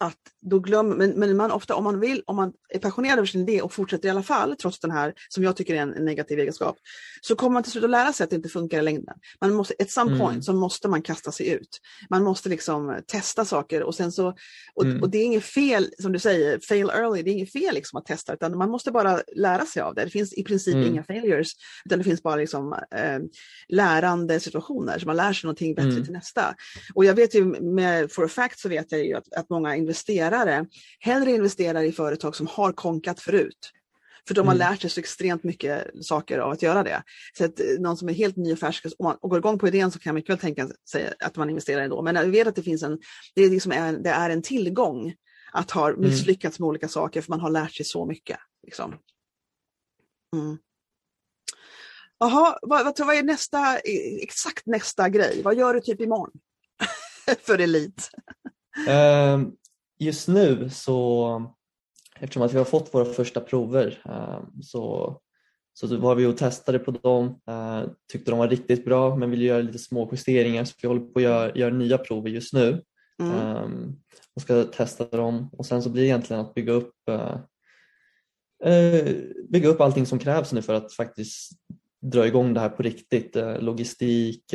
att 0.00 0.18
då 0.42 0.58
glömmer, 0.58 0.96
men, 0.96 1.10
men 1.10 1.36
man 1.36 1.50
ofta 1.50 1.74
om 1.74 1.84
man 1.84 2.00
vill, 2.00 2.22
om 2.26 2.36
man 2.36 2.52
är 2.68 2.78
passionerad 2.78 3.18
över 3.18 3.26
sin 3.26 3.40
idé 3.40 3.62
och 3.62 3.72
fortsätter 3.72 4.08
i 4.08 4.10
alla 4.10 4.22
fall, 4.22 4.56
trots 4.56 4.80
den 4.80 4.90
här, 4.90 5.14
som 5.28 5.44
jag 5.44 5.56
tycker 5.56 5.74
är 5.74 5.78
en, 5.78 5.94
en 5.94 6.04
negativ 6.04 6.38
egenskap, 6.38 6.76
så 7.20 7.36
kommer 7.36 7.54
man 7.54 7.62
till 7.62 7.72
slut 7.72 7.84
att 7.84 7.90
lära 7.90 8.12
sig 8.12 8.24
att 8.24 8.30
det 8.30 8.36
inte 8.36 8.48
funkar 8.48 8.78
i 8.78 8.82
längden. 8.82 9.14
Man 9.40 9.54
måste, 9.54 9.74
at 9.78 9.90
some 9.90 10.10
mm. 10.10 10.20
point 10.20 10.44
så 10.44 10.52
måste 10.52 10.88
man 10.88 11.02
kasta 11.02 11.32
sig 11.32 11.48
ut. 11.48 11.80
Man 12.10 12.24
måste 12.24 12.48
liksom 12.48 13.00
testa 13.06 13.44
saker 13.44 13.82
och 13.82 13.94
sen 13.94 14.12
så, 14.12 14.34
och, 14.74 14.84
mm. 14.84 15.02
och 15.02 15.10
det 15.10 15.18
är 15.18 15.24
inget 15.24 15.44
fel, 15.44 15.90
som 15.98 16.12
du 16.12 16.18
säger, 16.18 16.60
fail 16.68 16.90
early, 16.90 17.22
det 17.22 17.30
är 17.30 17.32
inget 17.32 17.52
fel 17.52 17.74
liksom 17.74 17.98
att 17.98 18.06
testa, 18.06 18.34
utan 18.34 18.58
man 18.58 18.70
måste 18.70 18.90
bara 18.90 19.20
lära 19.36 19.66
sig 19.66 19.82
av 19.82 19.94
det. 19.94 20.04
Det 20.04 20.10
finns 20.10 20.32
i 20.34 20.44
princip 20.44 20.74
mm. 20.74 20.86
inga 20.86 21.04
failures, 21.04 21.52
utan 21.84 21.98
det 21.98 22.04
finns 22.04 22.22
bara 22.22 22.36
liksom, 22.36 22.72
eh, 22.72 23.18
lärande 23.68 24.40
situationer, 24.40 24.98
så 24.98 25.06
man 25.06 25.16
lär 25.16 25.32
sig 25.32 25.46
någonting 25.46 25.74
bättre 25.74 25.90
mm. 25.90 26.04
till 26.04 26.12
nästa. 26.12 26.54
Och 26.94 27.04
jag 27.04 27.14
vet 27.14 27.34
ju 27.34 27.44
med, 27.60 28.12
for 28.12 28.24
a 28.24 28.28
fact 28.28 28.60
så 28.60 28.68
vet 28.68 28.92
jag 28.92 29.06
ju 29.06 29.14
att, 29.14 29.32
att 29.32 29.50
många 29.50 29.76
investerare 29.90 30.66
hellre 31.00 31.30
investerar 31.30 31.82
i 31.82 31.92
företag 31.92 32.36
som 32.36 32.46
har 32.46 32.72
konkat 32.72 33.20
förut. 33.20 33.72
För 34.28 34.34
de 34.34 34.46
har 34.46 34.54
mm. 34.54 34.70
lärt 34.70 34.80
sig 34.80 34.90
så 34.90 35.00
extremt 35.00 35.44
mycket 35.44 36.04
saker 36.04 36.38
av 36.38 36.50
att 36.50 36.62
göra 36.62 36.82
det. 36.82 37.02
Så 37.38 37.44
att 37.44 37.60
eh, 37.60 37.66
någon 37.80 37.96
som 37.96 38.08
är 38.08 38.12
helt 38.12 38.36
ny 38.36 38.52
och 38.52 38.58
färsk 38.58 38.86
och, 38.98 39.30
går 39.30 39.38
igång 39.38 39.58
på 39.58 39.68
idén 39.68 39.90
så 39.90 39.98
kan 39.98 40.10
man 40.10 40.14
mycket 40.14 40.30
väl 40.30 40.38
tänka 40.38 40.68
sig 40.90 41.12
att 41.20 41.36
man 41.36 41.50
investerar 41.50 41.82
ändå. 41.82 42.02
Men 42.02 42.16
jag 42.16 42.26
vet 42.26 42.46
att 42.46 42.54
det 42.54 42.62
finns 42.62 42.82
en, 42.82 42.98
det 43.34 43.42
är, 43.42 43.50
liksom 43.50 43.72
en, 43.72 44.02
det 44.02 44.10
är 44.10 44.30
en 44.30 44.42
tillgång 44.42 45.14
att 45.52 45.70
ha 45.70 45.88
mm. 45.88 46.00
misslyckats 46.00 46.58
med 46.58 46.66
olika 46.66 46.88
saker 46.88 47.20
för 47.20 47.30
man 47.30 47.40
har 47.40 47.50
lärt 47.50 47.72
sig 47.72 47.86
så 47.86 48.06
mycket. 48.06 48.38
Liksom. 48.62 48.94
Mm. 50.36 50.58
Jaha, 52.18 52.58
vad, 52.62 52.84
vad, 52.84 53.06
vad 53.06 53.16
är 53.16 53.22
nästa, 53.22 53.78
exakt 54.22 54.66
nästa 54.66 55.08
grej? 55.08 55.40
Vad 55.44 55.56
gör 55.56 55.74
du 55.74 55.80
typ 55.80 56.00
imorgon? 56.00 56.30
för 57.42 57.58
Elit? 57.58 58.10
Um, 58.88 59.56
just 60.00 60.28
nu 60.28 60.70
så, 60.70 61.52
eftersom 62.20 62.42
att 62.42 62.52
vi 62.54 62.58
har 62.58 62.64
fått 62.64 62.94
våra 62.94 63.04
första 63.04 63.40
prover 63.40 64.02
ehm, 64.04 64.62
så, 64.62 65.16
så 65.74 65.96
var 65.96 66.14
vi 66.14 66.26
och 66.26 66.36
testade 66.36 66.78
på 66.78 66.90
dem, 66.90 67.40
eh, 67.48 67.82
tyckte 68.12 68.30
de 68.30 68.38
var 68.38 68.48
riktigt 68.48 68.84
bra 68.84 69.16
men 69.16 69.30
ville 69.30 69.44
göra 69.44 69.62
lite 69.62 69.78
små 69.78 70.08
justeringar 70.12 70.64
så 70.64 70.74
vi 70.82 70.88
håller 70.88 71.00
på 71.00 71.12
att 71.14 71.22
göra, 71.22 71.54
göra 71.54 71.74
nya 71.74 71.98
prover 71.98 72.30
just 72.30 72.52
nu. 72.52 72.82
Mm. 73.22 73.32
Ehm, 73.32 73.96
och 74.36 74.42
ska 74.42 74.64
testa 74.64 75.04
dem 75.04 75.50
och 75.52 75.66
sen 75.66 75.82
så 75.82 75.90
blir 75.90 76.02
det 76.02 76.08
egentligen 76.08 76.42
att 76.42 76.54
bygga 76.54 76.72
upp 76.72 76.94
eh, 77.08 77.36
eh, 78.72 79.14
bygga 79.48 79.68
upp 79.68 79.80
allting 79.80 80.06
som 80.06 80.18
krävs 80.18 80.52
nu 80.52 80.62
för 80.62 80.74
att 80.74 80.92
faktiskt 80.92 81.52
dra 82.02 82.26
igång 82.26 82.54
det 82.54 82.60
här 82.60 82.68
på 82.68 82.82
riktigt. 82.82 83.36
Logistik, 83.58 84.54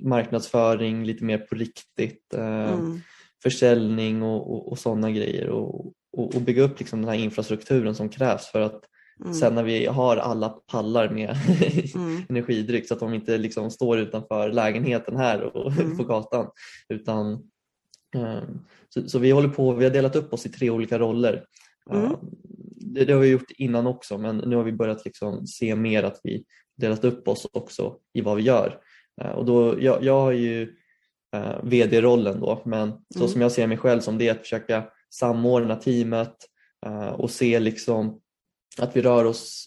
marknadsföring 0.00 1.04
lite 1.04 1.24
mer 1.24 1.38
på 1.38 1.54
riktigt. 1.54 2.34
Mm 2.34 3.00
försäljning 3.42 4.22
och, 4.22 4.54
och, 4.54 4.72
och 4.72 4.78
sådana 4.78 5.10
grejer 5.10 5.48
och, 5.48 5.92
och, 6.16 6.34
och, 6.34 6.42
bygga 6.42 6.62
upp 6.62 6.78
liksom 6.78 7.00
den 7.00 7.08
här 7.08 7.16
infrastrukturen 7.16 7.94
som 7.94 8.08
krävs 8.08 8.46
för 8.46 8.60
att 8.60 8.84
mm. 9.20 9.34
sen 9.34 9.54
när 9.54 9.62
vi 9.62 9.86
har 9.86 10.16
alla 10.16 10.48
pallar 10.48 11.08
med 11.08 11.36
mm. 11.94 12.22
energidryck 12.28 12.88
så 12.88 12.94
att 12.94 13.00
de 13.00 13.14
inte 13.14 13.38
liksom 13.38 13.70
står 13.70 13.98
utanför 13.98 14.52
lägenheten 14.52 15.16
här 15.16 15.56
och 15.56 15.72
mm. 15.80 15.96
på 15.96 16.04
gatan. 16.04 16.50
Utan, 16.88 17.32
um, 18.16 18.66
så, 18.88 19.08
så, 19.08 19.18
vi 19.18 19.30
håller 19.30 19.48
på, 19.48 19.72
vi 19.72 19.84
har 19.84 19.92
delat 19.92 20.16
upp 20.16 20.32
oss 20.32 20.46
i 20.46 20.48
tre 20.48 20.70
olika 20.70 20.98
roller. 20.98 21.44
Uh, 21.92 22.12
det, 22.76 23.04
det, 23.04 23.12
har 23.12 23.20
vi 23.20 23.28
gjort 23.28 23.50
innan 23.50 23.86
också 23.86 24.18
men 24.18 24.36
nu 24.36 24.56
har 24.56 24.62
vi 24.62 24.72
börjat 24.72 25.04
liksom 25.04 25.46
se 25.46 25.76
mer 25.76 26.02
att 26.02 26.20
vi 26.22 26.44
delat 26.76 27.04
upp 27.04 27.28
oss 27.28 27.46
också 27.52 27.96
i 28.12 28.20
vad 28.20 28.36
vi 28.36 28.42
gör. 28.42 28.78
Uh, 29.24 29.30
och 29.30 29.44
då, 29.44 29.82
jag, 29.82 30.04
jag 30.04 30.20
har 30.20 30.32
ju 30.32 30.74
eh, 31.36 31.56
vd-rollen 31.62 32.40
då. 32.40 32.62
Men 32.64 32.92
så 33.14 33.18
mm. 33.18 33.28
som 33.28 33.40
jag 33.40 33.52
ser 33.52 33.66
mig 33.66 33.78
själv 33.78 34.00
som 34.00 34.18
det 34.18 34.28
är 34.28 34.32
att 34.32 34.40
försöka 34.40 34.84
samordna 35.10 35.76
teamet 35.76 36.36
eh, 36.86 37.08
och 37.08 37.30
se 37.30 37.60
liksom 37.60 38.20
att 38.78 38.96
vi 38.96 39.02
rör 39.02 39.24
oss 39.24 39.66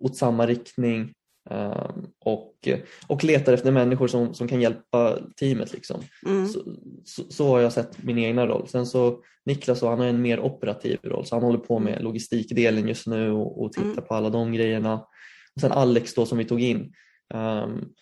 åt 0.00 0.16
samma 0.16 0.46
riktning 0.46 1.12
eh, 1.50 1.90
och, 2.24 2.68
och 3.06 3.24
letar 3.24 3.52
efter 3.52 3.72
människor 3.72 4.08
som, 4.08 4.34
som 4.34 4.48
kan 4.48 4.60
hjälpa 4.60 5.18
teamet. 5.40 5.72
Liksom. 5.72 6.02
Mm. 6.26 6.46
Så, 6.48 6.62
så, 7.04 7.22
så, 7.28 7.48
har 7.48 7.60
jag 7.60 7.72
sett 7.72 8.02
min 8.02 8.18
egna 8.18 8.46
roll. 8.46 8.68
Sen 8.68 8.86
så 8.86 9.20
Niklas 9.46 9.82
han 9.82 9.98
har 9.98 10.06
en 10.06 10.22
mer 10.22 10.40
operativ 10.40 10.98
roll 11.02 11.26
så 11.26 11.36
han 11.36 11.42
håller 11.42 11.58
på 11.58 11.78
med 11.78 11.92
mm. 11.92 12.04
logistikdelen 12.04 12.88
just 12.88 13.06
nu 13.06 13.30
och, 13.30 13.62
och 13.62 13.72
tittar 13.72 13.90
mm. 13.90 14.04
på 14.04 14.14
alla 14.14 14.30
de 14.30 14.52
grejerna. 14.52 14.94
Och 15.54 15.60
sen 15.60 15.72
Alex 15.72 16.14
då 16.14 16.26
som 16.26 16.38
vi 16.38 16.44
tog 16.44 16.60
in. 16.60 16.92
Um, 17.34 17.94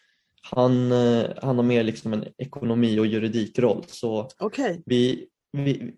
han, 0.51 0.93
eh, 0.93 1.25
han 1.43 1.57
har 1.57 1.63
mer 1.63 1.83
liksom 1.83 2.13
en 2.13 2.25
ekonomi 2.39 2.99
och 2.99 3.07
juridikroll. 3.07 3.85
Så 3.87 4.29
okay. 4.41 4.79
vi, 4.87 5.27
vi, 5.53 5.93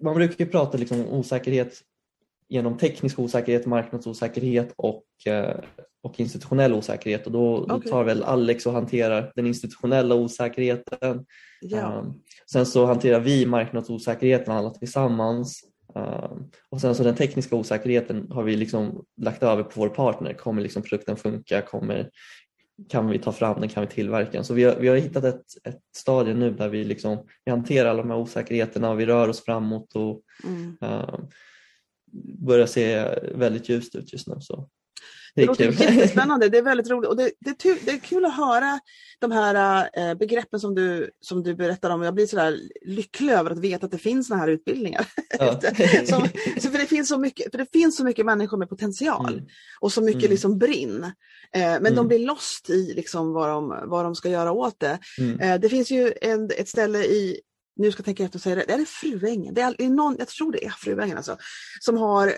man 0.00 0.14
brukar 0.14 0.44
ju 0.44 0.50
prata 0.50 0.78
liksom 0.78 1.00
om 1.00 1.06
osäkerhet 1.06 1.82
genom 2.52 2.78
teknisk 2.78 3.18
osäkerhet, 3.18 3.66
marknadsosäkerhet 3.66 4.74
och, 4.76 5.04
eh, 5.26 5.56
och 6.02 6.20
institutionell 6.20 6.74
osäkerhet 6.74 7.26
och 7.26 7.32
då, 7.32 7.58
okay. 7.58 7.78
då 7.78 7.90
tar 7.90 8.04
väl 8.04 8.22
Alex 8.22 8.66
och 8.66 8.72
hanterar 8.72 9.32
den 9.36 9.46
institutionella 9.46 10.14
osäkerheten. 10.14 11.26
Ja. 11.60 11.98
Um, 11.98 12.22
sen 12.50 12.66
så 12.66 12.86
hanterar 12.86 13.20
vi 13.20 13.46
marknadsosäkerheten 13.46 14.54
alla 14.54 14.70
tillsammans 14.70 15.64
um, 15.94 16.50
och 16.70 16.80
sen 16.80 16.94
så 16.94 17.02
den 17.02 17.14
tekniska 17.14 17.56
osäkerheten 17.56 18.26
har 18.30 18.42
vi 18.42 18.56
liksom 18.56 19.04
lagt 19.20 19.42
över 19.42 19.62
på 19.62 19.80
vår 19.80 19.88
partner. 19.88 20.32
Kommer 20.32 20.62
liksom 20.62 20.82
produkten 20.82 21.16
funka? 21.16 21.62
Kommer, 21.62 22.10
kan 22.88 23.08
vi 23.08 23.18
ta 23.18 23.32
fram 23.32 23.60
den? 23.60 23.68
Kan 23.68 23.86
vi 23.86 23.94
tillverka 23.94 24.30
den? 24.32 24.44
Så 24.44 24.54
vi 24.54 24.64
har, 24.64 24.76
vi 24.76 24.88
har 24.88 24.96
hittat 24.96 25.24
ett, 25.24 25.44
ett 25.64 25.80
stadie 25.96 26.34
nu 26.34 26.50
där 26.50 26.68
vi, 26.68 26.84
liksom, 26.84 27.26
vi 27.44 27.50
hanterar 27.50 27.90
alla 27.90 28.02
de 28.02 28.10
här 28.10 28.18
osäkerheterna 28.18 28.90
och 28.90 29.00
vi 29.00 29.06
rör 29.06 29.28
oss 29.28 29.44
framåt 29.44 29.92
och 29.96 30.22
mm. 30.44 30.76
um, 30.80 31.28
börjar 32.46 32.66
se 32.66 33.04
väldigt 33.34 33.68
ljust 33.68 33.94
ut 33.94 34.12
just 34.12 34.28
nu. 34.28 34.36
Så. 34.40 34.68
Det, 35.34 35.40
det 35.42 35.46
låter 35.46 35.64
jättespännande, 35.64 36.48
det 36.48 36.58
är 36.58 36.62
väldigt 36.62 36.90
roligt 36.90 37.08
och 37.08 37.16
det, 37.16 37.30
det, 37.40 37.64
är, 37.64 37.84
det 37.84 37.90
är 37.90 37.98
kul 37.98 38.24
att 38.24 38.36
höra 38.36 38.80
de 39.18 39.32
här 39.32 39.88
äh, 39.92 40.14
begreppen 40.14 40.60
som 40.60 40.74
du, 40.74 41.10
som 41.20 41.42
du 41.42 41.54
berättar 41.54 41.90
om. 41.90 42.02
Jag 42.02 42.14
blir 42.14 42.26
sådär 42.26 42.58
lycklig 42.86 43.32
över 43.32 43.50
att 43.50 43.58
veta 43.58 43.86
att 43.86 43.92
det 43.92 43.98
finns 43.98 44.26
sådana 44.26 44.42
här 44.42 44.50
utbildningar. 44.50 45.06
Ja. 45.38 45.60
som, 46.06 46.28
så 46.60 46.70
för, 46.70 46.78
det 46.78 46.86
finns 46.86 47.08
så 47.08 47.18
mycket, 47.18 47.50
för 47.50 47.58
det 47.58 47.72
finns 47.72 47.96
så 47.96 48.04
mycket 48.04 48.26
människor 48.26 48.56
med 48.56 48.68
potential 48.68 49.32
mm. 49.32 49.46
och 49.80 49.92
så 49.92 50.00
mycket 50.00 50.22
mm. 50.22 50.30
liksom 50.30 50.58
brinn. 50.58 51.04
Eh, 51.54 51.60
men 51.60 51.76
mm. 51.76 51.94
de 51.94 52.08
blir 52.08 52.18
lost 52.18 52.70
i 52.70 52.94
liksom 52.94 53.32
vad, 53.32 53.48
de, 53.48 53.80
vad 53.84 54.04
de 54.04 54.14
ska 54.14 54.28
göra 54.28 54.52
åt 54.52 54.80
det. 54.80 54.98
Eh, 55.40 55.60
det 55.60 55.68
finns 55.68 55.90
ju 55.90 56.12
en, 56.20 56.50
ett 56.58 56.68
ställe 56.68 56.98
i 56.98 57.40
nu 57.76 57.92
ska 57.92 58.00
jag 58.00 58.04
tänka 58.04 58.24
efter 58.24 58.38
och 58.38 58.42
säga 58.42 58.56
det, 58.56 58.64
det 58.66 58.72
är 58.72 58.84
Fruängen, 58.84 59.54
det 59.54 59.60
är, 59.60 59.88
någon, 59.88 60.16
jag 60.18 60.28
tror 60.28 60.52
det 60.52 60.64
är 60.64 60.70
Fruängen 60.70 61.16
alltså, 61.16 61.36
som 61.80 61.96
har, 61.96 62.32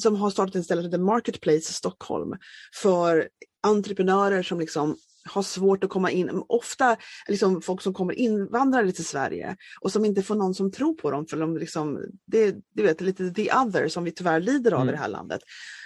som 0.00 0.16
har 0.16 0.30
startat 0.30 0.54
ett 0.54 0.64
ställe 0.64 0.82
som 0.82 0.90
heter 0.90 1.04
Marketplace 1.04 1.72
Stockholm 1.72 2.36
för 2.82 3.28
entreprenörer 3.62 4.42
som 4.42 4.60
liksom 4.60 4.96
har 5.24 5.42
svårt 5.42 5.84
att 5.84 5.90
komma 5.90 6.10
in, 6.10 6.42
ofta 6.48 6.96
liksom 7.28 7.62
folk 7.62 7.82
som 7.82 7.94
kommer 7.94 8.14
invandrare 8.14 8.92
till 8.92 9.04
Sverige 9.04 9.56
och 9.80 9.92
som 9.92 10.04
inte 10.04 10.22
får 10.22 10.34
någon 10.34 10.54
som 10.54 10.72
tror 10.72 10.94
på 10.94 11.10
dem 11.10 11.26
för 11.26 11.36
de 11.36 11.56
liksom, 11.56 12.00
det, 12.26 12.56
du 12.74 12.82
vet, 12.82 13.00
lite 13.00 13.30
the 13.30 13.52
other 13.52 13.88
som 13.88 14.04
vi 14.04 14.12
tyvärr 14.12 14.40
lider 14.40 14.72
av 14.72 14.80
mm. 14.80 14.88
i 14.88 14.92
det 14.92 15.02
här 15.02 15.08
landet. 15.08 15.40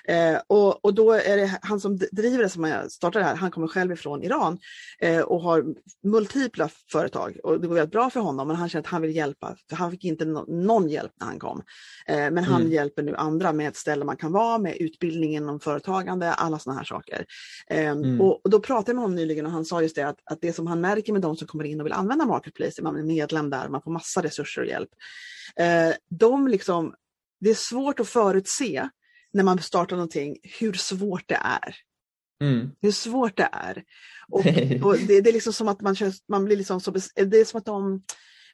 Eh, 0.08 0.40
och, 0.46 0.84
och 0.84 0.94
då 0.94 1.12
är 1.12 1.36
det 1.36 1.58
han 1.62 1.80
som 1.80 1.98
driver 2.12 2.42
det, 2.42 2.48
som 2.48 2.64
jag 2.64 2.92
startade 2.92 3.24
här, 3.24 3.34
han 3.34 3.50
kommer 3.50 3.68
själv 3.68 3.92
ifrån 3.92 4.22
Iran 4.22 4.58
eh, 4.98 5.20
och 5.20 5.40
har 5.40 5.64
multipla 6.02 6.70
företag 6.92 7.36
och 7.42 7.60
det 7.60 7.66
går 7.66 7.74
väldigt 7.74 7.92
bra 7.92 8.10
för 8.10 8.20
honom 8.20 8.48
men 8.48 8.56
han 8.56 8.68
känner 8.68 8.80
att 8.80 8.90
han 8.90 9.02
vill 9.02 9.16
hjälpa, 9.16 9.56
för 9.68 9.76
han 9.76 9.90
fick 9.90 10.04
inte 10.04 10.24
no 10.24 10.44
någon 10.48 10.88
hjälp 10.88 11.12
när 11.20 11.26
han 11.26 11.38
kom. 11.38 11.62
Eh, 12.06 12.16
men 12.16 12.38
han 12.38 12.60
mm. 12.60 12.72
hjälper 12.72 13.02
nu 13.02 13.14
andra 13.14 13.52
med 13.52 13.68
ett 13.68 13.76
ställe 13.76 14.04
man 14.04 14.16
kan 14.16 14.32
vara, 14.32 14.58
med 14.58 14.76
utbildning 14.76 15.36
inom 15.36 15.60
företagande, 15.60 16.32
alla 16.32 16.58
sådana 16.58 16.78
här 16.78 16.84
saker. 16.84 17.26
Ehm, 17.66 17.98
mm. 17.98 18.20
Och, 18.20 18.44
och, 18.44 18.50
då 18.50 18.60
pratade 18.60 18.90
jag 18.90 18.94
med 18.94 19.02
honom 19.02 19.16
nyligen 19.16 19.46
och 19.46 19.52
han 19.52 19.64
sa 19.64 19.82
just 19.82 19.96
det 19.96 20.08
att, 20.08 20.18
att 20.24 20.40
det 20.40 20.52
som 20.52 20.66
han 20.66 20.80
märker 20.80 21.12
med 21.12 21.22
de 21.22 21.36
som 21.36 21.48
kommer 21.48 21.64
in 21.64 21.80
och 21.80 21.86
vill 21.86 21.92
använda 21.92 22.26
Marketplace, 22.26 22.82
man 22.82 22.96
är 22.96 23.02
medlem 23.02 23.50
där, 23.50 23.68
man 23.68 23.82
får 23.82 23.90
massa 23.90 24.22
resurser 24.22 24.62
och 24.62 24.68
hjälp. 24.68 24.90
Eh, 25.56 25.94
de 26.10 26.48
liksom, 26.48 26.94
det 27.40 27.50
är 27.50 27.54
svårt 27.54 28.00
att 28.00 28.08
förutse 28.08 28.88
när 29.34 29.44
man 29.44 29.58
startar 29.58 29.96
någonting 29.96 30.36
hur 30.42 30.72
svårt 30.72 31.24
det 31.26 31.38
är. 31.42 31.76
Mm. 32.42 32.70
Hur 32.80 32.92
svårt 32.92 33.36
det 33.36 33.48
är. 33.52 33.84
Och, 34.28 34.46
och 34.82 34.98
det, 34.98 35.20
det, 35.20 35.30
är 35.30 35.32
liksom 35.32 35.52
som 35.52 35.68
att 35.68 35.80
man, 35.80 35.96
man 36.28 36.44
blir 36.44 36.56
liksom 36.56 36.80
så, 36.80 36.90
det 37.14 37.40
är 37.40 37.44
som 37.44 37.58
att 37.58 37.66
de 37.66 38.02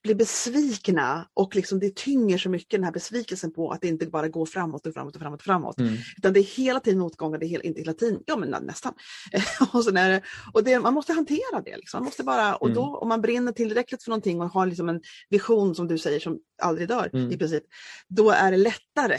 blir 0.02 0.14
besvikna 0.14 1.28
och 1.34 1.56
liksom 1.56 1.80
det 1.80 1.96
tynger 1.96 2.38
så 2.38 2.50
mycket 2.50 2.70
den 2.70 2.84
här 2.84 2.92
besvikelsen 2.92 3.52
på 3.52 3.70
att 3.70 3.80
det 3.80 3.88
inte 3.88 4.06
bara 4.06 4.28
går 4.28 4.46
framåt 4.46 4.86
och 4.86 4.94
framåt 4.94 5.14
och 5.14 5.20
framåt 5.20 5.40
och 5.40 5.44
framåt. 5.44 5.78
Mm. 5.78 5.94
Utan 6.16 6.32
det 6.32 6.40
är 6.40 6.44
hela 6.44 6.80
tiden 6.80 6.98
motgångar, 6.98 7.38
det 7.38 7.46
är 7.46 7.48
hela, 7.48 7.62
inte 7.62 7.80
hela 7.80 7.94
tiden, 7.94 8.20
ja 8.26 8.36
men 8.36 8.50
nästan. 8.66 8.92
och 9.72 9.84
så 9.84 9.90
det, 9.90 10.22
och 10.52 10.64
det, 10.64 10.80
man 10.80 10.94
måste 10.94 11.12
hantera 11.12 11.62
det. 11.64 11.76
Liksom. 11.76 11.98
Man 11.98 12.04
måste 12.04 12.22
bara, 12.22 12.56
och 12.56 12.70
då, 12.72 12.82
mm. 12.82 12.94
om 12.94 13.08
man 13.08 13.20
brinner 13.20 13.52
tillräckligt 13.52 14.02
för 14.02 14.10
någonting 14.10 14.40
och 14.40 14.50
har 14.50 14.66
liksom 14.66 14.88
en 14.88 15.00
vision 15.28 15.74
som 15.74 15.88
du 15.88 15.98
säger 15.98 16.20
som 16.20 16.38
aldrig 16.62 16.88
dör 16.88 17.10
mm. 17.12 17.32
i 17.32 17.38
princip, 17.38 17.64
då 18.08 18.30
är 18.30 18.50
det 18.50 18.56
lättare 18.56 19.18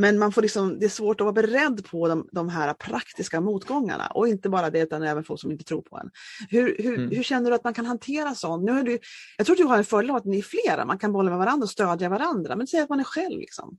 men 0.00 0.18
man 0.18 0.32
får 0.32 0.42
liksom, 0.42 0.78
det 0.78 0.84
är 0.84 0.90
svårt 0.90 1.20
att 1.20 1.24
vara 1.24 1.32
beredd 1.32 1.84
på 1.86 2.08
de, 2.08 2.28
de 2.32 2.48
här 2.48 2.74
praktiska 2.74 3.40
motgångarna 3.40 4.06
och 4.06 4.28
inte 4.28 4.48
bara 4.48 4.70
det 4.70 4.80
utan 4.80 5.02
även 5.02 5.24
folk 5.24 5.40
som 5.40 5.50
inte 5.50 5.64
tror 5.64 5.82
på 5.82 5.96
en. 5.96 6.10
Hur, 6.50 6.76
hur, 6.78 6.98
mm. 6.98 7.10
hur 7.10 7.22
känner 7.22 7.50
du 7.50 7.56
att 7.56 7.64
man 7.64 7.74
kan 7.74 7.86
hantera 7.86 8.34
sånt? 8.34 8.64
Nu 8.64 8.78
är 8.78 8.82
du, 8.82 8.98
jag 9.36 9.46
tror 9.46 9.54
att 9.54 9.58
du 9.58 9.64
har 9.64 9.78
en 9.78 9.84
fördel 9.84 10.10
av 10.10 10.16
att 10.16 10.24
ni 10.24 10.38
är 10.38 10.42
flera, 10.42 10.84
man 10.84 10.98
kan 10.98 11.12
bolla 11.12 11.30
med 11.30 11.38
varandra 11.38 11.64
och 11.64 11.70
stödja 11.70 12.08
varandra, 12.08 12.56
men 12.56 12.66
säg 12.66 12.80
att 12.80 12.88
man 12.88 13.00
är 13.00 13.04
själv. 13.04 13.38
Liksom. 13.38 13.78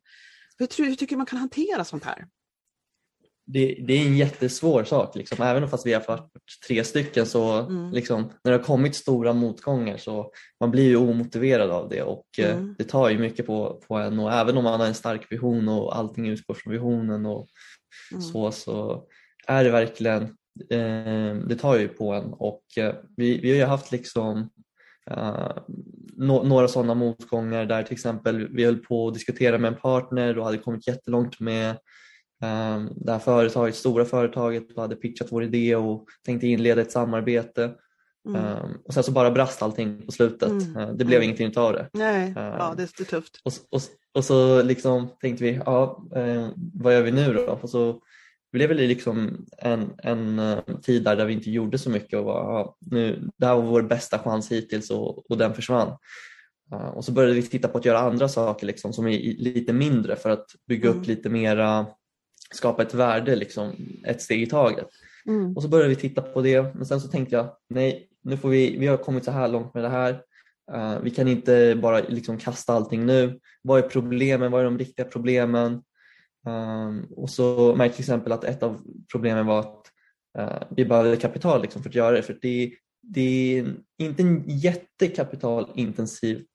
Hur, 0.57 0.85
hur 0.85 0.95
tycker 0.95 1.15
du 1.15 1.17
man 1.17 1.25
kan 1.25 1.39
hantera 1.39 1.85
sånt 1.85 2.03
här? 2.03 2.25
Det, 3.51 3.77
det, 3.87 3.93
är 3.93 4.07
en 4.07 4.17
jättesvår 4.17 4.83
sak. 4.83 5.15
Liksom. 5.15 5.41
Även 5.41 5.69
fast 5.69 5.85
vi 5.85 5.93
har 5.93 6.03
varit 6.07 6.31
tre 6.67 6.83
stycken 6.83 7.25
så 7.25 7.51
mm. 7.51 7.91
liksom, 7.91 8.31
när 8.43 8.51
det 8.51 8.57
har 8.57 8.63
kommit 8.63 8.95
stora 8.95 9.33
motgångar 9.33 9.97
så 9.97 10.31
man 10.59 10.71
blir 10.71 10.87
ju 10.87 10.95
omotiverad 10.95 11.69
av 11.69 11.89
det 11.89 12.01
och 12.01 12.25
eh, 12.37 12.51
mm. 12.51 12.75
det 12.77 12.83
tar 12.83 13.09
ju 13.09 13.19
mycket 13.19 13.45
på, 13.45 13.81
på 13.87 13.95
en 13.95 14.19
och 14.19 14.33
även 14.33 14.57
om 14.57 14.63
man 14.63 14.79
har 14.79 14.87
en 14.87 14.93
stark 14.93 15.31
vision 15.31 15.69
och 15.69 15.97
allting 15.97 16.27
utgår 16.27 16.53
från 16.53 16.73
visionen 16.73 17.25
och 17.25 17.47
mm. 18.11 18.21
så, 18.21 18.51
så 18.51 19.03
är 19.47 19.63
det 19.63 19.71
verkligen, 19.71 20.23
eh, 20.69 21.35
det 21.47 21.55
tar 21.59 21.77
ju 21.77 21.87
på 21.87 22.13
en 22.13 22.33
och 22.33 22.63
eh, 22.77 22.95
vi, 23.17 23.39
vi 23.39 23.49
har 23.49 23.57
ju 23.57 23.65
haft 23.65 23.91
liksom 23.91 24.49
Uh, 25.11 25.57
no 26.17 26.43
några 26.43 26.67
sådana 26.67 26.93
motgångar 26.93 27.65
där 27.65 27.83
till 27.83 27.93
exempel 27.93 28.47
vi 28.55 28.65
höll 28.65 28.77
på 28.77 29.07
att 29.07 29.13
diskutera 29.13 29.57
med 29.57 29.73
en 29.73 29.79
partner 29.79 30.37
och 30.37 30.45
hade 30.45 30.57
kommit 30.57 30.87
jättelångt 30.87 31.39
med 31.39 31.75
det 32.95 33.11
här 33.11 33.19
företaget, 33.19 33.75
stora 33.75 34.05
företaget 34.05 34.77
hade 34.77 34.95
pitchat 34.95 35.27
vår 35.31 35.43
idé 35.43 35.75
och 35.75 36.05
tänkte 36.25 36.47
inleda 36.47 36.81
ett 36.81 36.91
samarbete. 36.91 37.71
Mm. 38.27 38.45
Ehm, 38.45 38.71
och 38.85 38.93
sen 38.93 39.03
så 39.03 39.11
bara 39.11 39.31
brast 39.31 39.61
allting 39.61 40.05
på 40.05 40.11
slutet. 40.11 40.49
Mm. 40.49 40.77
Ehm, 40.77 40.97
det 40.97 41.05
blev 41.05 41.17
mm. 41.17 41.23
ingenting 41.23 41.63
av 41.63 41.73
det. 41.73 41.89
Nej, 41.93 42.33
ja, 42.35 42.73
det 42.77 42.83
är 42.83 43.05
tufft. 43.05 43.41
Och, 43.43 43.53
och, 43.69 43.81
och 44.13 44.25
så 44.25 44.63
liksom 44.63 45.07
tänkte 45.21 45.43
vi, 45.43 45.61
ja, 45.65 46.05
vad 46.73 46.93
gör 46.93 47.01
vi 47.01 47.11
nu 47.11 47.33
då? 47.33 47.59
Och 47.61 47.69
så 47.69 48.01
blev 48.51 48.69
det 48.69 48.87
liksom 48.87 49.45
en, 49.57 49.91
en 49.97 50.41
tid 50.81 51.03
där, 51.03 51.15
där 51.15 51.25
vi 51.25 51.33
inte 51.33 51.51
gjorde 51.51 51.77
så 51.77 51.89
mycket 51.89 52.19
och 52.19 52.25
var, 52.25 52.53
ja, 52.53 52.77
nu, 52.79 53.29
det 53.37 53.45
här 53.45 53.55
var 53.55 53.61
vår 53.61 53.81
bästa 53.81 54.19
chans 54.19 54.51
hittills 54.51 54.89
och, 54.89 55.31
och 55.31 55.37
den 55.37 55.53
försvann. 55.53 55.97
Och 56.93 57.05
så 57.05 57.11
började 57.11 57.35
vi 57.35 57.41
titta 57.41 57.67
på 57.67 57.77
att 57.77 57.85
göra 57.85 57.99
andra 57.99 58.27
saker 58.27 58.67
liksom, 58.67 58.93
som 58.93 59.07
är 59.07 59.19
lite 59.37 59.73
mindre 59.73 60.15
för 60.15 60.29
att 60.29 60.45
bygga 60.67 60.89
upp 60.89 60.95
mm. 60.95 61.07
lite 61.07 61.29
mera 61.29 61.85
skapa 62.53 62.81
ett 62.81 62.93
värde 62.93 63.35
liksom, 63.35 63.75
ett 64.05 64.21
steg 64.21 64.41
i 64.41 64.45
taget. 64.45 64.87
Mm. 65.27 65.55
Och 65.55 65.63
så 65.63 65.69
började 65.69 65.89
vi 65.89 65.95
titta 65.95 66.21
på 66.21 66.41
det 66.41 66.75
men 66.75 66.85
sen 66.85 67.01
så 67.01 67.07
tänkte 67.07 67.35
jag 67.35 67.55
nej, 67.69 68.09
nu 68.23 68.37
får 68.37 68.49
vi, 68.49 68.77
vi 68.77 68.87
har 68.87 68.97
kommit 68.97 69.25
så 69.25 69.31
här 69.31 69.47
långt 69.47 69.73
med 69.73 69.83
det 69.83 69.89
här. 69.89 70.21
Uh, 70.75 70.99
vi 71.03 71.09
kan 71.09 71.27
inte 71.27 71.79
bara 71.81 71.99
liksom 71.99 72.37
kasta 72.37 72.73
allting 72.73 73.05
nu. 73.05 73.39
Vad 73.61 73.83
är 73.83 73.89
problemen? 73.89 74.51
Vad 74.51 74.61
är 74.61 74.65
de 74.65 74.77
riktiga 74.77 75.05
problemen? 75.05 75.81
Um, 76.47 77.07
och 77.15 77.29
så 77.29 77.75
märkte 77.75 77.83
jag 77.83 77.93
till 77.93 78.03
exempel 78.03 78.31
att 78.31 78.43
ett 78.43 78.63
av 78.63 78.81
problemen 79.11 79.45
var 79.45 79.59
att 79.59 79.91
uh, 80.39 80.63
vi 80.69 80.85
behövde 80.85 81.17
kapital 81.17 81.61
liksom 81.61 81.83
för 81.83 81.89
att 81.89 81.95
göra 81.95 82.15
det. 82.15 82.23
För 82.23 82.37
det, 82.41 82.73
det 83.01 83.57
är 83.57 83.75
inte 83.97 84.23
en 84.23 84.43
jättekapitalintensiv 84.47 86.45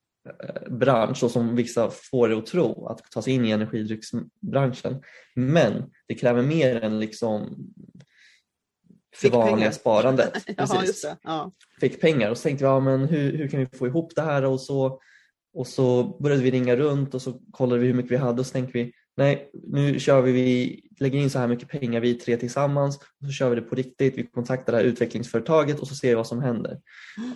bransch 0.71 1.17
så 1.17 1.29
som 1.29 1.57
vissa 1.57 1.91
får 1.91 2.29
det 2.29 2.37
att 2.37 2.47
tro, 2.47 2.87
att 2.87 3.11
ta 3.11 3.23
sig 3.23 3.33
in 3.33 3.45
i 3.45 3.51
energidrycksbranschen. 3.51 5.03
Men 5.35 5.91
det 6.09 6.15
kräver 6.15 6.43
mer 6.43 6.85
än 6.85 7.01
liksom 7.01 7.57
det 9.23 9.31
vanliga 9.31 9.73
sparandet. 9.73 10.33
ja, 10.57 10.85
just 10.85 11.03
det. 11.03 11.17
Ja. 11.23 11.53
Fick 11.81 12.01
pengar 12.01 12.31
och 12.31 12.39
så 12.39 12.43
tänkte 12.43 12.65
vi, 12.65 12.69
ja, 12.69 12.81
men 12.81 13.05
hur, 13.05 13.39
hur 13.39 13.49
kan 13.49 13.61
vi 13.61 13.67
få 13.67 13.87
ihop 13.87 14.13
det 14.15 14.23
här? 14.23 14.45
Och 14.45 14.61
så, 14.61 15.01
och 15.55 15.67
så 15.67 16.05
började 16.05 16.43
vi 16.43 16.51
ringa 16.51 16.77
runt 16.77 17.15
och 17.15 17.23
så 17.23 17.41
kollade 17.51 17.81
vi 17.81 17.87
hur 17.87 17.95
mycket 17.95 18.13
vi 18.13 18.17
hade 18.17 18.41
och 18.41 18.47
så 18.47 18.53
tänkte 18.53 18.79
vi, 18.79 18.93
nej 19.17 19.51
nu 19.53 20.01
kör 20.01 20.23
vi 20.23 20.81
lägger 21.01 21.19
in 21.19 21.31
så 21.31 21.39
här 21.39 21.49
mycket 21.49 21.69
pengar 21.69 22.01
vi 22.01 22.15
tre 22.15 22.37
tillsammans 22.37 22.97
och 22.97 23.27
så 23.27 23.33
kör 23.33 23.51
vi 23.51 23.57
det 23.57 23.63
på 23.63 23.75
riktigt. 23.75 24.19
Vi 24.19 24.27
kontaktar 24.27 24.73
det 24.73 24.79
här 24.79 24.85
utvecklingsföretaget 24.85 25.81
och 25.81 25.89
så 25.89 25.95
ser 25.95 26.09
vi 26.09 26.15
vad 26.15 26.27
som 26.27 26.43
händer. 26.43 26.81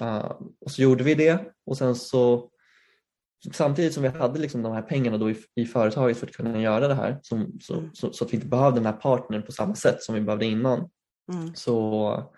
Uh, 0.00 0.32
och 0.60 0.70
så 0.70 0.82
gjorde 0.82 1.04
vi 1.04 1.14
det 1.14 1.40
och 1.66 1.78
sen 1.78 1.94
så 1.94 2.50
samtidigt 3.52 3.94
som 3.94 4.02
vi 4.02 4.08
hade 4.08 4.40
liksom 4.40 4.62
de 4.62 4.72
här 4.72 4.82
pengarna 4.82 5.18
då 5.18 5.30
i, 5.30 5.36
i 5.54 5.64
företaget 5.66 6.16
för 6.16 6.26
att 6.26 6.32
kunna 6.32 6.62
göra 6.62 6.88
det 6.88 6.94
här 6.94 7.18
som, 7.22 7.58
så, 7.60 7.78
mm. 7.78 7.90
så, 7.92 8.12
så, 8.12 8.24
att 8.24 8.32
vi 8.32 8.34
inte 8.34 8.48
behövde 8.48 8.80
den 8.80 8.86
här 8.86 9.00
partnern 9.00 9.42
på 9.42 9.52
samma 9.52 9.74
sätt 9.74 10.02
som 10.02 10.14
vi 10.14 10.20
behövde 10.20 10.46
innan 10.46 10.88
mm. 11.32 11.54
så 11.54 12.30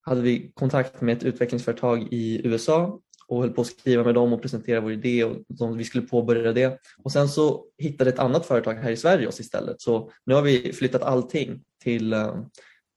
hade 0.00 0.20
vi 0.20 0.52
kontakt 0.54 1.00
med 1.00 1.16
ett 1.16 1.22
utvecklingsföretag 1.22 2.08
i 2.10 2.46
USA 2.46 3.00
och 3.28 3.40
höll 3.40 3.50
på 3.50 3.60
att 3.60 3.66
skriva 3.66 4.04
med 4.04 4.14
dem 4.14 4.32
och 4.32 4.42
presentera 4.42 4.80
vår 4.80 4.92
idé 4.92 5.24
och 5.24 5.36
de, 5.48 5.76
vi 5.76 5.84
skulle 5.84 6.06
påbörja 6.06 6.52
det. 6.52 6.78
Och 7.04 7.12
sen 7.12 7.28
så 7.28 7.64
hittade 7.78 8.10
ett 8.10 8.18
annat 8.18 8.46
företag 8.46 8.74
här 8.74 8.90
i 8.90 8.96
Sverige 8.96 9.28
oss 9.28 9.40
istället 9.40 9.80
så 9.80 10.10
nu 10.26 10.34
har 10.34 10.42
vi 10.42 10.72
flyttat 10.72 11.02
allting 11.02 11.60
till, 11.82 12.12
eh, 12.12 12.42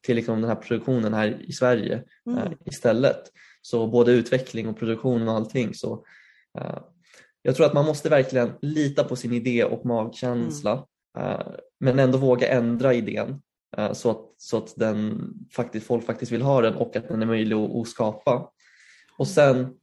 till 0.06 0.16
liksom 0.16 0.42
den 0.42 0.50
här 0.50 0.56
produktionen 0.56 1.14
här 1.14 1.42
i 1.42 1.52
Sverige 1.52 2.04
mm. 2.26 2.40
uh, 2.40 2.54
istället. 2.66 3.22
Så 3.62 3.88
både 3.88 4.12
utveckling 4.12 4.68
och 4.70 4.80
produktion 4.80 5.28
och 5.28 5.34
allting. 5.34 5.74
Så, 5.74 5.94
uh, 6.60 6.80
jag 7.42 7.56
tror 7.56 7.66
att 7.66 7.74
man 7.74 7.86
måste 7.86 8.10
verkligen 8.10 8.52
lita 8.62 9.04
på 9.04 9.16
sin 9.16 9.34
idé 9.34 9.64
och 9.64 9.86
magkänsla 9.86 10.86
mm. 11.18 11.32
uh, 11.32 11.46
men 11.80 12.00
ändå 12.00 12.18
våga 12.18 12.48
ändra 12.48 12.94
idén 12.94 13.42
så 13.94 14.10
att, 14.12 14.34
så 14.38 14.58
att 14.58 14.74
den 14.76 15.34
faktiskt, 15.56 15.86
folk 15.86 16.06
faktiskt 16.06 16.32
vill 16.32 16.42
ha 16.42 16.62
den 16.62 16.76
och 16.76 16.96
att 16.96 17.08
den 17.08 17.22
är 17.22 17.26
möjlig 17.26 17.56
att, 17.56 17.76
att 17.76 17.88
skapa. 17.88 18.50
Och 19.18 19.28
sen 19.28 19.74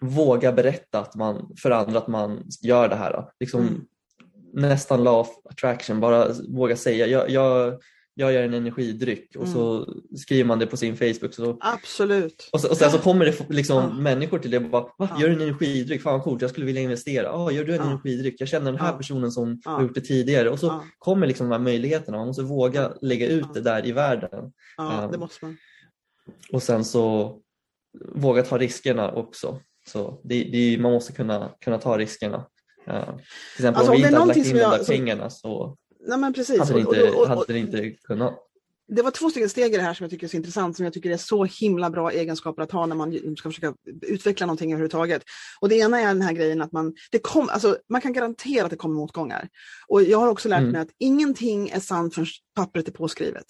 våga 0.00 0.52
berätta 0.52 1.00
att 1.00 1.14
man, 1.14 1.54
för 1.62 1.70
andra 1.70 1.98
att 1.98 2.08
man 2.08 2.42
gör 2.62 2.88
det 2.88 2.96
här. 2.96 3.28
Liksom, 3.40 3.60
mm. 3.60 3.86
Nästan 4.52 5.04
law 5.04 5.20
of 5.20 5.28
attraction, 5.44 6.00
bara 6.00 6.28
våga 6.48 6.76
säga 6.76 7.06
jag, 7.06 7.30
jag, 7.30 7.80
jag 8.14 8.32
gör 8.32 8.42
en 8.42 8.54
energidryck 8.54 9.36
och 9.36 9.42
mm. 9.42 9.52
så 9.52 9.94
skriver 10.16 10.44
man 10.44 10.58
det 10.58 10.66
på 10.66 10.76
sin 10.76 10.96
Facebook. 10.96 11.34
Så, 11.34 11.58
Absolut. 11.60 12.48
Och, 12.52 12.60
så, 12.60 12.70
och 12.70 12.76
sen 12.76 12.90
så 12.90 12.98
kommer 12.98 13.24
det 13.24 13.46
liksom 13.48 13.76
ja. 13.76 13.92
människor 13.92 14.38
till 14.38 14.50
det 14.50 14.56
och 14.56 14.70
bara, 14.70 14.86
Va, 14.98 15.16
gör 15.20 15.28
du 15.28 15.34
en 15.34 15.40
energidryck? 15.40 16.02
Fan 16.02 16.20
coolt, 16.20 16.42
jag 16.42 16.50
skulle 16.50 16.66
vilja 16.66 16.82
investera. 16.82 17.32
Ah, 17.32 17.50
gör 17.50 17.64
du 17.64 17.74
en 17.74 17.80
ja. 17.80 17.86
energidryck? 17.86 18.34
Jag 18.38 18.48
känner 18.48 18.72
den 18.72 18.80
här 18.80 18.92
personen 18.92 19.32
som 19.32 19.60
har 19.64 19.82
gjort 19.82 19.94
det 19.94 20.00
tidigare. 20.00 20.50
Och 20.50 20.58
så 20.58 20.84
kommer 20.98 21.26
liksom 21.26 21.48
de 21.48 21.52
här 21.52 21.58
möjligheterna, 21.58 22.16
man 22.18 22.26
måste 22.26 22.42
våga 22.42 22.92
lägga 23.00 23.28
ut 23.28 23.54
det 23.54 23.60
där 23.60 23.86
i 23.86 23.92
världen. 23.92 24.52
Ja, 24.76 25.02
um, 25.04 25.12
det 25.12 25.18
måste 25.18 25.44
man. 25.44 25.56
Och 26.52 26.62
sen 26.62 26.84
så 26.84 27.36
våga 28.14 28.42
ta 28.42 28.58
riskerna 28.58 29.12
också. 29.12 29.60
Så 29.86 30.20
det, 30.24 30.44
det, 30.44 30.78
man 30.80 30.92
måste 30.92 31.12
kunna, 31.12 31.50
kunna 31.60 31.78
ta 31.78 31.98
riskerna. 31.98 32.46
Uh, 32.88 33.04
till 33.56 33.64
exempel 33.64 33.74
alltså, 33.74 33.92
om 33.92 33.96
vi 33.96 34.04
inte 34.04 34.18
hade 34.18 34.26
lagt 34.26 34.36
in 34.36 34.52
de 34.52 34.58
där 34.58 34.84
pengarna 34.84 35.30
så 35.30 35.76
nej, 36.06 36.18
men 36.18 36.32
precis. 36.32 36.58
hade 36.58 36.72
det 36.72 36.80
inte, 36.80 37.02
och, 37.02 37.14
och, 37.14 37.22
och, 37.22 37.28
hade 37.28 37.52
det 37.52 37.58
inte 37.58 37.90
kunnat. 37.90 38.40
Det 38.88 39.02
var 39.02 39.10
två 39.10 39.30
stycken 39.30 39.48
steg 39.48 39.74
i 39.74 39.76
det 39.76 39.82
här 39.82 39.94
som 39.94 40.04
jag 40.04 40.10
tycker 40.10 40.26
är 40.26 40.28
så 40.28 40.36
intressant, 40.36 40.76
som 40.76 40.84
jag 40.84 40.92
tycker 40.94 41.10
är 41.10 41.16
så 41.16 41.44
himla 41.44 41.90
bra 41.90 42.10
egenskaper 42.10 42.62
att 42.62 42.72
ha 42.72 42.86
när 42.86 42.96
man 42.96 43.36
ska 43.36 43.48
försöka 43.48 43.74
utveckla 44.02 44.46
någonting 44.46 44.72
överhuvudtaget. 44.72 45.22
Och 45.60 45.68
det 45.68 45.74
ena 45.74 46.00
är 46.00 46.06
den 46.06 46.22
här 46.22 46.32
grejen 46.32 46.62
att 46.62 46.72
man, 46.72 46.94
det 47.10 47.18
kom, 47.18 47.48
alltså, 47.48 47.78
man 47.88 48.00
kan 48.00 48.12
garantera 48.12 48.64
att 48.64 48.70
det 48.70 48.76
kommer 48.76 48.94
motgångar. 48.94 49.48
Och 49.88 50.02
jag 50.02 50.18
har 50.18 50.28
också 50.28 50.48
lärt 50.48 50.58
mm. 50.58 50.72
mig 50.72 50.80
att 50.80 50.94
ingenting 50.98 51.68
är 51.68 51.80
sant 51.80 52.14
förrän 52.14 52.26
pappret 52.54 52.88
är 52.88 52.92
påskrivet. 52.92 53.46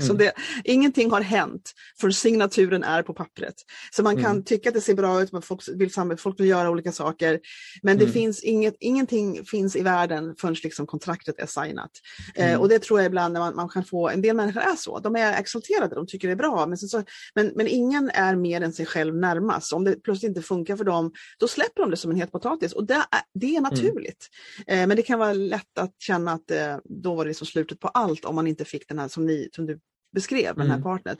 Liksom 0.00 0.16
mm. 0.16 0.26
det, 0.26 0.32
ingenting 0.70 1.10
har 1.10 1.20
hänt 1.20 1.72
för 2.00 2.10
signaturen 2.10 2.82
är 2.82 3.02
på 3.02 3.14
pappret. 3.14 3.54
Så 3.90 4.02
man 4.02 4.16
kan 4.16 4.30
mm. 4.30 4.44
tycka 4.44 4.68
att 4.68 4.74
det 4.74 4.80
ser 4.80 4.94
bra 4.94 5.22
ut, 5.22 5.30
folk 5.42 5.68
vill, 5.68 5.90
folk 6.18 6.40
vill 6.40 6.48
göra 6.48 6.70
olika 6.70 6.92
saker. 6.92 7.40
Men 7.82 7.98
det 7.98 8.04
mm. 8.04 8.12
finns 8.12 8.42
inget, 8.42 8.74
ingenting 8.80 9.44
finns 9.44 9.76
i 9.76 9.82
världen 9.82 10.34
förrän 10.38 10.56
liksom 10.62 10.86
kontraktet 10.86 11.38
är 11.38 11.46
signat. 11.46 11.90
Eh, 12.34 12.48
mm. 12.48 12.60
och 12.60 12.68
det 12.68 12.78
tror 12.78 13.00
jag 13.00 13.06
ibland 13.06 13.32
när 13.32 13.40
man, 13.40 13.56
man, 13.56 13.68
kan 13.68 13.84
få, 13.84 14.08
en 14.08 14.22
del 14.22 14.36
människor 14.36 14.60
är 14.60 14.76
så, 14.76 14.98
de 14.98 15.16
är 15.16 15.40
exalterade, 15.40 15.94
de 15.94 16.06
tycker 16.06 16.28
det 16.28 16.32
är 16.32 16.36
bra. 16.36 16.66
Men, 16.66 16.78
så, 16.78 17.02
men, 17.34 17.52
men 17.56 17.66
ingen 17.66 18.10
är 18.14 18.36
mer 18.36 18.60
än 18.60 18.72
sig 18.72 18.86
själv 18.86 19.16
närmast. 19.16 19.72
Om 19.72 19.84
det 19.84 20.02
plötsligt 20.02 20.28
inte 20.28 20.42
funkar 20.42 20.76
för 20.76 20.84
dem, 20.84 21.12
då 21.38 21.48
släpper 21.48 21.82
de 21.82 21.90
det 21.90 21.96
som 21.96 22.10
en 22.10 22.16
het 22.16 22.32
potatis. 22.32 22.72
Och 22.72 22.86
det 22.86 22.94
är, 22.94 23.04
det 23.34 23.46
är 23.46 23.58
mm. 23.58 23.62
naturligt. 23.62 24.28
Eh, 24.66 24.86
men 24.86 24.96
det 24.96 25.02
kan 25.02 25.18
vara 25.18 25.32
lätt 25.32 25.78
att 25.78 25.94
känna 25.98 26.32
att 26.32 26.50
eh, 26.50 26.76
då 26.84 27.14
var 27.14 27.24
det 27.24 27.28
liksom 27.28 27.46
slutet 27.46 27.80
på 27.80 27.88
allt 27.88 28.24
om 28.24 28.34
man 28.34 28.46
inte 28.46 28.64
fick 28.64 28.88
den 28.88 28.98
här 28.98 29.08
som, 29.08 29.26
ni, 29.26 29.48
som 29.52 29.66
du 29.66 29.78
beskrev 30.12 30.42
med 30.42 30.50
mm. 30.50 30.58
den 30.58 30.70
här 30.70 30.76
mm. 30.76 30.82
partnern. 30.82 31.16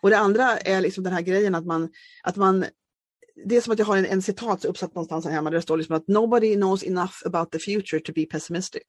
Och 0.00 0.10
det 0.10 0.18
andra 0.18 0.58
är 0.58 0.80
liksom 0.80 1.04
den 1.04 1.12
här 1.12 1.22
grejen 1.22 1.54
att 1.54 1.66
man, 1.66 1.88
att 2.22 2.36
man 2.36 2.64
det 3.44 3.56
är 3.56 3.60
som 3.60 3.72
att 3.72 3.78
jag 3.78 3.86
har 3.86 3.96
en, 3.96 4.06
en 4.06 4.22
citat 4.22 4.64
uppsatt 4.64 4.94
någonstans 4.94 5.24
här 5.24 5.32
hemma 5.32 5.50
där 5.50 5.56
det 5.56 5.62
står 5.62 5.76
liksom 5.76 5.96
att 5.96 6.08
nobody 6.08 6.54
knows 6.54 6.84
enough 6.84 7.14
about 7.26 7.52
the 7.52 7.58
future 7.58 8.00
to 8.00 8.12
be 8.12 8.24
pessimistic. 8.24 8.82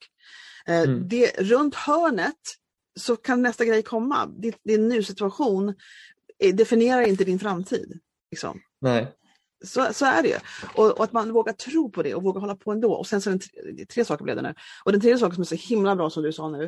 Eh, 0.67 0.81
mm. 0.81 1.07
det, 1.07 1.39
runt 1.39 1.75
hörnet 1.75 2.41
så 2.99 3.15
kan 3.15 3.41
nästa 3.41 3.65
grej 3.65 3.83
komma. 3.83 4.25
Din, 4.25 4.53
din 4.63 4.87
nu-situation 4.87 5.73
eh, 6.39 6.55
definierar 6.55 7.01
inte 7.01 7.23
din 7.23 7.39
framtid. 7.39 7.99
Liksom. 8.31 8.59
Nej. 8.81 9.13
Så, 9.63 9.93
så 9.93 10.05
är 10.05 10.23
det 10.23 10.41
och, 10.75 10.91
och, 10.97 11.03
att 11.03 11.13
man 11.13 11.33
vågar 11.33 11.53
tro 11.53 11.91
på 11.91 12.03
det 12.03 12.15
och 12.15 12.23
vågar 12.23 12.41
hålla 12.41 12.55
på 12.55 12.71
ändå. 12.71 12.93
Och 12.93 13.07
sen 13.07 13.21
så 13.21 13.29
det 13.29 13.39
tre, 13.39 13.85
tre 13.85 14.05
saker 14.05 14.23
blev 14.23 14.35
det 14.35 14.41
nu. 14.41 14.53
Och 14.83 14.91
den 14.91 15.01
tredje 15.01 15.17
saken 15.17 15.35
som 15.35 15.41
är 15.41 15.57
så 15.57 15.69
himla 15.69 15.95
bra 15.95 16.09
som 16.09 16.23
du 16.23 16.33
sa 16.33 16.49
nu, 16.49 16.63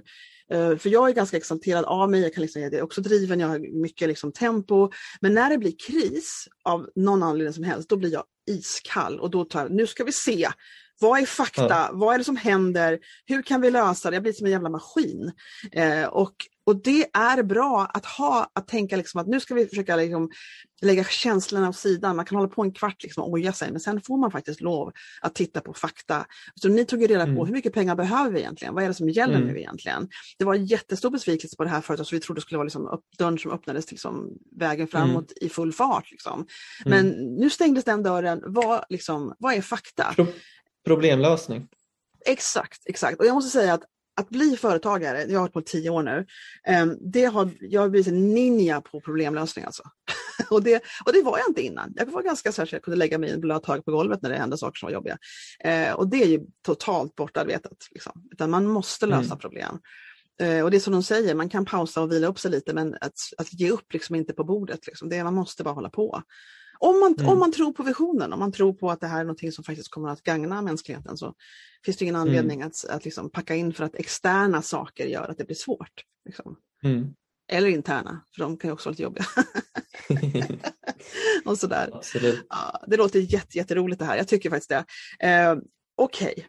uh, 0.54 0.78
för 0.78 0.90
jag 0.90 1.10
är 1.10 1.14
ganska 1.14 1.38
exalterad 1.38 1.86
av 1.86 2.12
mig, 2.12 2.22
jag, 2.22 2.34
kan 2.34 2.42
liksom, 2.42 2.62
jag 2.62 2.74
är 2.74 2.82
också 2.82 3.02
driven, 3.02 3.40
jag 3.40 3.48
har 3.48 3.82
mycket 3.82 4.08
liksom 4.08 4.32
tempo. 4.32 4.90
Men 5.22 5.34
när 5.34 5.50
det 5.50 5.58
blir 5.58 5.74
kris 5.88 6.48
av 6.64 6.90
någon 6.96 7.24
anledning 7.24 7.54
som 7.54 7.64
helst, 7.64 7.90
då 7.90 7.98
blir 7.98 8.14
jag 8.14 8.24
iskall 8.50 9.20
och 9.20 9.30
då 9.30 9.46
tar 9.46 9.62
jag, 9.62 9.72
nu 9.72 9.88
ska 9.88 10.04
vi 10.04 10.12
se 10.12 10.48
vad 11.00 11.22
är 11.22 11.26
fakta? 11.26 11.68
Ja. 11.70 11.90
Vad 11.94 12.14
är 12.14 12.18
det 12.18 12.24
som 12.24 12.38
händer? 12.38 13.00
Hur 13.26 13.42
kan 13.42 13.62
vi 13.62 13.72
lösa 13.72 14.10
det? 14.10 14.16
Jag 14.16 14.24
blir 14.24 14.34
som 14.34 14.46
en 14.46 14.52
jävla 14.52 14.70
maskin. 14.70 15.32
Eh, 15.72 16.06
och, 16.06 16.34
och 16.68 16.76
det 16.76 17.06
är 17.14 17.44
bra 17.44 17.92
att 17.94 18.06
ha, 18.06 18.52
att 18.54 18.68
tänka 18.68 18.98
liksom 18.98 19.22
att 19.22 19.28
nu 19.28 19.40
ska 19.40 19.54
vi 19.54 19.68
försöka 19.68 19.96
liksom 19.96 20.30
lägga 20.82 21.04
känslorna 21.04 21.70
åt 21.70 21.76
sidan. 21.76 22.16
Man 22.16 22.26
kan 22.26 22.36
hålla 22.36 22.50
på 22.50 22.62
en 22.62 22.72
kvart 22.72 23.04
liksom 23.04 23.24
och 23.24 23.30
oja 23.30 23.54
sig, 23.54 23.72
men 23.72 23.80
sen 23.80 24.02
får 24.02 24.18
man 24.18 24.32
faktiskt 24.32 24.62
lov 24.62 24.92
att 25.22 25.36
titta 25.36 25.62
på 25.62 25.74
fakta. 25.74 26.26
Så 26.56 26.70
ni 26.70 26.86
tog 26.86 27.02
ju 27.02 27.08
reda 27.08 27.24
på 27.24 27.30
mm. 27.30 27.46
hur 27.46 27.54
mycket 27.54 27.74
pengar 27.74 27.96
behöver 27.96 28.32
vi 28.32 28.40
egentligen? 28.40 28.74
Vad 28.74 28.84
är 28.84 28.88
det 28.88 28.94
som 28.94 29.10
gäller 29.10 29.36
mm. 29.36 29.48
nu 29.48 29.60
egentligen? 29.60 30.10
Det 30.40 30.46
var 30.46 30.56
jättestor 30.56 31.10
besvikelse 31.10 31.56
på 31.58 31.64
det 31.64 31.70
här 31.70 31.82
företaget, 31.82 32.08
så 32.08 32.16
vi 32.16 32.20
trodde 32.20 32.38
det 32.38 32.42
skulle 32.42 32.58
vara 32.58 32.66
liksom 32.66 32.88
upp, 32.88 33.04
dörren 33.18 33.38
som 33.38 33.52
öppnades 33.52 33.86
till 33.86 33.96
liksom 33.96 34.30
vägen 34.60 34.88
framåt 34.88 35.32
mm. 35.32 35.48
i 35.48 35.50
full 35.50 35.74
fart. 35.74 36.12
Liksom. 36.12 36.48
Men 36.86 37.14
mm. 37.14 37.36
nu 37.36 37.50
stängdes 37.50 37.84
den 37.84 38.04
dörren. 38.04 38.44
Vad, 38.46 38.84
liksom, 38.90 39.36
vad 39.40 39.54
är 39.54 39.62
fakta? 39.62 40.16
Problemlösning. 40.86 41.68
Exakt, 42.26 42.82
exakt. 42.86 43.20
Och 43.20 43.26
jag 43.26 43.34
måste 43.34 43.60
säga 43.60 43.74
att 43.74 43.84
att 44.18 44.30
bli 44.30 44.58
företagare, 44.58 45.22
jag 45.22 45.34
har 45.34 45.40
hållit 45.40 45.54
på 45.54 45.62
tio 45.62 45.90
år 45.90 46.04
nu, 46.04 46.26
ehm, 46.68 46.98
det 47.02 47.26
har, 47.26 47.50
jag 47.62 47.82
har 47.82 47.90
blivit 47.90 48.08
en 48.08 48.34
ninja 48.34 48.82
på 48.82 49.02
problemlösning 49.02 49.66
alltså. 49.66 49.84
och, 50.50 50.64
det, 50.64 50.84
och 51.06 51.14
det 51.14 51.22
var 51.22 51.38
jag 51.38 51.50
inte 51.50 51.62
innan. 51.62 51.94
Jag 51.96 52.06
var 52.06 52.24
ganska 52.24 52.52
så 52.52 52.62
att 52.62 52.72
jag 52.72 52.84
kunde 52.84 52.98
lägga 52.98 53.18
mig 53.18 53.30
i 53.30 53.34
en 53.34 53.42
blöt 53.42 53.66
hög 53.66 53.86
på 53.86 53.92
golvet 53.92 54.22
när 54.22 54.30
det 54.30 54.36
hände 54.36 54.58
saker 54.58 54.80
som 54.80 54.88
var 54.88 54.94
jobbiga. 54.94 55.18
Eh, 55.64 55.94
och 55.94 56.08
det 56.08 56.24
är 56.24 56.28
ju 56.28 56.42
totalt 56.66 57.16
bortarbetat. 57.16 57.88
Liksom. 57.92 58.24
Utan 58.32 58.50
man 58.50 58.66
måste 58.66 59.06
lösa 59.06 59.26
mm. 59.26 59.38
problem. 59.38 59.80
Eh, 60.42 60.64
och 60.64 60.72
det 60.72 60.78
är 60.78 60.80
som 60.80 60.94
de 60.94 61.04
säger, 61.04 61.36
man 61.36 61.50
kan 61.50 61.66
pausa 61.66 62.02
och 62.02 62.12
vila 62.12 62.28
upp 62.28 62.40
sig 62.40 62.52
lite 62.52 62.74
men 62.74 62.94
att, 63.02 63.20
att 63.38 63.54
ge 63.54 63.72
upp 63.72 63.94
liksom 63.94 64.16
inte 64.16 64.34
på 64.34 64.44
bordet. 64.44 64.88
Liksom. 64.88 65.10
Det, 65.10 65.24
man 65.24 65.34
måste 65.34 65.64
bara 65.64 65.74
hålla 65.74 65.90
på. 65.90 66.22
Om 66.80 67.00
man, 67.00 67.16
mm. 67.20 67.30
om 67.30 67.40
man 67.40 67.52
tror 67.52 67.72
på 67.74 67.84
visionen, 67.84 68.34
om 68.34 68.40
man 68.40 68.52
tror 68.52 68.74
på 68.74 68.92
att 68.92 69.02
det 69.02 69.08
här 69.08 69.20
är 69.20 69.26
något 69.26 69.54
som 69.54 69.64
faktiskt 69.64 69.92
kommer 69.92 70.10
att 70.10 70.24
gagna 70.24 70.62
mänskligheten 70.62 71.18
så 71.18 71.34
finns 71.86 71.98
det 71.98 72.06
ingen 72.06 72.16
mm. 72.16 72.28
anledning 72.28 72.62
mm. 72.62 72.68
att, 72.68 72.90
att 72.90 73.06
liksom 73.06 73.30
packa 73.30 73.56
in 73.56 73.74
för 73.74 73.84
att 73.84 73.96
externa 73.96 74.62
saker 74.62 75.06
gör 75.06 75.30
att 75.30 75.38
det 75.38 75.46
blir 75.46 75.56
svårt. 75.56 76.04
Liksom. 76.26 76.56
Mm. 76.84 77.14
Eller 77.52 77.70
interna, 77.70 78.22
för 78.36 78.42
de 78.42 78.58
kan 78.58 78.68
ju 78.68 78.74
också 78.74 78.90
vara 78.90 78.92
lite 78.92 79.04
jobbiga. 79.04 79.26
och 81.46 81.58
sådär. 81.58 81.90
Ja, 82.50 82.84
det 82.88 82.98
låter 82.98 83.20
jätte, 83.20 83.58
jätteroligt 83.58 84.00
det 84.00 84.06
här, 84.06 84.18
jag 84.18 84.28
tycker 84.28 84.50
faktiskt 84.50 84.70
det. 84.70 84.86
Eh, 85.28 85.58
Okej. 85.96 86.34
Okay. 86.36 86.44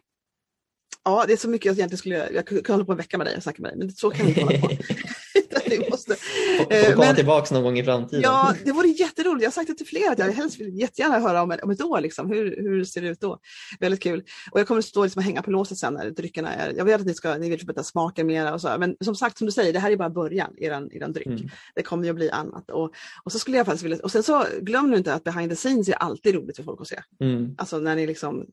Ja, 1.03 1.25
det 1.27 1.33
är 1.33 1.37
så 1.37 1.49
mycket 1.49 1.65
jag 1.65 1.73
egentligen 1.73 1.97
skulle, 1.97 2.29
jag 2.31 2.47
kunde 2.47 2.71
hålla 2.71 2.85
på 2.85 2.91
en 2.91 2.97
vecka 2.97 3.17
med 3.17 3.27
dig 3.27 3.37
och 3.37 3.43
snacka 3.43 3.61
med 3.61 3.71
dig, 3.71 3.77
men 3.77 3.91
så 3.91 4.09
kan 4.09 4.25
vi 4.25 4.31
inte 4.31 4.43
hålla 4.43 4.59
på. 4.59 4.67
vi 5.79 5.89
måste. 5.89 6.15
Får 6.15 6.93
komma 6.93 7.13
tillbaka 7.13 7.53
någon 7.53 7.63
gång 7.63 7.79
i 7.79 7.83
framtiden. 7.83 8.21
Ja, 8.21 8.53
det 8.65 8.71
vore 8.71 8.87
jätteroligt. 8.87 9.43
Jag 9.43 9.47
har 9.49 9.53
sagt 9.53 9.67
det 9.67 9.73
till 9.73 9.87
flera 9.87 10.11
att 10.11 10.19
jag 10.19 10.31
helst 10.31 10.59
vill 10.59 10.79
jättegärna 10.79 11.19
höra 11.19 11.41
om, 11.41 11.57
om 11.63 11.71
ett 11.71 11.81
år. 11.81 12.01
Liksom. 12.01 12.29
Hur, 12.29 12.55
hur 12.61 12.83
ser 12.83 13.01
det 13.01 13.07
ut 13.07 13.21
då? 13.21 13.39
Väldigt 13.79 14.03
kul. 14.03 14.23
Och 14.51 14.59
jag 14.59 14.67
kommer 14.67 14.81
stå 14.81 15.03
liksom 15.03 15.19
och 15.19 15.23
hänga 15.23 15.41
på 15.41 15.51
låset 15.51 15.77
sen 15.77 15.93
när 15.93 16.09
dryckerna 16.09 16.53
är... 16.53 16.73
Jag 16.77 16.85
vet 16.85 17.01
att 17.01 17.07
ni, 17.07 17.13
ska, 17.13 17.37
ni 17.37 17.49
vill 17.49 17.59
förbättra 17.59 17.83
smaken 17.83 18.27
mera 18.27 18.53
och 18.53 18.61
så. 18.61 18.75
Men 18.79 18.95
som 19.01 19.15
sagt, 19.15 19.37
som 19.37 19.45
du 19.45 19.51
säger, 19.51 19.73
det 19.73 19.79
här 19.79 19.91
är 19.91 19.97
bara 19.97 20.09
början, 20.09 20.53
eran, 20.57 20.91
eran 20.91 21.13
dryck. 21.13 21.27
Mm. 21.27 21.49
Det 21.75 21.83
kommer 21.83 22.03
ju 22.03 22.09
att 22.09 22.15
bli 22.15 22.29
annat. 22.29 22.71
Och, 22.71 22.91
och 23.23 23.31
så 23.31 23.39
skulle 23.39 23.57
jag 23.57 23.65
faktiskt 23.65 23.85
vilja... 23.85 23.97
Och 24.03 24.11
sen 24.11 24.23
så 24.23 24.45
glöm 24.61 24.91
nu 24.91 24.97
inte 24.97 25.13
att 25.13 25.23
behind 25.23 25.49
the 25.49 25.55
scenes 25.55 25.89
är 25.89 25.93
alltid 25.93 26.35
roligt 26.35 26.55
för 26.55 26.63
folk 26.63 26.81
att 26.81 26.87
se. 26.87 26.99
Mm. 27.21 27.55
Alltså 27.57 27.79
när 27.79 27.95
ni 27.95 28.07
liksom 28.07 28.45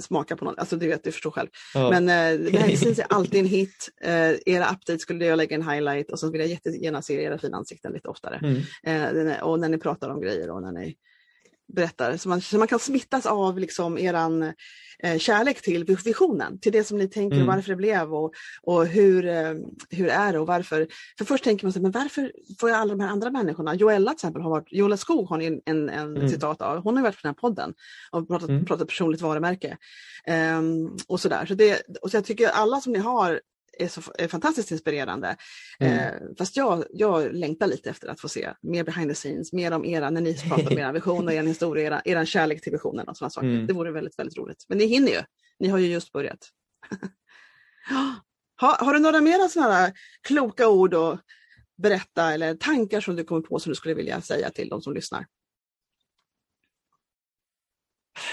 smaka 0.00 0.36
på 0.36 0.44
något. 0.44 0.58
Alltså 0.58 0.76
du 0.76 0.88
vet, 0.88 1.04
du 1.04 1.12
förstår 1.12 1.30
själv. 1.30 1.48
Ja. 1.74 1.90
Men 1.90 2.08
eh, 2.08 2.52
Medicins 2.52 2.98
är 2.98 3.06
alltid 3.08 3.40
en 3.40 3.46
hit. 3.46 3.88
Eh, 4.02 4.30
era 4.46 4.70
updates 4.70 5.02
skulle 5.02 5.24
jag 5.24 5.36
lägga 5.36 5.56
en 5.56 5.68
highlight 5.68 6.10
och 6.10 6.18
så 6.18 6.30
vill 6.30 6.40
jag 6.40 6.50
jättegärna 6.52 7.02
se 7.02 7.22
era 7.22 7.38
fina 7.38 7.56
ansikten 7.56 7.92
lite 7.92 8.08
oftare. 8.08 8.62
Mm. 8.84 9.28
Eh, 9.28 9.42
och 9.42 9.60
när 9.60 9.68
ni 9.68 9.78
pratar 9.78 10.08
om 10.08 10.20
grejer 10.20 10.50
och 10.50 10.62
när 10.62 10.72
ni 10.72 10.96
berättar, 11.72 12.16
så 12.16 12.28
man, 12.28 12.40
så 12.40 12.58
man 12.58 12.68
kan 12.68 12.78
smittas 12.78 13.26
av 13.26 13.58
liksom 13.58 13.98
eran 13.98 14.42
eh, 15.02 15.18
kärlek 15.18 15.62
till 15.62 15.84
visionen, 15.84 16.58
till 16.60 16.72
det 16.72 16.84
som 16.84 16.98
ni 16.98 17.08
tänker 17.08 17.36
mm. 17.36 17.46
varför 17.46 17.68
det 17.68 17.76
blev 17.76 18.14
och, 18.14 18.32
och 18.62 18.86
hur, 18.86 19.26
eh, 19.26 19.54
hur 19.90 20.08
är 20.08 20.32
det 20.32 20.38
och 20.38 20.46
varför. 20.46 20.86
För 21.18 21.24
först 21.24 21.44
tänker 21.44 21.64
man 21.66 21.72
sig, 21.72 21.82
men 21.82 21.90
varför 21.90 22.32
får 22.60 22.70
jag 22.70 22.78
alla 22.78 22.94
de 22.94 23.00
här 23.00 23.08
andra 23.08 23.30
människorna? 23.30 23.74
Joella 23.74 24.10
till 24.10 24.16
exempel, 24.16 24.42
har 24.42 24.50
varit, 24.50 24.72
Joella 24.72 24.96
Skog 24.96 25.28
har 25.28 25.36
ni 25.36 25.46
en, 25.46 25.60
en, 25.64 25.88
en 25.88 26.16
mm. 26.16 26.28
citat 26.28 26.62
av, 26.62 26.82
hon 26.82 26.96
har 26.96 27.02
varit 27.02 27.16
på 27.16 27.20
den 27.22 27.34
här 27.34 27.40
podden 27.40 27.74
och 28.10 28.28
pratat, 28.28 28.48
mm. 28.48 28.64
pratat 28.64 28.88
personligt 28.88 29.20
varumärke. 29.20 29.76
Um, 30.58 30.96
och 31.08 31.20
sådär. 31.20 31.46
Så, 31.46 31.54
det, 31.54 31.82
och 32.02 32.10
så 32.10 32.16
jag 32.16 32.24
tycker 32.24 32.48
alla 32.48 32.80
som 32.80 32.92
ni 32.92 32.98
har 32.98 33.40
är, 33.82 33.88
så, 33.88 34.02
är 34.18 34.28
fantastiskt 34.28 34.70
inspirerande. 34.70 35.36
Mm. 35.80 35.98
Eh, 35.98 36.12
fast 36.38 36.56
jag, 36.56 36.84
jag 36.90 37.34
längtar 37.34 37.66
lite 37.66 37.90
efter 37.90 38.08
att 38.08 38.20
få 38.20 38.28
se 38.28 38.50
mer 38.62 38.84
behind 38.84 39.10
the 39.10 39.14
scenes, 39.14 39.52
mer 39.52 39.72
om 39.72 39.84
era, 39.84 40.10
när 40.10 40.20
ni 40.20 40.34
pratar 40.34 40.72
om 40.72 40.78
era 40.78 40.92
visioner, 40.92 41.32
er 41.32 41.42
historia, 41.42 41.86
era, 41.86 42.02
er 42.04 42.24
kärlek 42.24 42.62
till 42.62 42.72
visionen 42.72 43.08
och 43.08 43.16
sådana 43.16 43.30
saker. 43.30 43.48
Mm. 43.48 43.66
Det 43.66 43.72
vore 43.72 43.92
väldigt, 43.92 44.18
väldigt 44.18 44.38
roligt. 44.38 44.64
Men 44.68 44.78
ni 44.78 44.86
hinner 44.86 45.12
ju. 45.12 45.22
Ni 45.58 45.68
har 45.68 45.78
ju 45.78 45.86
just 45.86 46.12
börjat. 46.12 46.48
ha, 48.60 48.76
har 48.80 48.94
du 48.94 49.00
några 49.00 49.20
mera 49.20 49.48
sådana 49.48 49.92
kloka 50.22 50.68
ord 50.68 50.94
att 50.94 51.20
berätta 51.82 52.32
eller 52.32 52.54
tankar 52.54 53.00
som 53.00 53.16
du 53.16 53.24
kommer 53.24 53.42
på 53.42 53.58
som 53.58 53.70
du 53.70 53.76
skulle 53.76 53.94
vilja 53.94 54.20
säga 54.20 54.50
till 54.50 54.68
de 54.68 54.82
som 54.82 54.94
lyssnar? 54.94 55.26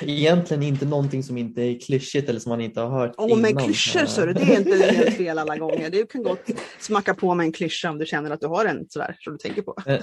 Egentligen 0.01 0.63
inte 0.63 0.85
någonting 0.85 1.23
som 1.23 1.37
inte 1.37 1.61
är 1.61 1.79
klyschigt 1.79 2.29
eller 2.29 2.39
som 2.39 2.49
man 2.49 2.61
inte 2.61 2.81
har 2.81 2.89
hört 2.99 3.15
Åh, 3.17 3.33
oh, 3.33 3.39
men 3.39 3.57
klyschor 3.57 4.05
så 4.05 4.25
det 4.25 4.41
är 4.41 4.59
inte 4.59 4.75
helt 4.93 5.17
fel 5.17 5.39
alla 5.39 5.57
gånger. 5.57 5.89
Du 5.89 6.05
kan 6.05 6.23
gott 6.23 6.49
smacka 6.79 7.13
på 7.13 7.33
med 7.33 7.43
en 7.43 7.51
klyscha 7.51 7.89
om 7.89 7.97
du 7.97 8.05
känner 8.05 8.31
att 8.31 8.41
du 8.41 8.47
har 8.47 8.65
en 8.65 8.89
sådär 8.89 9.15
som 9.19 9.33
du 9.33 9.39
tänker 9.39 9.61
på. 9.61 9.75
Eh, 9.85 9.99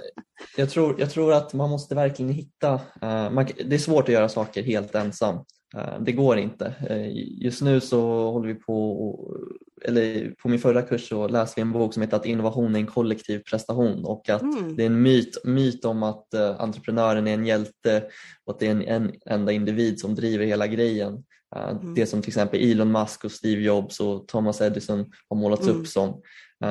jag 0.57 0.70
tror, 0.70 1.01
jag 1.01 1.11
tror 1.11 1.33
att 1.33 1.55
man 1.55 1.70
måste 1.70 1.95
verkligen 1.95 2.33
hitta, 2.33 2.74
uh, 2.74 3.31
man, 3.31 3.47
det 3.64 3.74
är 3.74 3.79
svårt 3.79 4.05
att 4.09 4.14
göra 4.14 4.29
saker 4.29 4.62
helt 4.62 4.95
ensam. 4.95 5.45
Uh, 5.77 6.01
det 6.01 6.12
går 6.12 6.39
inte. 6.39 6.75
Uh, 6.91 7.09
just 7.45 7.62
nu 7.62 7.81
så 7.81 8.31
håller 8.31 8.49
vi 8.49 8.55
på, 8.55 9.37
eller 9.85 10.31
på 10.43 10.49
min 10.49 10.59
förra 10.59 10.83
kurs 10.83 11.09
så 11.09 11.29
läste 11.29 11.53
vi 11.57 11.62
en 11.62 11.73
bok 11.73 11.95
som 11.95 12.03
heter 12.03 12.17
att 12.17 12.27
innovation 12.27 12.75
är 12.75 12.79
en 12.79 12.87
kollektiv 12.87 13.39
prestation 13.39 14.05
och 14.05 14.29
att 14.29 14.43
mm. 14.43 14.77
det 14.77 14.83
är 14.83 14.87
en 14.87 15.03
myt, 15.03 15.45
myt 15.45 15.85
om 15.85 16.03
att 16.03 16.35
entreprenören 16.35 17.29
är 17.29 17.35
en 17.35 17.47
hjälte 17.47 18.05
och 18.45 18.53
att 18.53 18.61
det 18.61 18.67
är 18.67 18.71
en, 18.71 18.83
en 18.83 19.12
enda 19.27 19.53
individ 19.53 20.01
som 20.01 20.14
driver 20.14 20.47
hela 20.47 20.67
grejen. 20.67 21.25
Mm. 21.57 21.95
Det 21.95 22.07
som 22.07 22.23
till 22.23 22.31
exempel 22.31 22.71
Elon 22.71 22.93
Musk 22.93 23.25
och 23.25 23.33
Steve 23.33 23.62
Jobs 23.62 24.01
och 24.01 24.29
Thomas 24.29 24.61
Edison 24.61 25.11
har 25.29 25.37
målats 25.37 25.67
mm. 25.67 25.81
upp 25.81 25.87
som. 25.87 26.23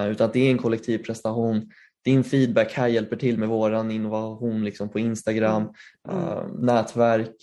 Utan 0.10 0.26
att 0.26 0.34
det 0.34 0.40
är 0.40 0.52
en 0.52 0.58
kollektiv 0.58 0.98
prestation 0.98 1.72
din 2.06 2.24
feedback 2.24 2.74
här 2.74 2.88
hjälper 2.88 3.16
till 3.16 3.38
med 3.38 3.50
våran 3.50 3.92
innovation 3.92 4.66
liksom 4.66 4.90
på 4.90 5.00
Instagram, 5.00 5.70
mm. 6.10 6.24
uh, 6.24 6.48
nätverk, 6.60 7.36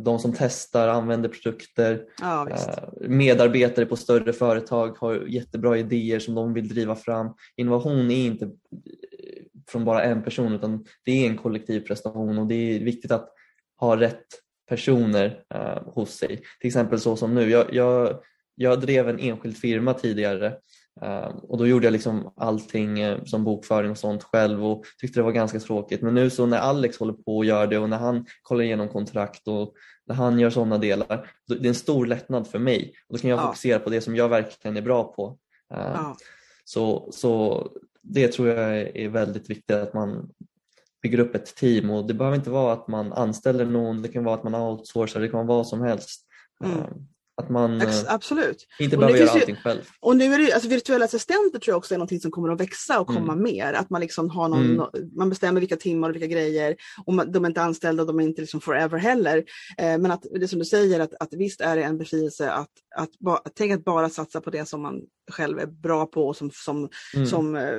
de 0.00 0.18
som 0.18 0.32
testar, 0.38 0.88
använder 0.88 1.28
produkter, 1.28 2.02
ja, 2.20 2.48
uh, 2.50 3.08
medarbetare 3.08 3.86
på 3.86 3.96
större 3.96 4.32
företag 4.32 4.96
har 4.98 5.14
jättebra 5.14 5.78
idéer 5.78 6.18
som 6.18 6.34
de 6.34 6.54
vill 6.54 6.68
driva 6.68 6.96
fram. 6.96 7.34
Innovation 7.56 8.10
är 8.10 8.26
inte 8.26 8.50
från 9.68 9.84
bara 9.84 10.02
en 10.02 10.22
person 10.22 10.54
utan 10.54 10.84
det 11.04 11.12
är 11.12 11.30
en 11.30 11.36
kollektiv 11.36 11.80
prestation 11.80 12.38
och 12.38 12.46
det 12.46 12.54
är 12.54 12.84
viktigt 12.84 13.10
att 13.10 13.28
ha 13.76 14.00
rätt 14.00 14.26
personer 14.68 15.42
uh, 15.54 15.92
hos 15.92 16.10
sig. 16.10 16.36
Till 16.60 16.68
exempel 16.68 17.00
så 17.00 17.16
som 17.16 17.34
nu, 17.34 17.50
jag, 17.50 17.74
jag, 17.74 18.20
jag 18.54 18.80
drev 18.80 19.08
en 19.08 19.18
enskild 19.18 19.56
firma 19.56 19.94
tidigare 19.94 20.54
och 21.42 21.58
då 21.58 21.66
gjorde 21.66 21.86
jag 21.86 21.92
liksom 21.92 22.32
allting 22.36 23.00
eh, 23.00 23.24
som 23.24 23.44
bokföring 23.44 23.90
och 23.90 23.98
sånt 23.98 24.22
själv 24.22 24.66
och 24.66 24.84
tyckte 24.98 25.20
det 25.20 25.24
var 25.24 25.32
ganska 25.32 25.60
tråkigt. 25.60 26.02
Men 26.02 26.14
nu 26.14 26.30
så 26.30 26.46
när 26.46 26.58
Alex 26.58 26.98
håller 26.98 27.12
på 27.12 27.36
och 27.36 27.44
gör 27.44 27.66
det 27.66 27.78
och 27.78 27.88
när 27.88 27.98
han 27.98 28.26
kollar 28.42 28.64
igenom 28.64 28.88
kontrakt 28.88 29.48
och 29.48 29.74
när 30.06 30.14
han 30.14 30.38
gör 30.38 30.50
sådana 30.50 30.78
delar, 30.78 31.30
det 31.46 31.54
är 31.54 31.66
en 31.66 31.74
stor 31.74 32.06
lättnad 32.06 32.46
för 32.46 32.58
mig. 32.58 32.92
Och 33.08 33.14
då 33.16 33.20
kan 33.20 33.30
jag 33.30 33.38
ja. 33.38 33.46
fokusera 33.46 33.78
på 33.78 33.90
det 33.90 34.00
som 34.00 34.16
jag 34.16 34.28
verkligen 34.28 34.76
är 34.76 34.82
bra 34.82 35.04
på. 35.04 35.38
Ehm, 35.74 35.92
ja. 35.94 36.16
Så, 36.64 37.08
så 37.12 37.66
det 38.02 38.28
tror 38.28 38.48
jag 38.48 38.78
är 38.96 39.08
väldigt 39.08 39.50
viktigt 39.50 39.76
att 39.76 39.94
man 39.94 40.30
bygger 41.02 41.20
upp 41.20 41.34
ett 41.34 41.56
team 41.56 41.90
och 41.90 42.06
det 42.06 42.14
behöver 42.14 42.36
inte 42.36 42.50
vara 42.50 42.72
att 42.72 42.88
man 42.88 43.12
anställer 43.12 43.64
någon, 43.64 44.02
det 44.02 44.08
kan 44.08 44.24
vara 44.24 44.34
att 44.34 44.44
man 44.44 44.54
outsourcar, 44.54 45.20
det 45.20 45.28
kan 45.28 45.46
vara 45.46 45.56
vad 45.56 45.66
som 45.66 45.80
helst. 45.80 46.26
Mm. 46.64 46.84
Att 47.40 47.50
man 47.50 47.80
Ex 47.80 48.04
eh, 48.04 48.14
absolut. 48.14 48.66
inte 48.78 48.96
behöver 48.96 49.18
göra 49.18 49.30
allting 49.30 49.54
ju, 49.54 49.60
själv. 49.60 49.80
Och 50.00 50.16
nu 50.16 50.34
är 50.34 50.38
det, 50.38 50.52
alltså 50.52 50.68
virtuella 50.68 51.04
assistenter 51.04 51.58
tror 51.58 51.72
jag 51.72 51.78
också 51.78 51.94
är 51.94 51.98
något 51.98 52.22
som 52.22 52.30
kommer 52.30 52.48
att 52.48 52.60
växa 52.60 53.00
och 53.00 53.06
komma 53.06 53.32
mm. 53.32 53.42
mer. 53.42 53.72
Att 53.72 53.90
man, 53.90 54.00
liksom 54.00 54.30
har 54.30 54.48
någon, 54.48 54.64
mm. 54.64 54.86
man 55.16 55.28
bestämmer 55.30 55.60
vilka 55.60 55.76
timmar 55.76 56.08
och 56.08 56.14
vilka 56.14 56.26
grejer. 56.26 56.76
Och 57.04 57.14
man, 57.14 57.32
de 57.32 57.44
är 57.44 57.48
inte 57.48 57.62
anställda 57.62 58.02
och 58.02 58.06
de 58.06 58.20
är 58.20 58.24
inte 58.24 58.40
liksom 58.40 58.60
forever 58.60 58.98
heller. 58.98 59.36
Eh, 59.78 59.98
men 59.98 60.10
att 60.10 60.26
det 60.40 60.48
som 60.48 60.58
du 60.58 60.64
säger, 60.64 61.00
att, 61.00 61.14
att 61.20 61.32
visst 61.32 61.60
är 61.60 61.76
det 61.76 61.82
en 61.82 61.98
befrielse 61.98 62.50
att, 62.50 62.70
att, 62.96 63.18
ba, 63.18 63.38
tänk 63.54 63.72
att 63.72 63.84
bara 63.84 64.08
satsa 64.08 64.40
på 64.40 64.50
det 64.50 64.68
som 64.68 64.82
man 64.82 65.00
själv 65.30 65.58
är 65.58 65.66
bra 65.66 66.06
på. 66.06 66.28
Och 66.28 66.36
som, 66.36 66.50
som, 66.50 66.88
mm. 67.14 67.26
som, 67.26 67.56
eh, 67.56 67.78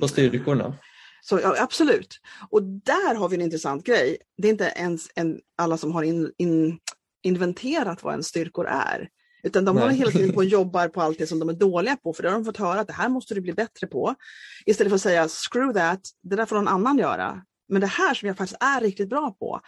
på 0.00 0.08
styrkorna. 0.08 0.74
Så, 1.20 1.40
ja, 1.40 1.54
absolut. 1.58 2.20
Och 2.50 2.62
där 2.62 3.14
har 3.14 3.28
vi 3.28 3.36
en 3.36 3.42
intressant 3.42 3.84
grej. 3.84 4.16
Det 4.36 4.48
är 4.48 4.52
inte 4.52 4.72
ens 4.76 5.08
en, 5.14 5.40
alla 5.56 5.76
som 5.76 5.92
har 5.92 6.02
in, 6.02 6.32
in 6.38 6.78
inventerat 7.22 8.02
vad 8.02 8.12
ens 8.12 8.26
styrkor 8.26 8.66
är. 8.66 9.08
Utan 9.42 9.64
de 9.64 9.76
håller 9.76 9.92
hela 9.92 10.10
tiden 10.10 10.32
på 10.32 10.36
och 10.36 10.44
jobbar 10.58 10.88
på 10.88 11.02
allt 11.02 11.18
det 11.18 11.26
som 11.26 11.38
de 11.38 11.48
är 11.48 11.52
dåliga 11.52 11.96
på, 11.96 12.12
för 12.12 12.22
det 12.22 12.28
har 12.28 12.36
de 12.36 12.44
fått 12.44 12.56
höra 12.56 12.80
att 12.80 12.86
det 12.86 12.92
här 12.92 13.08
måste 13.08 13.34
du 13.34 13.40
bli 13.40 13.52
bättre 13.52 13.86
på. 13.86 14.14
Istället 14.66 14.90
för 14.90 14.94
att 14.94 15.02
säga 15.02 15.28
screw 15.28 15.80
that, 15.80 16.00
det 16.22 16.36
där 16.36 16.46
får 16.46 16.56
någon 16.56 16.68
annan 16.68 16.98
göra. 16.98 17.42
Men 17.68 17.80
det 17.80 17.86
här 17.86 18.14
som 18.14 18.28
jag 18.28 18.36
faktiskt 18.36 18.62
är 18.62 18.80
riktigt 18.80 19.08
bra 19.08 19.36
på, 19.38 19.60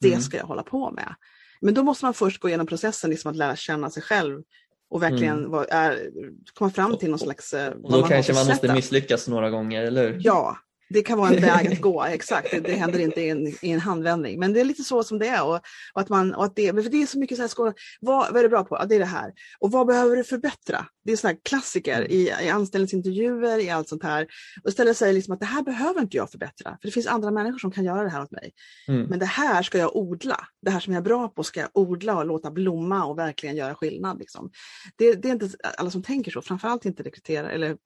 det 0.00 0.08
mm. 0.08 0.20
ska 0.20 0.36
jag 0.36 0.46
hålla 0.46 0.62
på 0.62 0.90
med. 0.90 1.14
Men 1.60 1.74
då 1.74 1.82
måste 1.82 2.04
man 2.04 2.14
först 2.14 2.40
gå 2.40 2.48
igenom 2.48 2.66
processen 2.66 3.10
liksom 3.10 3.30
att 3.30 3.36
lära 3.36 3.56
känna 3.56 3.90
sig 3.90 4.02
själv 4.02 4.42
och 4.90 5.02
verkligen 5.02 5.38
mm. 5.38 5.50
var, 5.50 5.66
är, 5.70 6.10
komma 6.54 6.70
fram 6.70 6.98
till 6.98 7.10
någon 7.10 7.18
slags... 7.18 7.54
Eh, 7.54 7.72
och 7.72 7.92
då 7.92 8.00
man 8.00 8.08
kanske 8.08 8.32
man 8.32 8.46
måste 8.46 8.74
misslyckas 8.74 9.28
några 9.28 9.50
gånger, 9.50 9.84
eller 9.84 10.12
hur? 10.12 10.20
Ja, 10.24 10.56
det 10.94 11.02
kan 11.02 11.18
vara 11.18 11.28
en 11.28 11.40
väg 11.40 11.72
att 11.72 11.80
gå, 11.80 12.04
exakt. 12.04 12.50
Det, 12.50 12.60
det 12.60 12.74
händer 12.74 12.98
inte 12.98 13.20
i 13.20 13.28
en, 13.28 13.46
i 13.46 13.70
en, 13.70 13.80
handvändning. 13.80 14.38
Men 14.38 14.52
det 14.52 14.60
är 14.60 14.64
lite 14.64 14.84
så 14.84 15.02
som 15.02 15.18
det 15.18 15.28
är. 15.28 15.44
Och, 15.44 15.60
och 15.94 16.00
att 16.00 16.08
man, 16.08 16.34
och 16.34 16.44
att 16.44 16.56
det, 16.56 16.72
för 16.82 16.90
det 16.90 17.02
är 17.02 17.06
så 17.06 17.18
mycket 17.18 17.36
så 17.36 17.42
här, 17.42 17.48
skål, 17.48 17.72
vad, 18.00 18.32
vad 18.32 18.36
är 18.36 18.42
du 18.42 18.48
bra 18.48 18.64
på? 18.64 18.76
Ja, 18.76 18.84
det 18.84 18.94
är 18.94 18.98
det 18.98 19.04
här. 19.04 19.32
Och 19.58 19.70
vad 19.70 19.86
behöver 19.86 20.16
du 20.16 20.24
förbättra? 20.24 20.86
Det 21.04 21.12
är 21.12 21.16
sådana 21.16 21.38
klassiker 21.44 21.98
mm. 21.98 22.10
i, 22.10 22.32
i 22.42 22.48
anställningsintervjuer, 22.48 23.58
i 23.58 23.70
allt 23.70 23.88
sånt 23.88 24.02
här. 24.02 24.26
Och 24.62 24.68
istället 24.70 24.96
säga 24.96 25.12
liksom 25.12 25.34
att 25.34 25.40
det 25.40 25.46
här 25.46 25.62
behöver 25.62 26.00
inte 26.00 26.16
jag 26.16 26.30
förbättra. 26.30 26.70
För 26.80 26.88
det 26.88 26.92
finns 26.92 27.06
andra 27.06 27.30
människor 27.30 27.58
som 27.58 27.70
kan 27.70 27.84
göra 27.84 28.02
det 28.02 28.10
här 28.10 28.22
åt 28.22 28.30
mig. 28.30 28.52
Mm. 28.88 29.02
Men 29.02 29.18
det 29.18 29.26
här 29.26 29.62
ska 29.62 29.78
jag 29.78 29.96
odla. 29.96 30.38
Det 30.62 30.70
här 30.70 30.80
som 30.80 30.92
jag 30.92 31.00
är 31.00 31.04
bra 31.04 31.28
på 31.28 31.42
ska 31.42 31.60
jag 31.60 31.70
odla 31.74 32.16
och 32.16 32.26
låta 32.26 32.50
blomma 32.50 33.04
och 33.04 33.18
verkligen 33.18 33.56
göra 33.56 33.74
skillnad. 33.74 34.18
Liksom. 34.18 34.50
Det, 34.96 35.14
det 35.14 35.28
är 35.28 35.32
inte 35.32 35.50
alla 35.78 35.90
som 35.90 36.02
tänker 36.02 36.30
så, 36.30 36.42
framförallt 36.42 36.84
inte 36.84 37.02
rekryterare 37.02 37.50
eller 37.50 37.76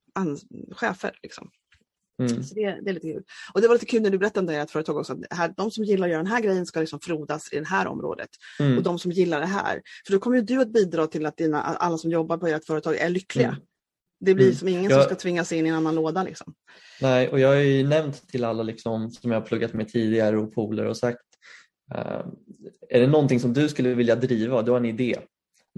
chefer. 0.72 1.18
Liksom. 1.22 1.50
Mm. 2.18 2.42
Så 2.42 2.54
det, 2.54 2.80
det, 2.82 2.90
är 2.90 2.94
lite 2.94 3.12
kul. 3.12 3.22
Och 3.54 3.60
det 3.60 3.68
var 3.68 3.74
lite 3.74 3.86
kul 3.86 4.02
när 4.02 4.10
du 4.10 4.18
berättade 4.18 4.40
om 4.40 4.46
det 4.46 4.52
här 4.52 4.66
företag 4.66 4.96
också, 4.96 5.12
att 5.12 5.38
här, 5.38 5.54
de 5.56 5.70
som 5.70 5.84
gillar 5.84 6.06
att 6.06 6.10
göra 6.10 6.22
den 6.22 6.32
här 6.32 6.40
grejen 6.40 6.66
ska 6.66 6.80
liksom 6.80 7.00
frodas 7.00 7.52
i 7.52 7.58
det 7.58 7.66
här 7.66 7.86
området. 7.86 8.28
Mm. 8.60 8.76
Och 8.76 8.82
de 8.82 8.98
som 8.98 9.10
gillar 9.12 9.40
det 9.40 9.46
här. 9.46 9.82
För 10.06 10.12
då 10.12 10.18
kommer 10.18 10.40
du 10.40 10.60
att 10.60 10.72
bidra 10.72 11.06
till 11.06 11.26
att 11.26 11.36
dina, 11.36 11.62
alla 11.62 11.98
som 11.98 12.10
jobbar 12.10 12.38
på 12.38 12.46
ert 12.46 12.64
företag 12.64 12.96
är 12.96 13.08
lyckliga. 13.08 13.48
Mm. 13.48 13.60
Det 14.20 14.34
blir 14.34 14.46
mm. 14.46 14.56
som 14.56 14.68
ingen 14.68 14.84
jag... 14.84 14.92
som 14.92 15.02
ska 15.02 15.14
tvingas 15.14 15.52
in 15.52 15.66
i 15.66 15.68
en 15.68 15.74
annan 15.74 15.94
låda. 15.94 16.22
Liksom. 16.22 16.54
Nej, 17.00 17.28
och 17.28 17.40
jag 17.40 17.48
har 17.48 17.56
ju 17.56 17.88
nämnt 17.88 18.28
till 18.28 18.44
alla 18.44 18.62
liksom, 18.62 19.10
som 19.10 19.30
jag 19.30 19.40
har 19.40 19.46
pluggat 19.46 19.72
med 19.72 19.88
tidigare 19.88 20.38
och 20.38 20.54
polare 20.54 20.88
och 20.88 20.96
sagt 20.96 21.22
uh, 21.94 22.26
är 22.88 23.00
det 23.00 23.06
någonting 23.06 23.40
som 23.40 23.52
du 23.52 23.68
skulle 23.68 23.94
vilja 23.94 24.16
driva, 24.16 24.62
du 24.62 24.70
har 24.70 24.78
en 24.78 24.84
idé, 24.84 25.18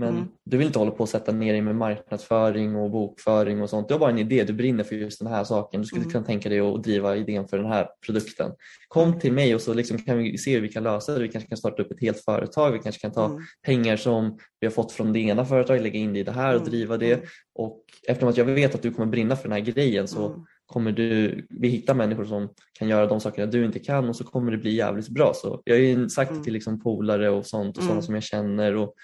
men 0.00 0.08
mm. 0.08 0.28
du 0.44 0.56
vill 0.56 0.66
inte 0.66 0.78
hålla 0.78 0.90
på 0.90 1.02
och 1.02 1.08
sätta 1.08 1.32
ner 1.32 1.52
dig 1.52 1.62
med 1.62 1.76
marknadsföring 1.76 2.76
och 2.76 2.90
bokföring 2.90 3.62
och 3.62 3.70
sånt. 3.70 3.88
Du 3.88 3.94
har 3.94 3.98
bara 3.98 4.10
en 4.10 4.18
idé, 4.18 4.44
du 4.44 4.52
brinner 4.52 4.84
för 4.84 4.96
just 4.96 5.18
den 5.18 5.28
här 5.28 5.44
saken. 5.44 5.80
Du 5.80 5.86
skulle 5.86 6.02
mm. 6.02 6.12
kunna 6.12 6.24
tänka 6.24 6.48
dig 6.48 6.60
att 6.60 6.82
driva 6.82 7.16
idén 7.16 7.48
för 7.48 7.56
den 7.56 7.66
här 7.66 7.88
produkten. 8.06 8.52
Kom 8.88 9.08
mm. 9.08 9.20
till 9.20 9.32
mig 9.32 9.54
och 9.54 9.60
så 9.60 9.74
liksom 9.74 9.98
kan 9.98 10.18
vi 10.18 10.38
se 10.38 10.54
hur 10.54 10.60
vi 10.60 10.68
kan 10.68 10.82
lösa 10.82 11.14
det. 11.14 11.20
Vi 11.20 11.28
kanske 11.28 11.48
kan 11.48 11.58
starta 11.58 11.82
upp 11.82 11.90
ett 11.90 12.00
helt 12.00 12.24
företag. 12.24 12.72
Vi 12.72 12.78
kanske 12.78 13.00
kan 13.00 13.12
ta 13.12 13.26
mm. 13.26 13.42
pengar 13.66 13.96
som 13.96 14.38
vi 14.60 14.66
har 14.66 14.72
fått 14.72 14.92
från 14.92 15.12
det 15.12 15.20
ena 15.20 15.44
företaget, 15.44 15.82
lägga 15.82 15.98
in 15.98 16.12
det 16.12 16.18
i 16.18 16.22
det 16.22 16.32
här 16.32 16.54
och 16.54 16.60
mm. 16.60 16.70
driva 16.70 16.96
det. 16.96 17.12
Mm. 17.12 17.26
Och 17.54 17.84
eftersom 18.08 18.28
att 18.28 18.36
jag 18.36 18.44
vet 18.44 18.74
att 18.74 18.82
du 18.82 18.92
kommer 18.92 19.10
brinna 19.10 19.36
för 19.36 19.42
den 19.42 19.52
här 19.52 19.72
grejen 19.72 20.08
så 20.08 20.46
kommer 20.66 20.92
du, 20.92 21.46
vi 21.50 21.68
hitta 21.68 21.94
människor 21.94 22.24
som 22.24 22.48
kan 22.78 22.88
göra 22.88 23.06
de 23.06 23.20
sakerna 23.20 23.46
du 23.46 23.64
inte 23.64 23.78
kan 23.78 24.08
och 24.08 24.16
så 24.16 24.24
kommer 24.24 24.52
det 24.52 24.58
bli 24.58 24.74
jävligt 24.74 25.08
bra. 25.08 25.32
Så 25.34 25.62
jag 25.64 25.74
har 25.74 25.80
ju 25.80 26.08
sagt 26.08 26.34
det 26.34 26.44
till 26.44 26.52
liksom 26.52 26.80
polare 26.80 27.30
och 27.30 27.46
sånt 27.46 27.78
och 27.78 27.82
sådana 27.82 28.02
som 28.02 28.14
jag 28.14 28.24
känner 28.24 28.76
och 28.76 28.94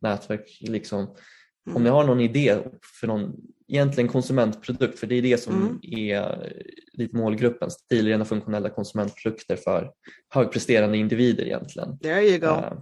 nätverk. 0.00 0.58
Liksom. 0.60 1.00
Mm. 1.00 1.76
Om 1.76 1.84
ni 1.84 1.90
har 1.90 2.04
någon 2.04 2.20
idé 2.20 2.58
för 3.00 3.06
någon 3.06 3.32
egentligen 3.68 4.08
konsumentprodukt, 4.08 4.98
för 4.98 5.06
det 5.06 5.14
är 5.14 5.22
det 5.22 5.42
som 5.42 5.54
mm. 5.54 5.78
är 5.82 6.52
lite 6.92 7.16
målgruppen, 7.16 7.70
stilrena 7.70 8.24
funktionella 8.24 8.70
konsumentprodukter 8.70 9.56
för 9.56 9.90
högpresterande 10.34 10.98
individer 10.98 11.44
egentligen. 11.44 11.98
There 11.98 12.22
you 12.22 12.38
go. 12.38 12.46
Uh, 12.46 12.72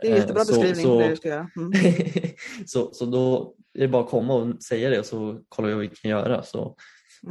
det 0.00 0.08
är 0.08 0.10
en 0.10 0.16
jättebra 0.16 0.44
så, 0.44 0.52
beskrivning 0.52 0.84
så, 0.84 1.00
det 1.00 1.08
du 1.08 1.16
ska 1.16 1.28
göra. 1.28 1.50
Mm. 1.56 1.72
så, 2.66 2.90
så 2.92 3.06
då 3.06 3.54
är 3.74 3.80
det 3.80 3.88
bara 3.88 4.02
att 4.02 4.10
komma 4.10 4.34
och 4.34 4.62
säga 4.62 4.90
det 4.90 4.98
och 4.98 5.06
så 5.06 5.40
kollar 5.48 5.68
vi 5.68 5.74
vad 5.74 5.82
vi 5.82 5.88
kan 5.88 6.10
göra. 6.10 6.42
Så, 6.42 6.58
Mm. 6.60 6.76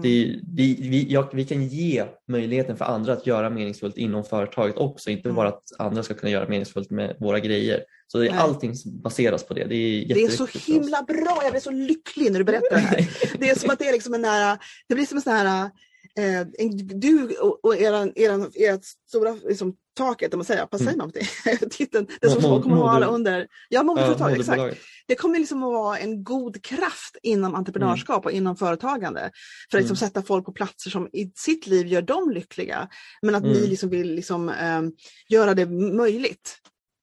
Det, 0.02 0.39
vi, 0.56 0.78
vi, 0.82 1.06
jag, 1.10 1.30
vi 1.34 1.46
kan 1.46 1.68
ge 1.68 2.06
möjligheten 2.28 2.78
för 2.78 2.86
andra 2.86 3.14
att 3.14 3.28
göra 3.28 3.50
meningsfullt 3.50 3.98
inom 3.98 4.24
företaget 4.24 4.78
också, 4.78 5.10
inte 5.10 5.30
mm. 5.30 5.36
bara 5.36 5.48
att 5.48 5.64
andra 5.80 6.04
ska 6.04 6.14
kunna 6.14 6.32
göra 6.32 6.48
meningsfullt 6.48 6.89
med 6.89 7.16
våra 7.20 7.39
grejer. 7.39 7.84
Så 8.08 8.18
det 8.18 8.28
är 8.28 8.38
allting 8.38 8.74
baseras 8.86 9.43
på 9.43 9.54
det. 9.54 9.66
Det 9.66 9.76
är, 9.76 10.14
det 10.14 10.24
är 10.24 10.30
så 10.30 10.48
himla 10.72 11.04
bra, 11.04 11.39
jag 11.43 11.52
blir 11.52 11.62
så 11.62 11.72
lycklig 11.72 12.32
när 12.32 12.39
du 12.39 12.46
berättar 12.46 12.76
det 12.76 12.82
här. 12.82 13.10
Det 13.39 13.50
är 13.50 13.56
som 13.56 13.70
att 13.70 13.80
det 13.80 13.88
är 13.88 13.93
liksom 13.93 14.14
en 14.14 14.22
nära, 14.22 14.58
det 14.88 14.96
blir 14.96 15.06
som 15.06 15.18
en 15.18 15.22
sån 15.22 15.34
här 15.34 15.72
Eh, 16.20 16.47
du 16.80 17.36
och, 17.36 17.66
och 17.66 17.76
eran, 17.76 18.11
eran, 18.16 18.51
ert 18.55 18.84
stora 19.07 19.32
liksom, 19.34 19.76
taket, 19.95 20.34
om 20.34 20.38
man 20.38 20.45
säger, 20.45 20.68
vad 20.72 20.82
säger 20.82 20.97
man 20.97 21.11
det? 21.13 21.70
Titeln, 21.70 22.07
det 22.22 22.30
som 22.30 22.41
Mod 22.41 22.63
kommer 22.63 22.76
att 22.76 22.82
vara 22.82 23.05
under, 23.05 23.47
ja, 23.70 23.84
moderföretag, 23.84 24.32
ja, 24.32 24.36
exakt. 24.36 24.78
Det 25.07 25.16
kommer 25.16 25.39
liksom 25.39 25.63
att 25.63 25.74
vara 25.74 25.97
en 25.97 26.24
god 26.24 26.63
kraft 26.63 27.18
inom 27.24 27.55
entreprenörskap 27.55 28.24
mm. 28.24 28.26
och 28.26 28.32
inom 28.32 28.55
företagande. 28.55 29.32
För 29.72 29.78
att 29.78 29.82
liksom, 29.82 29.93
mm. 29.93 30.09
sätta 30.09 30.22
folk 30.22 30.45
på 30.45 30.51
platser 30.51 30.89
som 30.89 31.09
i 31.13 31.32
sitt 31.36 31.68
liv 31.68 31.88
gör 31.88 32.01
dem 32.01 32.32
lyckliga. 32.32 32.89
Men 33.22 33.36
att 33.36 33.43
ni 33.43 33.57
mm. 33.57 33.70
liksom 33.70 33.89
vill 33.89 34.16
liksom, 34.16 34.49
um, 34.49 34.93
göra 35.30 35.53
det 35.53 35.66
möjligt 35.95 36.57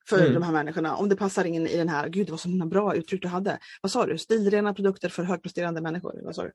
för 0.09 0.19
mm. 0.19 0.33
de 0.33 0.43
här 0.43 0.51
människorna. 0.51 0.95
Om 0.95 1.09
det 1.09 1.15
passar 1.15 1.45
in 1.45 1.67
i 1.67 1.77
den 1.77 1.89
här, 1.89 2.09
gud 2.09 2.27
det 2.27 2.31
var 2.31 2.37
så 2.37 2.49
bra 2.49 2.95
uttryck 2.95 3.21
du 3.21 3.27
hade. 3.27 3.59
Vad 3.81 3.91
sa 3.91 4.05
du? 4.05 4.17
Stilrena 4.17 4.73
produkter 4.73 5.09
för 5.09 5.23
högpresterande 5.23 5.81
människor. 5.81 6.19
Vad 6.23 6.35
sa 6.35 6.43
du? 6.43 6.51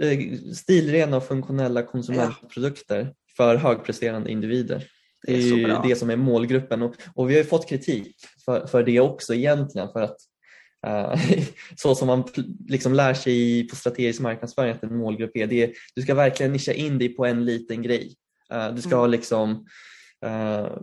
Eh, 0.00 0.38
stilrena 0.54 1.16
och 1.16 1.24
funktionella 1.24 1.82
konsumentprodukter 1.82 2.98
ja. 2.98 3.14
för 3.36 3.56
högpresterande 3.56 4.30
individer. 4.30 4.84
Det 5.26 5.34
är, 5.34 5.66
det, 5.66 5.72
är 5.72 5.88
det 5.88 5.96
som 5.96 6.10
är 6.10 6.16
målgruppen 6.16 6.82
och, 6.82 6.94
och, 7.14 7.30
vi 7.30 7.36
har 7.36 7.44
fått 7.44 7.68
kritik 7.68 8.16
för, 8.44 8.66
för 8.66 8.82
det 8.82 9.00
också 9.00 9.34
egentligen 9.34 9.88
för 9.92 10.00
att 10.00 10.16
uh, 10.86 11.22
så 11.76 11.94
som 11.94 12.06
man 12.06 12.24
liksom 12.68 12.94
lär 12.94 13.14
sig 13.14 13.68
på 13.68 13.76
strategisk 13.76 14.20
marknadsföring 14.20 14.72
att 14.72 14.82
en 14.82 14.96
målgrupp 14.96 15.36
är, 15.36 15.46
det, 15.46 15.72
du 15.94 16.02
ska 16.02 16.14
verkligen 16.14 16.52
nischa 16.52 16.72
in 16.72 16.98
dig 16.98 17.08
på 17.08 17.26
en 17.26 17.44
liten 17.44 17.82
grej. 17.82 18.14
Uh, 18.54 18.74
du 18.74 18.80
ska 18.80 18.90
mm. 18.90 18.98
ha 18.98 19.06
liksom 19.06 19.66
uh, 20.26 20.78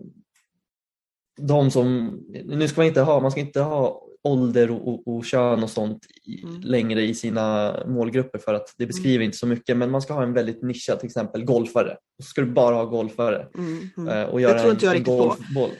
de 1.37 1.71
som, 1.71 2.19
nu 2.45 2.67
ska 2.67 2.81
man 2.81 2.87
inte 2.87 3.01
ha, 3.01 3.19
man 3.19 3.31
ska 3.31 3.39
inte 3.39 3.61
ha 3.61 4.02
ålder 4.23 4.71
och, 4.71 4.87
och, 4.87 5.07
och 5.07 5.25
kön 5.25 5.63
och 5.63 5.69
sånt 5.69 6.05
mm. 6.43 6.61
längre 6.61 7.01
i 7.01 7.13
sina 7.13 7.75
målgrupper 7.87 8.39
för 8.39 8.53
att 8.53 8.73
det 8.77 8.85
beskriver 8.85 9.15
mm. 9.15 9.25
inte 9.25 9.37
så 9.37 9.47
mycket 9.47 9.77
men 9.77 9.91
man 9.91 10.01
ska 10.01 10.13
ha 10.13 10.23
en 10.23 10.33
väldigt 10.33 10.61
nischad 10.61 10.99
till 10.99 11.07
exempel 11.07 11.45
golfare. 11.45 11.97
Och 12.17 12.23
så 12.23 12.29
ska 12.29 12.41
du 12.41 12.51
bara 12.51 12.75
ha 12.75 12.85
golfare. 12.85 13.47
Mm. 13.57 13.89
mm. 13.97 14.17
Eh, 14.17 14.29
och 14.29 14.41
göra 14.41 14.53
det 14.53 14.59
tror 14.59 14.71
inte 14.71 14.85
jag 14.85 14.93
riktigt 14.95 15.07
golfboll. 15.07 15.69
på. 15.69 15.75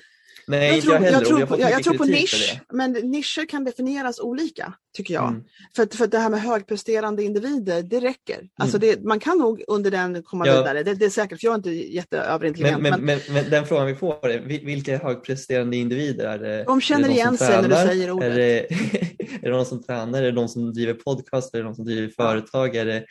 Nej, 0.48 0.76
jag 0.76 0.84
tror, 0.84 1.06
jag, 1.06 1.26
tror 1.26 1.46
på, 1.46 1.60
jag, 1.60 1.72
jag 1.72 1.84
tror 1.84 1.98
på 1.98 2.06
nisch, 2.06 2.60
men 2.74 2.92
nischer 2.92 3.46
kan 3.50 3.64
definieras 3.64 4.20
olika 4.20 4.74
tycker 4.94 5.14
jag. 5.14 5.28
Mm. 5.28 5.44
För, 5.76 5.98
för 5.98 6.08
det 6.08 6.20
här 6.20 6.30
med 6.30 6.42
högpresterande 6.42 7.24
individer, 7.24 7.84
det 7.84 8.00
räcker. 8.00 8.38
Mm. 8.38 8.50
Alltså 8.58 8.78
det, 8.78 9.04
man 9.04 9.20
kan 9.20 9.38
nog 9.38 9.64
under 9.68 9.92
den 9.92 10.24
komma 10.24 10.48
ja. 10.48 10.58
vidare, 10.58 10.84
det, 10.84 10.94
det, 10.94 11.06
är 11.06 11.10
säkert, 11.10 11.40
för 11.40 11.48
jag 11.48 11.52
är 11.52 11.56
inte 11.56 11.70
jätteöverintelligent. 11.72 12.82
Men, 12.82 12.92
men, 12.92 13.06
men, 13.06 13.34
men, 13.34 13.50
den 13.50 13.66
frågan 13.66 13.88
vi 13.88 13.96
får 13.96 14.30
är, 14.30 14.40
vilka 14.66 14.98
högpresterande 14.98 15.78
individer 15.78 16.26
är 16.26 16.40
det? 16.40 16.64
De 16.64 16.82
känner 16.82 17.08
det 17.08 17.14
igen 17.14 17.38
sig 17.38 17.62
när 17.62 17.70
du 17.70 17.76
säger 17.76 18.12
ordet. 18.12 18.32
Är 18.32 18.38
det, 18.38 18.60
är 19.42 19.42
det 19.42 19.50
de 19.50 19.66
som 19.66 19.84
tränar, 19.84 20.20
är 20.20 20.24
det 20.24 20.32
de 20.32 20.48
som 20.48 20.74
driver 20.74 20.94
podcast, 20.94 21.54
är 21.54 21.58
det 21.58 21.64
de 21.64 21.76
som 21.76 21.86
driver 21.86 22.08
företag? 22.08 22.76
Är 22.76 22.86
det, 22.86 23.06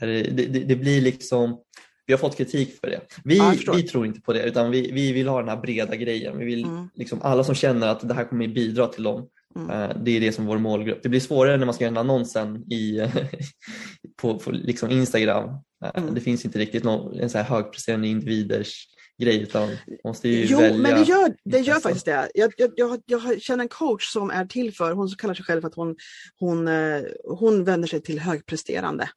är 0.00 0.06
det, 0.06 0.22
det, 0.22 0.58
det 0.58 0.76
blir 0.76 1.00
liksom 1.00 1.58
vi 2.06 2.12
har 2.12 2.18
fått 2.18 2.36
kritik 2.36 2.80
för 2.80 2.86
det. 2.90 3.00
Vi, 3.24 3.40
vi 3.72 3.82
tror 3.82 4.06
inte 4.06 4.20
på 4.20 4.32
det 4.32 4.42
utan 4.42 4.70
vi, 4.70 4.92
vi 4.92 5.12
vill 5.12 5.28
ha 5.28 5.38
den 5.38 5.48
här 5.48 5.56
breda 5.56 5.96
grejen. 5.96 6.38
Vi 6.38 6.44
vill, 6.44 6.64
mm. 6.64 6.88
liksom, 6.94 7.22
alla 7.22 7.44
som 7.44 7.54
känner 7.54 7.88
att 7.88 8.08
det 8.08 8.14
här 8.14 8.24
kommer 8.24 8.48
bidra 8.48 8.86
till 8.86 9.02
dem, 9.02 9.28
mm. 9.56 9.70
uh, 9.70 9.96
det 10.02 10.16
är 10.16 10.20
det 10.20 10.32
som 10.32 10.46
vår 10.46 10.58
målgrupp. 10.58 11.02
Det 11.02 11.08
blir 11.08 11.20
svårare 11.20 11.56
när 11.56 11.66
man 11.66 11.74
ska 11.74 11.84
göra 11.84 11.92
en 11.92 11.98
annons 11.98 12.32
sen 12.32 12.72
i, 12.72 13.10
på, 14.20 14.38
på 14.38 14.50
liksom 14.50 14.90
Instagram. 14.90 15.44
Uh, 15.48 15.90
mm. 15.94 16.14
Det 16.14 16.20
finns 16.20 16.44
inte 16.44 16.58
riktigt 16.58 16.84
någon 16.84 17.20
en 17.20 17.30
så 17.30 17.38
här 17.38 17.44
högpresterande 17.44 18.08
individers 18.08 18.86
grej 19.18 19.42
utan 19.42 19.68
måste 20.04 20.28
ju 20.28 20.44
jo, 20.44 20.58
välja. 20.58 20.78
men 20.78 20.94
det 20.94 21.02
gör, 21.02 21.34
det 21.44 21.60
gör 21.60 21.80
faktiskt 21.80 22.04
det. 22.04 22.30
Jag, 22.34 22.52
jag, 22.56 22.72
jag, 22.76 23.02
jag 23.06 23.42
känner 23.42 23.64
en 23.64 23.68
coach 23.68 24.12
som 24.12 24.30
är 24.30 24.46
till 24.46 24.74
för, 24.74 24.92
hon 24.92 25.08
kallar 25.08 25.34
sig 25.34 25.44
själv 25.44 25.60
för 25.60 25.68
att 25.68 25.74
hon, 25.74 25.96
hon, 26.38 26.68
eh, 26.68 27.02
hon 27.24 27.64
vänder 27.64 27.88
sig 27.88 28.02
till 28.02 28.20
högpresterande. 28.20 29.08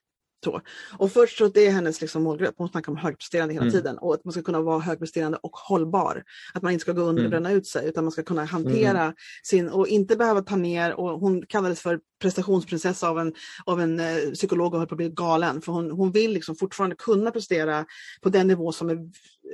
Så. 0.43 0.61
Och 0.97 1.11
först 1.11 1.37
så 1.37 1.47
det 1.47 1.67
är 1.67 1.71
hennes 1.71 2.01
liksom 2.01 2.23
målgrupp, 2.23 2.55
hon 2.57 2.69
snackar 2.69 2.91
om 2.91 2.97
högpresterande 2.97 3.53
hela 3.53 3.65
mm. 3.65 3.73
tiden 3.73 3.97
och 3.97 4.13
att 4.13 4.25
man 4.25 4.31
ska 4.31 4.41
kunna 4.41 4.61
vara 4.61 4.79
högpresterande 4.79 5.37
och 5.41 5.55
hållbar. 5.55 6.23
Att 6.53 6.63
man 6.63 6.71
inte 6.71 6.81
ska 6.81 6.93
gå 6.93 7.01
under 7.01 7.23
och 7.23 7.27
mm. 7.27 7.29
bränna 7.29 7.51
ut 7.51 7.67
sig 7.67 7.87
utan 7.87 8.03
man 8.03 8.11
ska 8.11 8.23
kunna 8.23 8.45
hantera 8.45 9.01
mm. 9.01 9.13
sin 9.43 9.69
och 9.69 9.87
inte 9.87 10.15
behöva 10.15 10.41
ta 10.41 10.55
ner 10.55 10.93
och 10.93 11.19
hon 11.19 11.45
kallades 11.45 11.81
för 11.81 11.99
prestationsprinsessa 12.21 13.09
av 13.09 13.19
en, 13.19 13.33
av 13.65 13.81
en 13.81 13.99
eh, 13.99 14.31
psykolog 14.33 14.73
och 14.73 14.79
höll 14.79 14.87
på 14.87 14.95
att 14.95 14.97
bli 14.97 15.09
galen 15.09 15.61
för 15.61 15.71
hon, 15.71 15.91
hon 15.91 16.11
vill 16.11 16.33
liksom 16.33 16.55
fortfarande 16.55 16.95
kunna 16.95 17.31
prestera 17.31 17.85
på 18.21 18.29
den 18.29 18.47
nivå 18.47 18.71
som 18.71 18.89
är, 18.89 18.95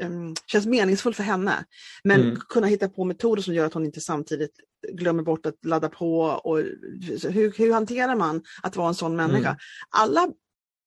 um, 0.03 0.35
känns 0.47 0.65
meningsfull 0.65 1.13
för 1.13 1.23
henne. 1.23 1.65
Men 2.03 2.21
mm. 2.21 2.39
kunna 2.49 2.67
hitta 2.67 2.89
på 2.89 3.03
metoder 3.03 3.41
som 3.41 3.53
gör 3.53 3.65
att 3.65 3.73
hon 3.73 3.85
inte 3.85 4.01
samtidigt 4.01 4.51
glömmer 4.93 5.23
bort 5.23 5.45
att 5.45 5.65
ladda 5.65 5.89
på 5.89 6.21
och 6.21 6.57
hur, 7.29 7.57
hur 7.57 7.73
hanterar 7.73 8.15
man 8.15 8.43
att 8.63 8.75
vara 8.75 8.87
en 8.87 8.95
sån 8.95 9.15
människa? 9.15 9.49
Mm. 9.49 9.57
Alla 9.89 10.27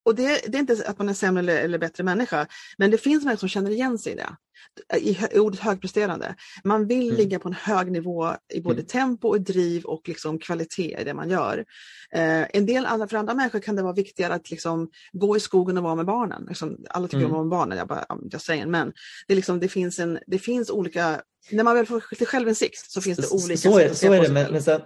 och 0.09 0.15
det, 0.15 0.41
det, 0.47 0.59
är 0.59 0.61
inte 0.61 0.85
att 0.87 0.99
man 0.99 1.09
är 1.09 1.15
sämre 1.15 1.41
eller, 1.41 1.57
eller, 1.57 1.79
bättre 1.79 2.05
människa, 2.05 2.47
men 2.79 2.91
det 2.91 2.99
finns 2.99 3.25
människor 3.25 3.39
som 3.39 3.49
känner 3.49 3.71
igen 3.71 3.99
sig 3.99 4.13
i 4.13 4.17
det. 4.17 4.37
I, 4.99 5.19
i 5.33 5.39
ordet 5.39 5.61
högpresterande. 5.61 6.35
Man 6.65 6.87
vill 6.87 7.07
mm. 7.07 7.17
ligga 7.17 7.39
på 7.39 7.49
en 7.49 7.55
hög 7.55 7.93
nivå 7.93 8.33
i 8.55 8.61
både 8.61 8.75
mm. 8.75 8.87
tempo 8.87 9.29
och 9.29 9.41
driv 9.41 9.85
och 9.85 10.09
liksom 10.09 10.39
kvalitet 10.39 11.01
i 11.01 11.05
det 11.05 11.15
man 11.15 11.31
gör. 11.31 11.65
Eh, 12.13 12.47
en 12.51 12.67
del 12.67 12.87
andra, 12.87 13.09
för 13.09 13.17
andra 13.17 13.35
människor 13.35 13.61
kan 13.61 13.77
det 13.77 13.83
vara 13.83 13.93
viktigare 13.93 14.35
att 14.35 14.51
liksom 14.51 14.91
gå 15.13 15.37
i 15.37 15.41
skogen 15.41 15.77
och 15.77 15.83
vara 15.83 15.95
med 15.95 16.07
barnen. 16.07 16.45
Liksom, 16.49 16.77
alla 16.91 17.09
tycker 17.09 17.25
mm. 17.25 17.31
om 17.31 17.33
att 17.33 17.37
vara 17.37 17.45
med 17.45 17.51
barnen, 17.51 17.79
jag 17.79 17.89
bara, 17.89 18.07
jag 18.31 18.41
säger 18.41 18.67
men 18.67 18.93
det, 19.29 19.35
liksom, 19.35 19.61
det, 19.61 19.69
finns 19.69 19.99
en, 19.99 20.19
det 20.27 20.39
finns 20.39 20.71
olika, 20.71 21.23
när 21.51 21.65
man 21.65 21.77
väl 21.77 21.87
får 21.87 22.01
till 22.01 22.27
självinsikt 22.27 22.91
så 22.91 23.01
finns 23.01 23.19
det 23.19 23.45
olika 23.45 23.57
så, 23.57 23.79
är, 23.79 23.95
så 23.95 24.13
är 24.13 24.23
det, 24.23 24.33
men, 24.33 24.53
men 24.53 24.63
sen, 24.63 24.81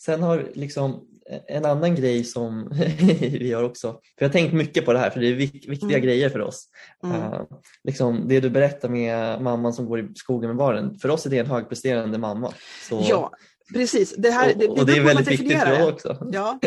sen 0.00 0.22
har 0.22 0.50
liksom 0.54 1.08
en 1.48 1.64
annan 1.64 1.94
grej 1.94 2.24
som 2.24 2.70
vi 3.18 3.48
gör 3.48 3.62
också, 3.62 3.92
för 3.92 4.24
jag 4.24 4.28
har 4.28 4.32
tänkt 4.32 4.54
mycket 4.54 4.84
på 4.84 4.92
det 4.92 4.98
här 4.98 5.10
för 5.10 5.20
det 5.20 5.26
är 5.26 5.34
viktiga 5.34 5.88
mm. 5.88 6.02
grejer 6.02 6.28
för 6.28 6.40
oss. 6.40 6.64
Mm. 7.04 7.16
Uh, 7.16 7.42
liksom 7.84 8.28
det 8.28 8.40
du 8.40 8.50
berättar 8.50 8.88
med 8.88 9.42
mamman 9.42 9.72
som 9.72 9.86
går 9.86 10.00
i 10.00 10.08
skogen 10.14 10.50
med 10.50 10.56
barnen, 10.56 10.98
för 10.98 11.08
oss 11.08 11.26
är 11.26 11.30
det 11.30 11.38
en 11.38 11.46
högpresterande 11.46 12.18
mamma. 12.18 12.52
Så... 12.88 13.06
Ja, 13.08 13.32
precis. 13.74 14.14
Det, 14.16 14.30
här, 14.30 14.54
det, 14.54 14.54
det, 14.54 14.68
och 14.68 14.86
det 14.86 14.92
är 14.96 15.04
väldigt 15.04 15.28
viktigt 15.28 15.60
för 15.60 15.82
oss 15.82 15.92
också. 15.92 16.28
Ja, 16.32 16.58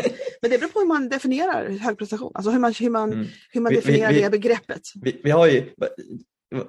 men 0.42 0.50
det 0.50 0.58
beror 0.58 0.70
på 0.70 0.78
hur 0.78 0.86
man 0.86 1.08
definierar 1.08 1.68
högprestation, 1.68 2.32
alltså 2.34 2.50
hur 2.50 2.58
man, 2.58 2.74
hur 2.80 2.90
man, 2.90 3.12
mm. 3.12 3.26
hur 3.50 3.60
man 3.60 3.74
definierar 3.74 4.10
vi, 4.10 4.16
vi, 4.16 4.22
det 4.22 4.30
begreppet. 4.30 4.82
Vi, 5.02 5.20
vi 5.24 5.30
har 5.30 5.46
ju, 5.46 5.70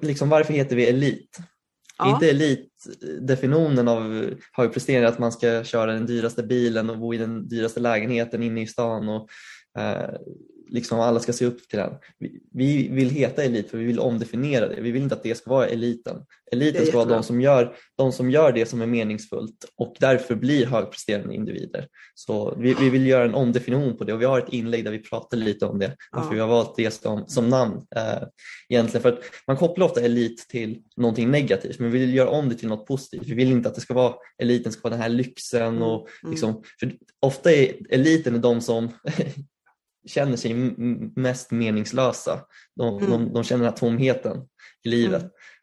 liksom, 0.02 0.28
varför 0.28 0.52
heter 0.52 0.76
vi 0.76 0.86
elit? 0.86 1.38
Ja. 1.98 2.14
Inte 2.14 2.30
elitdefinitionen 2.30 3.88
av 3.88 4.30
högpresterande 4.52 5.08
att 5.08 5.18
man 5.18 5.32
ska 5.32 5.64
köra 5.64 5.92
den 5.92 6.06
dyraste 6.06 6.42
bilen 6.42 6.90
och 6.90 6.98
bo 6.98 7.14
i 7.14 7.18
den 7.18 7.48
dyraste 7.48 7.80
lägenheten 7.80 8.42
inne 8.42 8.62
i 8.62 8.66
stan 8.66 9.08
och 9.08 9.28
eh, 9.78 10.14
liksom 10.68 11.00
alla 11.00 11.20
ska 11.20 11.32
se 11.32 11.44
upp 11.46 11.68
till 11.68 11.78
den. 11.78 11.92
Vi, 12.18 12.40
vi, 12.52 12.88
vill 12.88 13.10
heta 13.10 13.44
elit 13.44 13.70
för 13.70 13.78
vi 13.78 13.84
vill 13.84 13.98
omdefiniera 13.98 14.68
det. 14.68 14.80
Vi 14.80 14.90
vill 14.90 15.02
inte 15.02 15.14
att 15.14 15.22
det 15.22 15.34
ska 15.34 15.50
vara 15.50 15.66
eliten. 15.66 16.16
Eliten 16.52 16.86
ska 16.86 16.96
vara 16.96 17.08
de 17.08 17.22
som, 17.22 17.40
gör, 17.40 17.76
de 17.96 18.12
som 18.12 18.30
gör 18.30 18.52
det 18.52 18.66
som 18.66 18.82
är 18.82 18.86
meningsfullt 18.86 19.64
och 19.76 19.96
därför 20.00 20.34
blir 20.34 20.66
högpresterande 20.66 21.34
individer. 21.34 21.88
Så 22.14 22.56
vi, 22.58 22.74
vi 22.74 22.90
vill 22.90 23.06
göra 23.06 23.24
en 23.24 23.34
omdefinition 23.34 23.96
på 23.96 24.04
det 24.04 24.12
och 24.12 24.20
vi 24.20 24.24
har 24.24 24.38
ett 24.38 24.52
inlägg 24.52 24.84
där 24.84 24.90
vi 24.90 24.98
pratar 24.98 25.36
lite 25.36 25.66
om 25.66 25.78
det. 25.78 25.96
Varför 26.12 26.28
ja. 26.28 26.34
vi 26.34 26.40
har 26.40 26.48
valt 26.48 26.76
det 26.76 26.90
som, 26.90 27.24
som 27.26 27.48
namn. 27.48 27.86
Eh, 27.96 28.22
egentligen 28.68 29.02
för 29.02 29.12
att 29.12 29.20
man 29.46 29.56
kopplar 29.56 29.86
ofta 29.86 30.00
elit 30.00 30.48
till 30.48 30.78
någonting 30.96 31.30
negativt 31.30 31.78
men 31.78 31.90
vi 31.90 31.98
vill 31.98 32.14
göra 32.14 32.28
om 32.28 32.48
det 32.48 32.54
till 32.54 32.68
något 32.68 32.86
positivt. 32.86 33.26
Vi 33.26 33.34
vill 33.34 33.50
inte 33.50 33.68
att 33.68 33.74
det 33.74 33.80
ska 33.80 33.94
vara 33.94 34.14
eliten 34.42 34.72
ska 34.72 34.80
vara 34.82 34.94
den 34.94 35.02
här 35.02 35.08
lyxen 35.08 35.76
mm. 35.76 35.82
och 35.82 36.08
mm. 36.22 36.30
liksom, 36.30 36.62
för 36.80 36.92
ofta 37.20 37.52
är 37.52 37.72
eliten 37.90 38.40
de 38.40 38.60
som 38.60 38.88
känner 40.06 40.36
sig 40.36 40.54
mest 41.16 41.50
meningslösa. 41.50 42.40
De, 42.76 42.98
mm. 42.98 43.10
de, 43.10 43.32
de, 43.32 43.44
känner 43.44 43.70
tomheten 43.70 44.48
i 44.84 44.88
livet. 44.88 45.22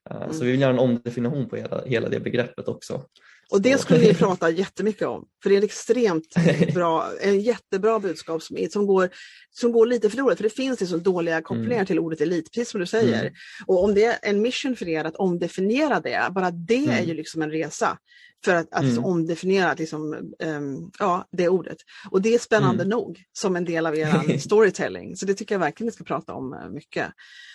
Mm. 0.09 0.21
Eh, 0.21 0.29
så 0.31 0.35
mm. 0.35 0.45
vi 0.45 0.51
vill 0.51 0.61
göra 0.61 0.73
en 0.73 0.79
omdefinition 0.79 1.49
på 1.49 1.55
hela, 1.55 1.83
hela 1.85 2.09
det 2.09 2.19
begreppet 2.19 2.67
också. 2.67 3.05
Och 3.51 3.61
det 3.61 3.81
skulle 3.81 3.99
vi 3.99 4.13
prata 4.13 4.49
jättemycket 4.49 5.07
om, 5.07 5.25
för 5.43 5.49
det 5.49 5.55
är 5.55 5.57
en 5.57 5.63
extremt 5.63 6.35
bra, 6.73 7.11
en 7.21 7.39
jättebra 7.39 7.99
budskap 7.99 8.43
som, 8.43 8.57
som, 8.71 8.87
går, 8.87 9.09
som 9.49 9.71
går 9.71 9.85
lite 9.85 10.09
förlorat, 10.09 10.37
för 10.37 10.43
det 10.43 10.49
finns 10.49 10.79
liksom 10.79 11.03
dåliga 11.03 11.41
kopplingar 11.41 11.73
mm. 11.73 11.85
till 11.85 11.99
ordet 11.99 12.21
elit, 12.21 12.51
precis 12.51 12.69
som 12.69 12.79
du 12.79 12.85
säger. 12.85 13.21
Mm. 13.21 13.33
Och 13.65 13.83
om 13.83 13.93
det 13.93 14.05
är 14.05 14.17
en 14.21 14.41
mission 14.41 14.75
för 14.75 14.87
er 14.87 15.05
att 15.05 15.15
omdefiniera 15.15 15.99
det, 15.99 16.27
bara 16.31 16.51
det 16.51 16.75
mm. 16.75 16.89
är 16.89 17.03
ju 17.03 17.13
liksom 17.13 17.41
en 17.41 17.51
resa 17.51 17.97
för 18.45 18.55
att, 18.55 18.73
att 18.73 18.83
mm. 18.83 19.05
omdefiniera 19.05 19.73
liksom, 19.73 20.33
um, 20.43 20.91
ja, 20.99 21.27
det 21.31 21.49
ordet. 21.49 21.77
Och 22.11 22.21
det 22.21 22.33
är 22.33 22.39
spännande 22.39 22.83
mm. 22.83 22.89
nog 22.89 23.23
som 23.33 23.55
en 23.55 23.65
del 23.65 23.85
av 23.85 23.97
er 23.97 24.37
storytelling, 24.39 25.15
så 25.15 25.25
det 25.25 25.33
tycker 25.33 25.55
jag 25.55 25.59
verkligen 25.59 25.85
ni 25.85 25.91
ska 25.91 26.03
prata 26.03 26.33
om 26.33 26.53
eh, 26.53 26.69
mycket. 26.69 27.07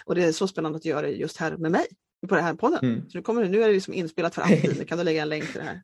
Och 0.04 0.14
det 0.14 0.24
är 0.24 0.32
så 0.32 0.48
spännande 0.48 0.76
att 0.76 0.84
göra 0.84 1.08
just 1.08 1.36
här 1.36 1.56
med 1.56 1.72
mig 1.72 1.86
på 2.26 2.34
den 2.34 2.44
här 2.44 2.54
podden. 2.54 2.78
Mm. 2.82 3.10
Så 3.10 3.18
nu, 3.18 3.22
kommer, 3.22 3.48
nu 3.48 3.62
är 3.62 3.68
det 3.68 3.74
liksom 3.74 3.94
inspelat 3.94 4.34
för 4.34 4.42
alltid, 4.42 4.78
nu 4.78 4.84
kan 4.84 4.98
du 4.98 5.04
lägga 5.04 5.22
en 5.22 5.28
länk 5.28 5.52
till 5.52 5.60
det 5.60 5.66
här. 5.66 5.82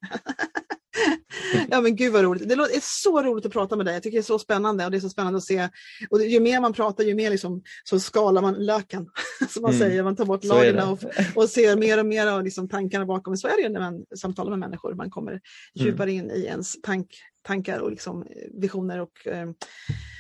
ja 1.70 1.80
men 1.80 1.97
gud 1.97 2.12
vad 2.12 2.22
roligt. 2.22 2.49
Det 2.49 2.55
är 2.55 3.03
så 3.03 3.22
roligt 3.22 3.47
att 3.47 3.53
prata 3.53 3.76
med 3.76 3.86
dig. 3.86 3.95
Jag 3.95 4.03
tycker 4.03 4.18
det 4.18 4.20
är 4.20 4.22
så 4.22 4.38
spännande 4.38 4.84
och 4.84 4.90
det 4.90 4.97
är 4.97 5.01
så 5.01 5.09
spännande 5.09 5.36
att 5.36 5.45
se. 5.45 5.68
Och 6.11 6.24
ju 6.24 6.40
mer 6.40 6.61
man 6.61 6.72
pratar 6.72 7.05
ju 7.05 7.14
mer 7.14 7.30
liksom, 7.30 7.62
så 7.84 8.01
skalar 8.01 8.43
man 8.43 8.55
löken. 8.55 9.11
Som 9.49 9.62
man 9.62 9.74
mm. 9.74 9.80
säger, 9.80 10.03
man 10.03 10.16
tar 10.16 10.24
bort 10.24 10.45
lagren 10.45 10.88
och, 10.88 11.05
och 11.34 11.49
ser 11.49 11.76
mer 11.76 11.99
och 11.99 12.07
mer 12.07 12.26
av 12.26 12.45
liksom 12.45 12.68
tankarna 12.68 13.07
bakom. 13.07 13.36
Så 13.36 13.49
är 13.49 13.57
det 13.57 13.62
ju 13.62 13.68
när 13.68 13.80
man 13.80 14.05
samtalar 14.16 14.51
med 14.51 14.59
människor. 14.59 14.95
Man 14.95 15.11
kommer 15.11 15.30
mm. 15.30 15.43
djupare 15.74 16.12
in 16.12 16.30
i 16.30 16.45
ens 16.45 16.80
tank, 16.82 17.09
tankar 17.43 17.78
och 17.78 17.90
liksom 17.90 18.26
visioner 18.61 19.01
och, 19.01 19.26
eh, 19.26 19.51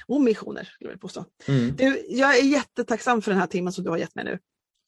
och 0.06 0.20
missioner. 0.20 0.64
Skulle 0.74 0.90
jag, 0.90 1.00
påstå. 1.00 1.24
Mm. 1.48 1.76
Du, 1.76 2.04
jag 2.08 2.38
är 2.38 2.42
jättetacksam 2.42 3.22
för 3.22 3.30
den 3.30 3.40
här 3.40 3.46
timmen 3.46 3.72
som 3.72 3.84
du 3.84 3.90
har 3.90 3.98
gett 3.98 4.14
mig 4.14 4.24
nu. 4.24 4.38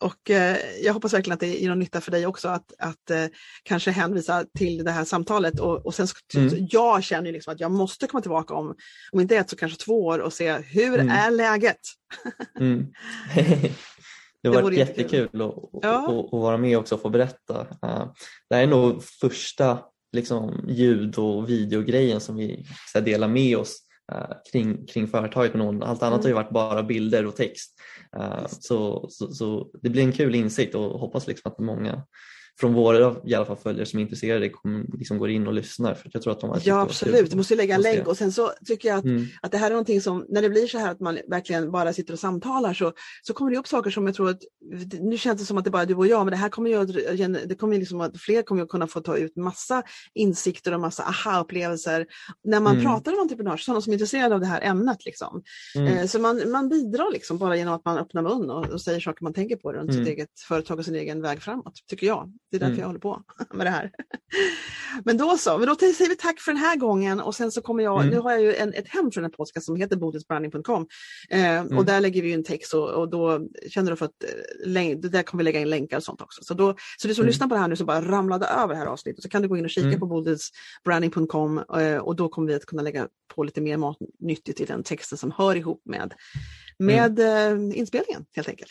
Och 0.04 0.30
eh, 0.30 0.56
jag 0.82 0.94
hoppas 0.94 1.14
verkligen 1.14 1.34
att 1.34 1.40
det 1.40 1.46
ger 1.46 1.68
någon 1.68 1.78
nytta 1.78 2.00
för 2.00 2.10
dig 2.10 2.26
också 2.26 2.48
att, 2.48 2.72
att 2.78 3.10
eh, 3.10 3.26
kanske 3.62 3.90
hänvisa 3.90 4.44
till 4.58 4.84
det 4.84 4.90
här 4.90 5.04
samtalet. 5.04 5.60
Och, 5.60 5.86
och 5.86 5.94
sen 5.94 6.06
mm. 6.34 6.66
jag 6.70 7.04
känner 7.04 7.32
liksom 7.32 7.52
att 7.54 7.60
jag 7.60 7.70
måste 7.70 8.06
komma 8.06 8.20
tillbaka 8.20 8.54
om, 8.54 8.74
om 9.12 9.20
inte 9.20 9.36
ett 9.36 9.50
så 9.50 9.56
kanske 9.56 9.84
två 9.84 10.06
år 10.06 10.18
och 10.18 10.32
se 10.32 10.52
hur 10.52 10.98
mm. 10.98 11.08
är 11.08 11.30
läget? 11.30 11.80
Mm. 12.60 12.86
det 14.42 14.48
har 14.48 14.62
varit 14.62 14.78
jättekul 14.78 15.42
att, 15.42 15.54
ja. 15.82 16.28
vara 16.32 16.56
med 16.56 16.78
också 16.78 16.94
och 16.94 17.00
få 17.00 17.08
berätta. 17.08 17.60
Uh, 17.60 18.12
det 18.48 18.54
här 18.54 18.62
är 18.62 18.66
nog 18.66 19.04
första 19.04 19.78
liksom, 20.12 20.64
ljud 20.68 21.18
och 21.18 21.50
videogrejen 21.50 22.20
som 22.20 22.36
vi 22.36 22.66
delar 23.04 23.28
med 23.28 23.58
oss 23.58 23.78
kring, 24.52 24.86
kring 24.86 25.08
företaget 25.08 25.54
med 25.54 25.64
någon. 25.64 25.82
Allt 25.82 26.02
annat 26.02 26.22
har 26.22 26.28
ju 26.28 26.34
varit 26.34 26.50
bara 26.50 26.82
bilder 26.82 27.26
och 27.26 27.36
text. 27.36 27.80
Uh, 28.16 28.46
så, 28.46 29.06
så, 29.10 29.32
så, 29.32 29.70
det 29.82 29.90
blir 29.90 30.02
en 30.02 30.12
kul 30.12 30.34
insikt 30.34 30.74
och 30.74 31.00
hoppas 31.00 31.26
liksom 31.26 31.52
att 31.52 31.58
många 31.58 32.02
från 32.60 32.74
våra 32.74 33.16
i 33.24 33.34
alla 33.34 33.44
fall 33.44 33.56
följare 33.56 33.86
som 33.86 33.98
är 33.98 34.02
intresserade 34.02 34.48
kommer, 34.48 34.84
liksom 34.98 35.18
går 35.18 35.30
in 35.30 35.46
och 35.46 35.52
lyssnar. 35.52 35.94
För 35.94 36.10
jag 36.12 36.22
tror 36.22 36.32
att 36.32 36.40
de 36.40 36.60
ja 36.64 36.80
absolut, 36.80 37.30
du 37.30 37.36
måste 37.36 37.54
lägga 37.54 37.74
en 37.74 37.82
länk 37.82 38.06
och 38.06 38.16
sen 38.16 38.32
så 38.32 38.52
tycker 38.66 38.88
jag 38.88 38.98
att, 38.98 39.04
mm. 39.04 39.26
att 39.42 39.52
det 39.52 39.58
här 39.58 39.66
är 39.66 39.70
någonting 39.70 40.00
som, 40.00 40.26
när 40.28 40.42
det 40.42 40.50
blir 40.50 40.66
så 40.66 40.78
här 40.78 40.90
att 40.90 41.00
man 41.00 41.18
verkligen 41.28 41.70
bara 41.70 41.92
sitter 41.92 42.12
och 42.12 42.18
samtalar 42.18 42.74
så, 42.74 42.92
så 43.22 43.34
kommer 43.34 43.50
det 43.50 43.56
upp 43.56 43.66
saker 43.66 43.90
som 43.90 44.06
jag 44.06 44.14
tror 44.14 44.30
att, 44.30 44.40
nu 45.00 45.18
känns 45.18 45.40
det 45.40 45.46
som 45.46 45.58
att 45.58 45.64
det 45.64 45.68
är 45.68 45.72
bara 45.72 45.84
du 45.84 45.94
och 45.94 46.06
jag, 46.06 46.24
men 46.24 46.30
det 46.30 46.36
här 46.36 46.48
kommer 46.48 46.70
ju, 46.70 46.84
det 47.46 47.54
kommer 47.54 47.78
liksom 47.78 48.00
att 48.00 48.20
fler 48.20 48.42
kommer 48.42 48.62
att 48.62 48.68
kunna 48.68 48.86
få 48.86 49.00
ta 49.00 49.16
ut 49.16 49.36
massa 49.36 49.82
insikter 50.14 50.74
och 50.74 50.80
massa 50.80 51.02
aha-upplevelser 51.02 52.06
när 52.44 52.60
man 52.60 52.72
mm. 52.72 52.84
pratar 52.84 53.12
om 53.12 53.18
entreprenörskap, 53.20 53.64
sådana 53.64 53.80
som 53.80 53.90
är 53.90 53.94
intresserade 53.94 54.34
av 54.34 54.40
det 54.40 54.46
här 54.46 54.60
ämnet. 54.60 55.04
Liksom. 55.04 55.42
Mm. 55.74 55.96
Eh, 55.96 56.06
så 56.06 56.18
man, 56.18 56.50
man 56.50 56.68
bidrar 56.68 57.12
liksom 57.12 57.38
bara 57.38 57.56
genom 57.56 57.74
att 57.74 57.84
man 57.84 57.98
öppnar 57.98 58.22
mun 58.22 58.50
och, 58.50 58.66
och 58.66 58.80
säger 58.80 59.00
saker 59.00 59.24
man 59.24 59.34
tänker 59.34 59.56
på 59.56 59.72
runt 59.72 59.90
sitt 59.90 60.00
mm. 60.00 60.12
eget 60.12 60.40
företag 60.48 60.78
och 60.78 60.84
sin 60.84 60.94
egen 60.94 61.22
väg 61.22 61.42
framåt, 61.42 61.74
tycker 61.86 62.06
jag. 62.06 62.32
Det 62.54 62.58
är 62.58 62.60
därför 62.60 62.72
mm. 62.72 62.80
jag 62.80 62.86
håller 62.86 63.00
på 63.00 63.22
med 63.54 63.66
det 63.66 63.70
här. 63.70 63.90
Men 65.04 65.16
då 65.16 65.36
så, 65.38 65.58
men 65.58 65.68
då 65.68 65.74
säger 65.74 66.08
vi 66.08 66.16
tack 66.16 66.40
för 66.40 66.52
den 66.52 66.60
här 66.60 66.76
gången 66.76 67.20
och 67.20 67.34
sen 67.34 67.52
så 67.52 67.62
kommer 67.62 67.84
jag, 67.84 68.00
mm. 68.00 68.14
nu 68.14 68.20
har 68.20 68.30
jag 68.30 68.40
ju 68.40 68.54
en, 68.54 68.74
ett 68.74 68.88
hem 68.88 69.10
den 69.14 69.24
här 69.24 69.30
podcast 69.30 69.66
som 69.66 69.76
heter 69.76 69.96
bodelsbranding.com 69.96 70.86
eh, 71.30 71.44
mm. 71.44 71.78
och 71.78 71.84
där 71.84 72.00
lägger 72.00 72.22
vi 72.22 72.32
en 72.32 72.44
text 72.44 72.74
och, 72.74 72.90
och, 72.90 73.10
då 73.10 73.48
känner 73.68 73.90
du 73.90 73.96
för 73.96 74.04
att 74.04 74.24
eh, 74.64 74.98
där 74.98 75.22
kommer 75.22 75.40
vi 75.40 75.44
lägga 75.44 75.60
in 75.60 75.70
länkar 75.70 75.96
och 75.96 76.02
sånt 76.02 76.20
också. 76.20 76.44
Så, 76.44 76.54
då, 76.54 76.74
så 76.98 77.08
du 77.08 77.14
som 77.14 77.22
mm. 77.22 77.28
lyssnar 77.28 77.46
på 77.46 77.54
det 77.54 77.60
här 77.60 77.68
nu 77.68 77.76
så 77.76 77.84
bara 77.84 78.00
ramlade 78.00 78.46
över 78.46 78.74
det 78.74 78.80
här 78.80 78.86
avsnittet 78.86 79.22
så 79.22 79.28
kan 79.28 79.42
du 79.42 79.48
gå 79.48 79.56
in 79.56 79.64
och 79.64 79.70
kika 79.70 79.86
mm. 79.86 80.00
på 80.00 80.06
bodelsbranding.com 80.06 81.58
eh, 81.58 81.96
och 81.96 82.16
då 82.16 82.28
kommer 82.28 82.48
vi 82.48 82.54
att 82.54 82.66
kunna 82.66 82.82
lägga 82.82 83.08
på 83.34 83.44
lite 83.44 83.60
mer 83.60 83.76
matnyttigt 83.76 84.60
i 84.60 84.64
den 84.64 84.82
texten 84.82 85.18
som 85.18 85.30
hör 85.30 85.56
ihop 85.56 85.82
med, 85.84 86.14
med 86.78 87.18
mm. 87.18 87.70
eh, 87.70 87.78
inspelningen 87.78 88.24
helt 88.34 88.48
enkelt. 88.48 88.70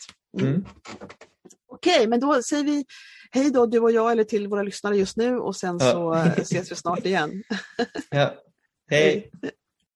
Okej, 1.74 1.96
okay, 1.96 2.06
men 2.06 2.20
då 2.20 2.42
säger 2.42 2.64
vi 2.64 2.84
hej 3.30 3.50
då 3.50 3.66
du 3.66 3.78
och 3.78 3.90
jag 3.90 4.12
eller 4.12 4.24
till 4.24 4.48
våra 4.48 4.62
lyssnare 4.62 4.96
just 4.96 5.16
nu 5.16 5.38
och 5.38 5.56
sen 5.56 5.80
så 5.80 5.86
ja. 5.86 6.42
ses 6.42 6.72
vi 6.72 6.76
snart 6.76 7.06
igen. 7.06 7.42
ja. 8.10 8.34
Hej. 8.90 9.30